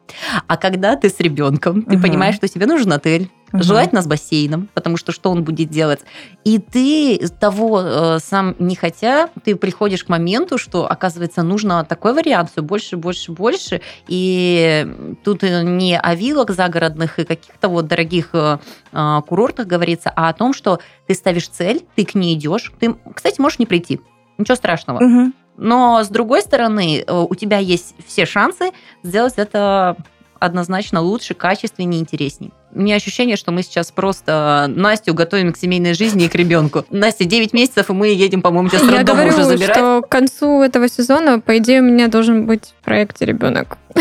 А 0.46 0.56
когда 0.56 0.96
ты 0.96 1.08
с 1.08 1.20
ребенком, 1.20 1.82
ты 1.82 1.96
угу. 1.96 2.02
понимаешь, 2.02 2.36
что 2.36 2.48
тебе 2.48 2.66
нужен 2.66 2.92
отель, 2.92 3.30
угу. 3.52 3.62
желательно 3.62 4.02
с 4.02 4.06
бассейном, 4.06 4.68
потому 4.74 4.96
что 4.96 5.12
что 5.12 5.30
он 5.30 5.44
будет 5.44 5.70
делать? 5.70 6.00
И 6.44 6.58
ты 6.58 7.18
того 7.40 7.80
э, 7.80 8.18
сам 8.20 8.54
не 8.58 8.74
хотя, 8.74 9.28
ты 9.44 9.56
приходишь 9.56 10.04
к 10.04 10.08
моменту, 10.08 10.58
что, 10.58 10.90
оказывается, 10.90 11.42
нужно 11.42 11.84
такой 11.84 12.14
вариант, 12.14 12.50
все 12.52 12.62
больше, 12.62 12.96
больше, 12.96 13.32
больше. 13.32 13.80
И 14.08 14.86
тут 15.24 15.42
не 15.42 15.98
о 15.98 16.14
виллах 16.14 16.50
загородных 16.50 17.18
и 17.18 17.24
каких-то 17.24 17.68
вот 17.68 17.86
дорогих 17.86 18.30
э, 18.32 18.58
э, 18.92 19.20
курортах 19.26 19.66
говорится, 19.66 20.12
а 20.14 20.28
о 20.28 20.32
том, 20.32 20.52
что 20.52 20.80
ты 21.06 21.14
ставишь 21.14 21.48
цель, 21.48 21.84
ты 21.94 22.04
к 22.04 22.14
ней 22.14 22.34
идешь. 22.34 22.72
Ты, 22.78 22.94
кстати, 23.14 23.40
можешь 23.40 23.58
не 23.58 23.66
прийти. 23.66 24.00
Ничего 24.38 24.56
страшного. 24.56 25.02
Угу. 25.02 25.32
Но 25.56 26.02
с 26.02 26.08
другой 26.08 26.42
стороны, 26.42 27.04
э, 27.06 27.26
у 27.28 27.34
тебя 27.34 27.58
есть 27.58 27.94
все 28.06 28.26
шансы 28.26 28.70
сделать 29.02 29.34
это 29.36 29.96
однозначно 30.38 31.00
лучше, 31.00 31.34
качественнее, 31.34 32.00
интереснее. 32.00 32.52
У 32.72 32.80
меня 32.80 32.96
ощущение, 32.96 33.36
что 33.36 33.52
мы 33.52 33.62
сейчас 33.62 33.90
просто 33.90 34.66
Настю 34.68 35.14
готовим 35.14 35.52
к 35.52 35.56
семейной 35.56 35.94
жизни 35.94 36.24
и 36.26 36.28
к 36.28 36.34
ребенку. 36.34 36.84
Настя, 36.90 37.24
9 37.24 37.54
месяцев, 37.54 37.88
и 37.88 37.92
мы 37.94 38.08
едем, 38.08 38.42
по-моему, 38.42 38.68
тебя 38.68 38.80
с 38.80 38.90
Я 38.90 39.02
говорю, 39.02 39.30
уже 39.32 39.44
забирать. 39.44 39.76
что 39.76 40.02
к 40.02 40.08
концу 40.10 40.62
этого 40.62 40.88
сезона, 40.88 41.40
по 41.40 41.56
идее, 41.56 41.80
у 41.80 41.84
меня 41.84 42.08
должен 42.08 42.44
быть 42.44 42.74
в 42.78 42.84
проекте 42.84 43.24
ребенок. 43.24 43.78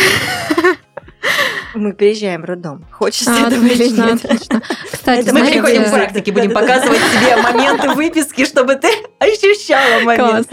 Мы 1.76 1.94
приезжаем 1.94 2.42
в 2.42 2.46
роддом. 2.46 2.86
Хочется 2.92 3.32
а, 3.32 3.48
этого 3.48 3.66
отлично, 3.66 3.84
или 3.84 3.96
нет? 3.96 4.26
Отлично. 4.26 4.62
Кстати, 4.92 5.30
мы 5.30 5.46
приходим 5.46 5.84
в 5.84 5.92
практике, 5.92 6.32
будем 6.32 6.54
показывать 6.54 7.00
тебе 7.00 7.42
моменты 7.42 7.90
выписки, 7.92 8.46
чтобы 8.46 8.76
ты 8.76 8.88
ощущала 9.20 10.04
момент. 10.04 10.48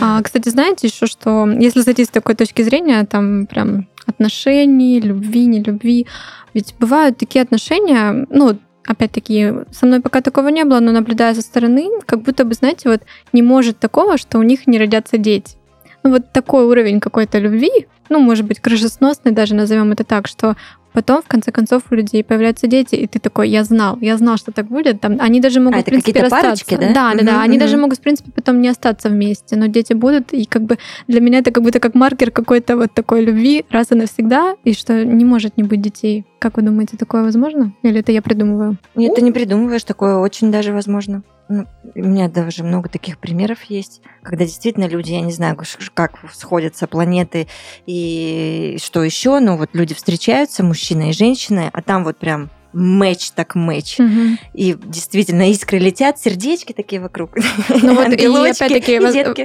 А, 0.00 0.22
кстати, 0.22 0.48
знаете 0.48 0.86
еще, 0.86 1.06
что 1.06 1.48
если 1.48 1.80
зайти 1.80 2.04
с 2.04 2.08
такой 2.08 2.36
точки 2.36 2.62
зрения, 2.62 3.04
там 3.04 3.46
прям 3.46 3.88
отношений, 4.06 5.00
любви, 5.00 5.46
не 5.46 5.62
любви, 5.62 6.06
ведь 6.54 6.74
бывают 6.78 7.18
такие 7.18 7.42
отношения, 7.42 8.26
ну, 8.30 8.58
опять-таки, 8.86 9.52
со 9.70 9.86
мной 9.86 10.00
пока 10.00 10.20
такого 10.20 10.48
не 10.48 10.64
было, 10.64 10.80
но 10.80 10.92
наблюдая 10.92 11.34
со 11.34 11.42
стороны, 11.42 11.88
как 12.06 12.22
будто 12.22 12.44
бы, 12.44 12.54
знаете, 12.54 12.88
вот 12.88 13.02
не 13.32 13.42
может 13.42 13.78
такого, 13.78 14.18
что 14.18 14.38
у 14.38 14.42
них 14.42 14.66
не 14.66 14.78
родятся 14.78 15.18
дети. 15.18 15.56
Ну, 16.02 16.10
вот 16.10 16.32
такой 16.32 16.64
уровень 16.64 17.00
какой-то 17.00 17.38
любви, 17.38 17.70
ну, 18.08 18.18
может 18.18 18.44
быть, 18.46 18.60
крышесносный 18.60 19.32
даже, 19.32 19.54
назовем 19.54 19.92
это 19.92 20.04
так, 20.04 20.26
что 20.26 20.56
потом, 20.92 21.22
в 21.22 21.26
конце 21.26 21.52
концов, 21.52 21.84
у 21.90 21.94
людей 21.94 22.22
появляются 22.22 22.66
дети, 22.66 22.94
и 22.96 23.06
ты 23.06 23.18
такой, 23.18 23.48
я 23.48 23.64
знал, 23.64 23.98
я 24.00 24.16
знал, 24.16 24.36
что 24.36 24.52
так 24.52 24.66
будет. 24.66 25.00
Там, 25.00 25.16
они 25.20 25.40
даже 25.40 25.60
могут, 25.60 25.78
а, 25.78 25.82
в 25.82 25.84
принципе, 25.84 26.20
расстаться. 26.20 26.66
Парочки, 26.66 26.76
да? 26.76 26.92
Да, 26.92 27.14
да, 27.18 27.24
да. 27.24 27.42
Они 27.42 27.58
даже 27.58 27.76
могут, 27.76 27.98
в 27.98 28.02
принципе, 28.02 28.30
потом 28.30 28.60
не 28.60 28.68
остаться 28.68 29.08
вместе, 29.08 29.56
но 29.56 29.66
дети 29.66 29.94
будут, 29.94 30.32
и 30.32 30.44
как 30.44 30.62
бы 30.62 30.78
для 31.08 31.20
меня 31.20 31.38
это 31.38 31.50
как 31.50 31.62
будто 31.62 31.80
как 31.80 31.94
маркер 31.94 32.30
какой-то 32.30 32.76
вот 32.76 32.92
такой 32.92 33.24
любви 33.24 33.64
раз 33.70 33.92
и 33.92 33.94
навсегда, 33.94 34.56
и 34.64 34.74
что 34.74 35.04
не 35.04 35.24
может 35.24 35.56
не 35.56 35.62
быть 35.62 35.80
детей. 35.80 36.26
Как 36.42 36.56
вы 36.56 36.64
думаете, 36.64 36.96
такое 36.96 37.22
возможно? 37.22 37.72
Или 37.84 38.00
это 38.00 38.10
я 38.10 38.20
придумываю? 38.20 38.76
Нет, 38.96 39.14
ты 39.14 39.22
не 39.22 39.30
придумываешь, 39.30 39.84
такое 39.84 40.16
очень 40.16 40.50
даже 40.50 40.72
возможно. 40.72 41.22
Ну, 41.48 41.66
у 41.94 42.00
меня 42.00 42.28
даже 42.28 42.64
много 42.64 42.88
таких 42.88 43.18
примеров 43.18 43.62
есть, 43.68 44.02
когда 44.24 44.44
действительно 44.44 44.88
люди, 44.88 45.12
я 45.12 45.20
не 45.20 45.30
знаю, 45.30 45.56
как 45.94 46.18
сходятся 46.34 46.88
планеты 46.88 47.46
и 47.86 48.76
что 48.82 49.04
еще, 49.04 49.38
но 49.38 49.56
вот 49.56 49.70
люди 49.72 49.94
встречаются, 49.94 50.64
мужчина 50.64 51.10
и 51.10 51.12
женщина, 51.12 51.70
а 51.72 51.80
там 51.80 52.02
вот 52.02 52.16
прям 52.16 52.50
мэч 52.72 53.30
так 53.30 53.54
мэч. 53.54 54.00
Угу. 54.00 54.38
И 54.54 54.76
действительно 54.84 55.48
искры 55.48 55.78
летят, 55.78 56.18
сердечки 56.18 56.72
такие 56.72 57.00
вокруг. 57.00 57.36
Ну 57.68 57.94
вот 57.94 58.08
и 58.08 58.26
опять-таки 58.26 58.98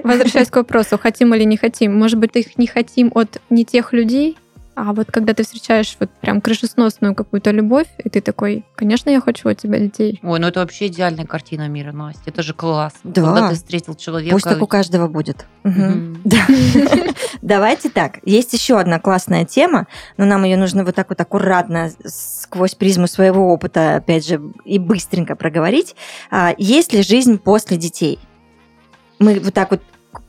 возвращаясь 0.03 0.49
к 0.49 0.55
вопросу, 0.55 0.97
хотим 0.97 1.36
или 1.36 1.43
не 1.43 1.57
хотим. 1.57 1.95
Может 1.95 2.17
быть, 2.17 2.36
их 2.36 2.57
не 2.57 2.65
хотим 2.65 3.12
от 3.13 3.39
не 3.51 3.65
тех 3.65 3.93
людей, 3.93 4.36
а 4.77 4.93
вот 4.93 5.07
когда 5.11 5.33
ты 5.33 5.43
встречаешь 5.43 5.97
вот 5.99 6.11
прям 6.21 6.39
крышесносную 6.39 7.15
какую-то 7.15 7.49
любовь, 7.49 7.87
и 7.97 8.09
ты 8.09 8.21
такой, 8.21 8.63
конечно, 8.75 9.09
я 9.09 9.19
хочу 9.19 9.49
от 9.49 9.57
тебя 9.57 9.79
детей. 9.79 10.19
Ой, 10.21 10.39
ну 10.39 10.45
это 10.45 10.59
вообще 10.59 10.85
идеальная 10.85 11.25
картина 11.25 11.67
мира, 11.67 11.91
Настя. 11.91 12.21
Это 12.27 12.43
же 12.43 12.53
класс. 12.53 12.93
Да. 13.03 13.23
Когда 13.23 13.49
ты 13.49 13.55
встретил 13.55 13.95
человека. 13.95 14.35
Пусть 14.35 14.45
так 14.45 14.61
у 14.61 14.67
каждого 14.67 15.07
будет. 15.07 15.47
Давайте 17.41 17.89
так. 17.89 18.19
Есть 18.23 18.53
еще 18.53 18.79
одна 18.79 18.99
классная 18.99 19.45
тема, 19.45 19.87
но 20.15 20.25
нам 20.25 20.43
ее 20.43 20.57
нужно 20.57 20.85
вот 20.85 20.93
так 20.93 21.09
вот 21.09 21.19
аккуратно 21.19 21.89
сквозь 22.05 22.75
призму 22.75 23.07
своего 23.07 23.51
опыта, 23.51 23.95
опять 23.95 24.27
же, 24.27 24.39
и 24.63 24.77
быстренько 24.77 25.35
проговорить. 25.35 25.95
А, 26.29 26.53
есть 26.55 26.93
ли 26.93 27.01
жизнь 27.01 27.39
после 27.39 27.77
детей? 27.77 28.19
Мы 29.17 29.39
вот 29.39 29.55
так 29.55 29.71
вот 29.71 29.81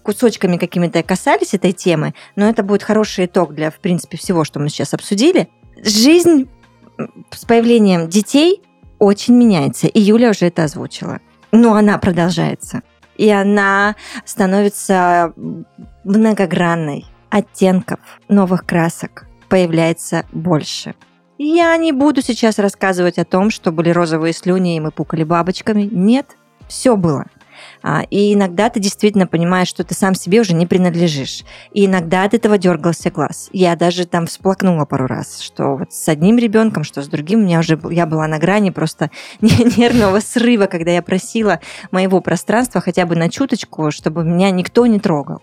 кусочками 0.09 0.57
какими-то 0.57 1.03
касались 1.03 1.53
этой 1.53 1.73
темы, 1.73 2.15
но 2.35 2.49
это 2.49 2.63
будет 2.63 2.83
хороший 2.83 3.27
итог 3.27 3.53
для, 3.53 3.71
в 3.71 3.79
принципе, 3.79 4.17
всего, 4.17 4.43
что 4.43 4.59
мы 4.59 4.71
сейчас 4.71 4.95
обсудили. 4.95 5.51
Жизнь 5.85 6.49
с 7.31 7.45
появлением 7.45 8.09
детей 8.09 8.63
очень 8.99 9.35
меняется, 9.35 9.87
и 9.87 10.01
Юля 10.01 10.31
уже 10.31 10.47
это 10.47 10.65
озвучила. 10.65 11.19
Но 11.53 11.75
она 11.75 11.99
продолжается. 11.99 12.81
И 13.19 13.29
она 13.29 13.97
становится 14.25 15.35
многогранной. 16.05 17.05
Оттенков, 17.29 18.01
новых 18.31 18.65
красок 18.65 19.27
появляется 19.51 20.25
больше. 20.33 20.95
Я 21.37 21.77
не 21.77 21.93
буду 21.93 22.23
сейчас 22.23 22.59
рассказывать 22.59 23.19
о 23.19 23.27
том, 23.27 23.51
что 23.51 23.73
были 23.73 23.91
розовые 23.91 24.33
слюни, 24.33 24.75
и 24.75 24.81
мы 24.81 24.91
пукали 24.91 25.25
бабочками. 25.25 25.83
Нет, 25.93 26.39
все 26.67 26.97
было. 26.97 27.27
А, 27.83 28.03
и 28.11 28.35
иногда 28.35 28.69
ты 28.71 28.81
действительно 28.81 29.27
понимаешь, 29.27 29.69
что 29.69 29.85
ты 29.85 29.95
сам 29.95 30.15
себе 30.15 30.41
уже 30.41 30.55
не 30.55 30.67
принадлежишь. 30.67 31.45
И 31.73 31.87
иногда 31.87 32.25
от 32.25 32.35
этого 32.35 32.59
дергался 32.59 33.11
глаз. 33.11 33.49
Я 33.53 33.77
даже 33.77 34.07
там 34.07 34.27
всплакнула 34.27 34.85
пару 34.85 35.07
раз, 35.07 35.41
что 35.41 35.77
вот 35.77 35.93
с 35.93 36.09
одним 36.09 36.39
ребенком, 36.39 36.85
что 36.85 37.03
с 37.03 37.09
другим, 37.09 37.41
у 37.41 37.43
меня 37.45 37.61
уже 37.61 37.79
я 37.91 38.07
была 38.07 38.27
на 38.27 38.39
грани 38.39 38.71
просто 38.71 39.11
нервного 39.41 40.21
срыва, 40.21 40.67
когда 40.67 40.91
я 40.91 41.03
просила 41.03 41.61
моего 41.91 42.21
пространства 42.21 42.81
хотя 42.81 43.07
бы 43.07 43.17
на 43.17 43.31
чуточку, 43.31 43.91
чтобы 43.91 44.25
меня 44.25 44.51
никто 44.51 44.87
не 44.87 44.99
трогал. 44.99 45.43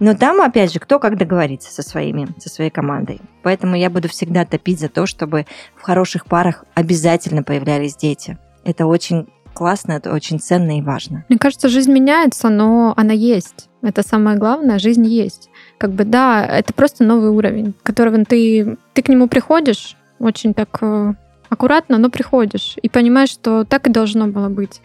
Но 0.00 0.14
там, 0.14 0.40
опять 0.40 0.72
же, 0.72 0.80
кто 0.80 0.98
как 0.98 1.16
договорится 1.16 1.72
со 1.72 1.82
своими, 1.82 2.28
со 2.38 2.48
своей 2.48 2.70
командой. 2.70 3.20
Поэтому 3.42 3.76
я 3.76 3.90
буду 3.90 4.08
всегда 4.08 4.44
топить 4.44 4.80
за 4.80 4.88
то, 4.88 5.06
чтобы 5.06 5.46
в 5.76 5.82
хороших 5.82 6.26
парах 6.26 6.64
обязательно 6.74 7.42
появлялись 7.42 7.96
дети. 7.96 8.38
Это 8.64 8.86
очень 8.86 9.28
классно, 9.56 9.92
это 9.92 10.12
очень 10.12 10.38
ценно 10.38 10.78
и 10.78 10.82
важно. 10.82 11.24
Мне 11.30 11.38
кажется, 11.38 11.68
жизнь 11.68 11.90
меняется, 11.90 12.50
но 12.50 12.92
она 12.96 13.14
есть. 13.14 13.70
Это 13.82 14.02
самое 14.02 14.36
главное, 14.36 14.78
жизнь 14.78 15.06
есть. 15.06 15.48
Как 15.78 15.92
бы 15.92 16.04
да, 16.04 16.44
это 16.44 16.74
просто 16.74 17.04
новый 17.04 17.30
уровень, 17.30 17.74
которого 17.82 18.22
ты, 18.24 18.76
ты 18.92 19.02
к 19.02 19.08
нему 19.08 19.28
приходишь 19.28 19.96
очень 20.18 20.52
так 20.52 20.78
э, 20.82 21.14
аккуратно, 21.48 21.96
но 21.96 22.10
приходишь 22.10 22.76
и 22.82 22.88
понимаешь, 22.90 23.30
что 23.30 23.64
так 23.64 23.86
и 23.86 23.90
должно 23.90 24.26
было 24.26 24.50
быть. 24.50 24.82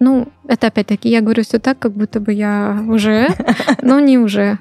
Ну, 0.00 0.28
это 0.48 0.68
опять-таки, 0.68 1.10
я 1.10 1.20
говорю 1.20 1.44
все 1.44 1.58
так, 1.58 1.78
как 1.78 1.92
будто 1.92 2.18
бы 2.18 2.32
я 2.32 2.82
уже, 2.88 3.28
но 3.82 4.00
не 4.00 4.18
уже. 4.18 4.58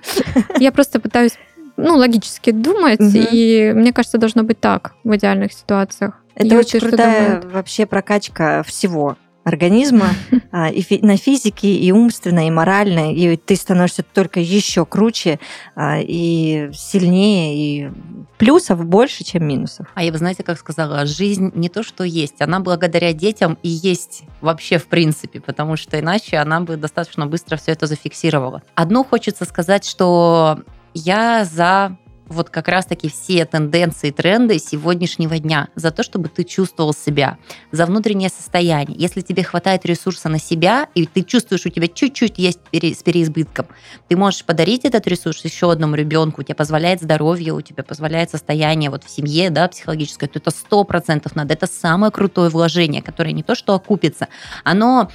Я 0.60 0.74
просто 0.74 1.00
пытаюсь, 1.00 1.38
ну, 1.78 1.96
логически 1.96 2.52
думать, 2.52 3.00
и 3.00 3.72
мне 3.74 3.94
кажется, 3.94 4.18
должно 4.18 4.44
быть 4.44 4.60
так 4.60 4.94
в 5.06 5.16
идеальных 5.16 5.54
ситуациях. 5.54 6.22
Это 6.36 6.58
очень 6.58 6.80
крутая 6.82 7.42
вообще 7.42 7.86
прокачка 7.86 8.64
всего 8.64 9.18
организма 9.44 10.10
а, 10.52 10.70
и 10.70 10.82
фи- 10.82 11.00
на 11.02 11.18
физике, 11.18 11.76
и 11.76 11.92
умственно, 11.92 12.48
и 12.48 12.52
морально, 12.52 13.14
и 13.14 13.36
ты 13.36 13.56
становишься 13.56 14.04
только 14.04 14.40
еще 14.40 14.86
круче 14.86 15.40
а, 15.76 16.00
и 16.00 16.70
сильнее, 16.74 17.56
и 17.56 17.92
плюсов 18.38 18.86
больше, 18.86 19.24
чем 19.24 19.46
минусов. 19.46 19.88
А 19.96 20.04
я 20.04 20.12
бы, 20.12 20.18
знаете, 20.18 20.44
как 20.44 20.58
сказала, 20.58 21.06
жизнь 21.06 21.52
не 21.56 21.70
то, 21.70 21.84
что 21.84 22.04
есть, 22.04 22.42
она 22.42 22.60
благодаря 22.60 23.14
детям 23.14 23.58
и 23.64 23.70
есть 23.70 24.24
вообще 24.42 24.78
в 24.78 24.88
принципе, 24.88 25.40
потому 25.40 25.78
что 25.78 26.00
иначе 26.00 26.38
она 26.38 26.62
бы 26.62 26.78
достаточно 26.78 27.26
быстро 27.26 27.58
все 27.58 27.72
это 27.72 27.88
зафиксировала. 27.88 28.62
Одно 28.76 29.04
хочется 29.04 29.46
сказать, 29.46 29.86
что 29.86 30.60
я 30.94 31.46
за 31.46 31.98
вот 32.34 32.50
как 32.50 32.68
раз-таки 32.68 33.10
все 33.10 33.46
тенденции, 33.46 34.12
тренды 34.12 34.60
сегодняшнего 34.60 35.40
дня, 35.40 35.70
за 35.76 35.92
то, 35.92 36.04
чтобы 36.04 36.30
ты 36.30 36.44
чувствовал 36.44 36.94
себя, 36.94 37.38
за 37.72 37.86
внутреннее 37.86 38.30
состояние. 38.30 38.98
Если 38.98 39.22
тебе 39.22 39.44
хватает 39.44 39.86
ресурса 39.86 40.30
на 40.30 40.40
себя, 40.40 40.88
и 40.96 41.06
ты 41.06 41.24
чувствуешь, 41.24 41.66
у 41.66 41.70
тебя 41.70 41.88
чуть-чуть 41.88 42.38
есть 42.38 42.60
с 42.72 43.04
переизбытком, 43.04 43.68
ты 44.08 44.18
можешь 44.18 44.44
подарить 44.44 44.86
этот 44.86 45.08
ресурс 45.08 45.44
еще 45.46 45.72
одному 45.72 45.96
ребенку, 45.96 46.42
у 46.42 46.44
тебя 46.44 46.56
позволяет 46.56 47.02
здоровье, 47.02 47.54
у 47.54 47.62
тебя 47.62 47.84
позволяет 47.84 48.32
состояние 48.32 48.90
вот 48.90 49.04
в 49.04 49.10
семье, 49.10 49.50
да, 49.50 49.68
психологическое, 49.68 50.28
то 50.28 50.40
это 50.40 50.52
сто 50.52 50.84
процентов 50.84 51.36
надо. 51.36 51.54
Это 51.54 51.68
самое 51.68 52.12
крутое 52.12 52.50
вложение, 52.50 53.02
которое 53.02 53.32
не 53.32 53.44
то, 53.44 53.56
что 53.56 53.74
окупится, 53.74 54.28
оно 54.64 55.10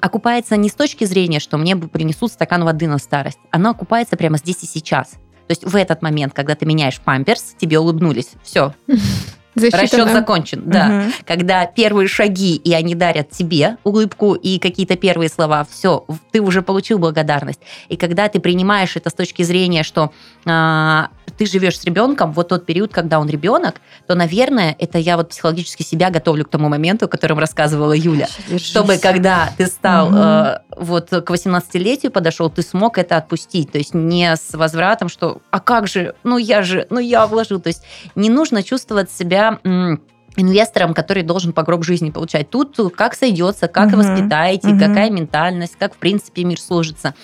окупается 0.00 0.56
не 0.56 0.68
с 0.68 0.74
точки 0.74 1.04
зрения, 1.04 1.40
что 1.40 1.58
мне 1.58 1.76
принесут 1.76 2.32
стакан 2.32 2.64
воды 2.64 2.86
на 2.86 2.98
старость, 2.98 3.38
оно 3.50 3.70
окупается 3.70 4.16
прямо 4.16 4.38
здесь 4.38 4.62
и 4.62 4.66
сейчас. 4.66 5.14
То 5.52 5.60
есть 5.60 5.64
в 5.70 5.76
этот 5.76 6.00
момент, 6.00 6.32
когда 6.32 6.54
ты 6.54 6.64
меняешь 6.64 6.98
памперс, 6.98 7.54
тебе 7.58 7.78
улыбнулись. 7.78 8.30
Все. 8.42 8.74
Засчитано. 9.54 9.82
Расчет 9.82 10.12
закончен, 10.12 10.62
да. 10.64 10.86
Угу. 10.86 11.12
Когда 11.26 11.66
первые 11.66 12.08
шаги, 12.08 12.56
и 12.56 12.72
они 12.72 12.94
дарят 12.94 13.30
тебе 13.30 13.76
улыбку 13.84 14.34
и 14.34 14.58
какие-то 14.58 14.96
первые 14.96 15.28
слова, 15.28 15.66
все, 15.70 16.06
ты 16.30 16.40
уже 16.40 16.62
получил 16.62 16.98
благодарность. 16.98 17.60
И 17.88 17.96
когда 17.96 18.28
ты 18.28 18.40
принимаешь 18.40 18.96
это 18.96 19.10
с 19.10 19.14
точки 19.14 19.42
зрения, 19.42 19.82
что 19.82 20.12
а, 20.46 21.10
ты 21.36 21.46
живешь 21.46 21.78
с 21.78 21.84
ребенком, 21.84 22.32
вот 22.32 22.48
тот 22.48 22.64
период, 22.64 22.92
когда 22.92 23.20
он 23.20 23.28
ребенок, 23.28 23.80
то, 24.06 24.14
наверное, 24.14 24.74
это 24.78 24.98
я 24.98 25.16
вот 25.16 25.30
психологически 25.30 25.82
себя 25.82 26.10
готовлю 26.10 26.44
к 26.44 26.48
тому 26.48 26.68
моменту, 26.68 27.06
о 27.06 27.08
котором 27.08 27.38
рассказывала 27.38 27.92
Юля, 27.92 28.28
Держись. 28.48 28.68
чтобы 28.68 28.98
когда 28.98 29.50
ты 29.56 29.66
стал 29.66 30.08
угу. 30.08 30.16
э, 30.16 30.58
вот 30.76 31.08
к 31.10 31.30
18-летию 31.30 32.10
подошел, 32.10 32.48
ты 32.48 32.62
смог 32.62 32.96
это 32.96 33.16
отпустить, 33.16 33.72
то 33.72 33.78
есть 33.78 33.92
не 33.92 34.34
с 34.34 34.54
возвратом, 34.54 35.08
что, 35.08 35.42
а 35.50 35.60
как 35.60 35.88
же, 35.88 36.14
ну 36.22 36.38
я 36.38 36.62
же, 36.62 36.86
ну 36.90 37.00
я 37.00 37.26
вложил, 37.26 37.60
то 37.60 37.68
есть 37.68 37.82
не 38.14 38.30
нужно 38.30 38.62
чувствовать 38.62 39.10
себя 39.10 39.41
инвестором, 40.36 40.94
который 40.94 41.22
должен 41.22 41.52
по 41.52 41.62
гроб 41.62 41.84
жизни 41.84 42.10
получать. 42.10 42.50
Тут 42.50 42.76
как 42.96 43.14
сойдется, 43.14 43.68
как 43.68 43.88
угу. 43.88 43.98
воспитаете, 43.98 44.68
угу. 44.68 44.78
какая 44.78 45.10
ментальность, 45.10 45.76
как 45.78 45.94
в 45.94 45.98
принципе 45.98 46.44
мир 46.44 46.60
сложится. 46.60 47.14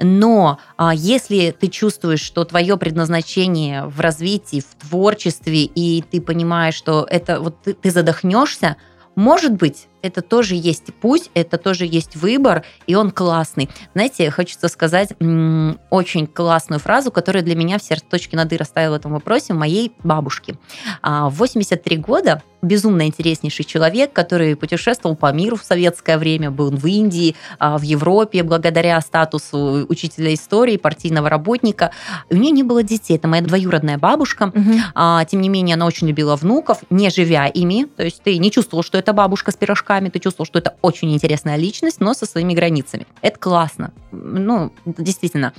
Но 0.00 0.58
а, 0.76 0.92
если 0.94 1.54
ты 1.58 1.68
чувствуешь, 1.68 2.20
что 2.20 2.44
твое 2.44 2.76
предназначение 2.76 3.86
в 3.86 4.00
развитии, 4.00 4.60
в 4.60 4.86
творчестве, 4.86 5.62
и 5.62 6.02
ты 6.02 6.20
понимаешь, 6.20 6.74
что 6.74 7.06
это 7.08 7.40
вот 7.40 7.62
ты, 7.62 7.74
ты 7.74 7.90
задохнешься, 7.90 8.76
может 9.14 9.52
быть, 9.52 9.88
это 10.02 10.22
тоже 10.22 10.54
есть 10.54 10.94
путь, 10.94 11.30
это 11.34 11.58
тоже 11.58 11.86
есть 11.86 12.16
выбор, 12.16 12.64
и 12.86 12.94
он 12.94 13.10
классный. 13.10 13.68
Знаете, 13.94 14.30
хочется 14.30 14.68
сказать 14.68 15.10
очень 15.90 16.26
классную 16.26 16.80
фразу, 16.80 17.10
которая 17.10 17.42
для 17.42 17.56
меня 17.56 17.78
все 17.78 17.96
точки 17.96 18.36
над 18.36 18.52
«и» 18.52 18.56
расставила 18.56 18.94
в 18.94 18.96
этом 19.00 19.12
вопросе, 19.12 19.54
моей 19.54 19.92
бабушки. 20.02 20.58
А, 21.02 21.28
в 21.28 21.36
83 21.36 21.96
года 21.96 22.42
безумно 22.62 23.06
интереснейший 23.06 23.64
человек, 23.64 24.12
который 24.12 24.56
путешествовал 24.56 25.16
по 25.16 25.32
миру 25.32 25.56
в 25.56 25.64
советское 25.64 26.18
время, 26.18 26.50
был 26.50 26.70
в 26.70 26.86
Индии, 26.86 27.36
а, 27.58 27.78
в 27.78 27.82
Европе, 27.82 28.42
благодаря 28.42 29.00
статусу 29.00 29.86
учителя 29.88 30.34
истории, 30.34 30.76
партийного 30.76 31.28
работника. 31.28 31.92
У 32.30 32.36
нее 32.36 32.50
не 32.50 32.62
было 32.62 32.82
детей. 32.82 33.16
Это 33.16 33.28
моя 33.28 33.42
двоюродная 33.42 33.98
бабушка. 33.98 34.52
Угу. 34.54 35.26
Тем 35.28 35.40
не 35.40 35.48
менее, 35.48 35.74
она 35.74 35.86
очень 35.86 36.08
любила 36.08 36.36
внуков, 36.36 36.78
не 36.90 37.10
живя 37.10 37.46
ими. 37.46 37.86
То 37.96 38.04
есть 38.04 38.22
ты 38.22 38.38
не 38.38 38.50
чувствовал, 38.50 38.82
что 38.82 38.98
это 38.98 39.12
бабушка 39.12 39.50
с 39.50 39.56
пирожками, 39.56 39.86
руками, 39.96 40.10
ты 40.10 40.18
чувствовал, 40.18 40.46
что 40.46 40.58
это 40.58 40.76
очень 40.82 41.12
интересная 41.14 41.56
личность, 41.56 42.00
но 42.00 42.14
со 42.14 42.26
своими 42.26 42.54
границами. 42.54 43.06
Это 43.22 43.38
классно. 43.38 43.92
Ну, 44.12 44.72
действительно. 44.86 45.52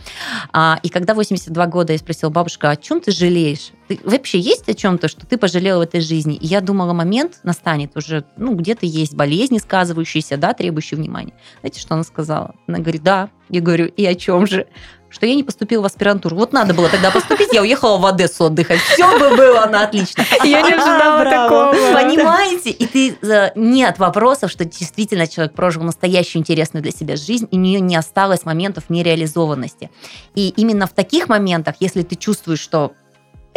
А, 0.54 0.80
и 0.84 0.90
когда 0.90 1.14
82 1.14 1.68
года 1.68 1.94
я 1.94 2.00
спросила 2.00 2.30
бабушка, 2.30 2.70
о 2.70 2.76
чем 2.76 3.02
ты 3.02 3.12
жалеешь? 3.12 3.72
Ты, 3.88 4.00
вообще 4.04 4.40
есть 4.40 4.70
о 4.70 4.74
чем-то, 4.74 5.08
что 5.08 5.26
ты 5.26 5.38
пожалела 5.38 5.80
в 5.80 5.82
этой 5.82 6.02
жизни? 6.02 6.36
И 6.36 6.46
я 6.46 6.62
думала, 6.62 6.94
момент 6.94 7.40
настанет 7.44 7.98
уже, 7.98 8.24
ну, 8.38 8.54
где-то 8.56 8.86
есть 8.86 9.16
болезни 9.16 9.60
сказывающиеся, 9.60 10.38
да, 10.38 10.54
требующие 10.54 10.98
внимания. 10.98 11.34
Знаете, 11.62 11.80
что 11.80 11.94
она 11.96 12.04
сказала? 12.04 12.54
Она 12.68 12.80
говорит, 12.80 13.04
да. 13.04 13.30
Я 13.50 13.62
говорю, 13.62 13.86
и 13.86 14.06
о 14.06 14.14
чем 14.16 14.46
же? 14.46 14.68
Что 15.10 15.26
я 15.26 15.36
не 15.36 15.44
поступила 15.44 15.84
в 15.84 15.86
аспирантуру. 15.86 16.36
Вот 16.36 16.54
надо 16.54 16.74
было 16.74 16.90
тогда 16.90 17.12
поступить, 17.12 17.50
я 17.54 17.62
уехала 17.62 17.98
в 17.98 18.06
Одессу 18.06 18.46
отдыхать. 18.46 18.80
Все 18.80 19.08
бы 19.18 19.36
было 19.36 19.66
на 19.66 19.84
отлично. 19.84 20.24
Я 20.44 20.62
не 20.62 20.74
ожидала 20.74 21.24
такого. 21.24 21.72
Понимаете? 21.94 22.72
И 22.72 22.86
ты 22.86 23.18
э, 23.22 23.52
нет 23.56 24.00
вопросов, 24.00 24.52
что 24.52 24.66
действительно 24.66 25.28
человек 25.28 25.54
прожил 25.54 25.84
настоящую 25.84 26.42
интересную 26.42 26.84
для 26.84 26.92
себя 26.92 27.16
жизнь, 27.16 27.48
и 27.52 27.58
у 27.58 27.60
нее 27.60 27.80
не 27.80 27.96
осталось 27.96 28.46
моментов 28.46 28.86
нереализованности. 28.90 29.90
И 30.36 30.50
именно 30.58 30.88
в 30.88 30.92
таких 30.92 31.30
моментах, 31.30 31.76
если 31.80 32.04
ты 32.04 32.16
чувствуешь, 32.16 32.60
что 32.60 32.94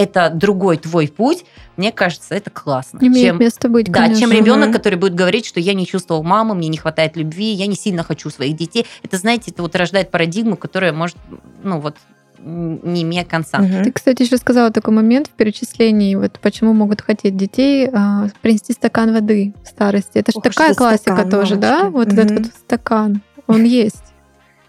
это 0.00 0.30
другой 0.30 0.78
твой 0.78 1.08
путь, 1.08 1.44
мне 1.76 1.92
кажется, 1.92 2.34
это 2.34 2.50
классно. 2.50 2.98
Имеет 3.02 3.28
чем, 3.28 3.38
место 3.38 3.68
быть, 3.68 3.90
Да, 3.90 4.14
чем 4.14 4.32
ребенок, 4.32 4.72
который 4.72 4.94
будет 4.96 5.14
говорить, 5.14 5.44
что 5.44 5.60
я 5.60 5.74
не 5.74 5.86
чувствовал 5.86 6.22
маму, 6.22 6.54
мне 6.54 6.68
не 6.68 6.78
хватает 6.78 7.16
любви, 7.16 7.52
я 7.52 7.66
не 7.66 7.76
сильно 7.76 8.02
хочу 8.02 8.30
своих 8.30 8.56
детей. 8.56 8.86
Это, 9.02 9.18
знаете, 9.18 9.50
это 9.50 9.62
вот 9.62 9.76
рождает 9.76 10.10
парадигму, 10.10 10.56
которая 10.56 10.94
может, 10.94 11.16
ну 11.62 11.80
вот, 11.80 11.96
не 12.38 13.02
имея 13.02 13.24
конца. 13.24 13.58
Угу. 13.58 13.84
Ты, 13.84 13.92
кстати, 13.92 14.22
еще 14.22 14.38
сказала 14.38 14.70
такой 14.70 14.94
момент 14.94 15.26
в 15.26 15.30
перечислении, 15.32 16.14
вот 16.14 16.40
почему 16.40 16.72
могут 16.72 17.02
хотеть 17.02 17.36
детей 17.36 17.90
а, 17.92 18.28
принести 18.40 18.72
стакан 18.72 19.12
воды 19.12 19.52
в 19.62 19.68
старости. 19.68 20.16
Это 20.16 20.32
же 20.32 20.40
такая 20.40 20.74
классика 20.74 21.12
стакан, 21.12 21.30
тоже, 21.30 21.56
мамочки. 21.56 21.60
да? 21.60 21.90
Вот 21.90 22.08
угу. 22.08 22.16
этот 22.16 22.38
вот 22.38 22.46
стакан, 22.46 23.22
он 23.46 23.64
есть. 23.64 24.04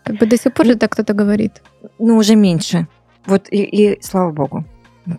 Как 0.03 0.17
бы 0.17 0.25
до 0.25 0.38
сих 0.38 0.53
пор 0.53 0.65
же 0.65 0.75
так 0.75 0.91
кто-то 0.91 1.13
говорит. 1.13 1.61
Ну, 1.99 2.17
уже 2.17 2.36
меньше. 2.36 2.88
Вот 3.25 3.47
и, 3.49 3.61
и 3.61 4.01
слава 4.01 4.32
богу. 4.32 4.65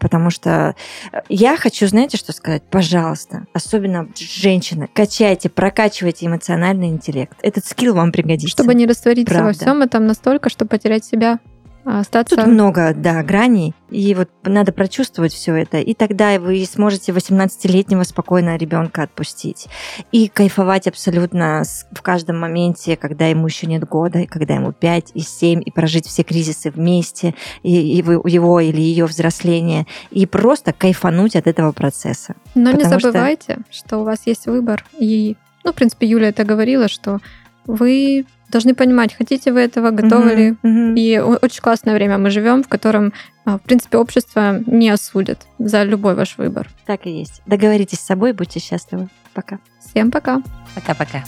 Потому 0.00 0.30
что 0.30 0.74
э, 1.12 1.20
я 1.28 1.56
хочу, 1.56 1.86
знаете, 1.86 2.16
что 2.16 2.32
сказать? 2.32 2.62
Пожалуйста, 2.70 3.46
особенно 3.52 4.08
женщины, 4.16 4.88
качайте, 4.92 5.48
прокачивайте 5.48 6.26
эмоциональный 6.26 6.88
интеллект. 6.88 7.36
Этот 7.42 7.66
скилл 7.66 7.94
вам 7.94 8.12
пригодится. 8.12 8.48
Чтобы 8.48 8.74
не 8.74 8.86
раствориться 8.86 9.34
Правда. 9.34 9.48
во 9.48 9.52
всем 9.52 9.82
этом 9.82 10.06
настолько, 10.06 10.50
чтобы 10.50 10.68
потерять 10.70 11.04
себя. 11.04 11.40
А 11.84 12.00
остаться... 12.00 12.36
Тут 12.36 12.46
много, 12.46 12.94
да, 12.94 13.22
граней, 13.22 13.74
и 13.90 14.14
вот 14.14 14.28
надо 14.44 14.72
прочувствовать 14.72 15.32
все 15.32 15.54
это, 15.56 15.78
и 15.78 15.94
тогда 15.94 16.38
вы 16.38 16.64
сможете 16.64 17.10
18-летнего 17.12 18.04
спокойно 18.04 18.56
ребенка 18.56 19.02
отпустить 19.02 19.66
и 20.12 20.28
кайфовать 20.28 20.86
абсолютно 20.86 21.64
в 21.90 22.02
каждом 22.02 22.38
моменте, 22.38 22.96
когда 22.96 23.26
ему 23.26 23.46
еще 23.46 23.66
нет 23.66 23.84
года, 23.88 24.20
и 24.20 24.26
когда 24.26 24.54
ему 24.54 24.72
5 24.72 25.10
и 25.14 25.20
7, 25.20 25.62
и 25.64 25.70
прожить 25.72 26.06
все 26.06 26.22
кризисы 26.22 26.70
вместе, 26.70 27.34
и, 27.64 27.96
и 27.96 27.96
его 27.96 28.60
или 28.60 28.80
ее 28.80 29.06
взросление, 29.06 29.86
и 30.10 30.24
просто 30.26 30.72
кайфануть 30.72 31.34
от 31.34 31.48
этого 31.48 31.72
процесса. 31.72 32.36
Но 32.54 32.70
не 32.70 32.84
забывайте, 32.84 33.58
что... 33.70 33.86
что 33.86 33.98
у 33.98 34.04
вас 34.04 34.20
есть 34.26 34.46
выбор, 34.46 34.84
и, 34.96 35.36
ну, 35.64 35.72
в 35.72 35.74
принципе, 35.74 36.06
Юля 36.06 36.28
это 36.28 36.44
говорила, 36.44 36.86
что 36.86 37.18
вы 37.66 38.24
должны 38.52 38.74
понимать, 38.74 39.14
хотите 39.14 39.52
вы 39.52 39.60
этого, 39.60 39.90
готовы 39.90 40.30
uh-huh, 40.30 40.36
ли. 40.36 40.50
Uh-huh. 40.62 40.94
И 40.96 41.18
очень 41.18 41.60
классное 41.60 41.94
время 41.94 42.18
мы 42.18 42.30
живем, 42.30 42.62
в 42.62 42.68
котором, 42.68 43.12
а, 43.44 43.58
в 43.58 43.62
принципе, 43.62 43.98
общество 43.98 44.60
не 44.66 44.90
осудит 44.90 45.40
за 45.58 45.82
любой 45.82 46.14
ваш 46.14 46.36
выбор. 46.38 46.68
Так 46.86 47.06
и 47.06 47.10
есть. 47.10 47.42
Договоритесь 47.46 47.98
с 47.98 48.06
собой, 48.06 48.32
будьте 48.32 48.60
счастливы. 48.60 49.08
Пока. 49.34 49.58
Всем 49.80 50.10
пока. 50.10 50.42
Пока-пока. 50.74 51.24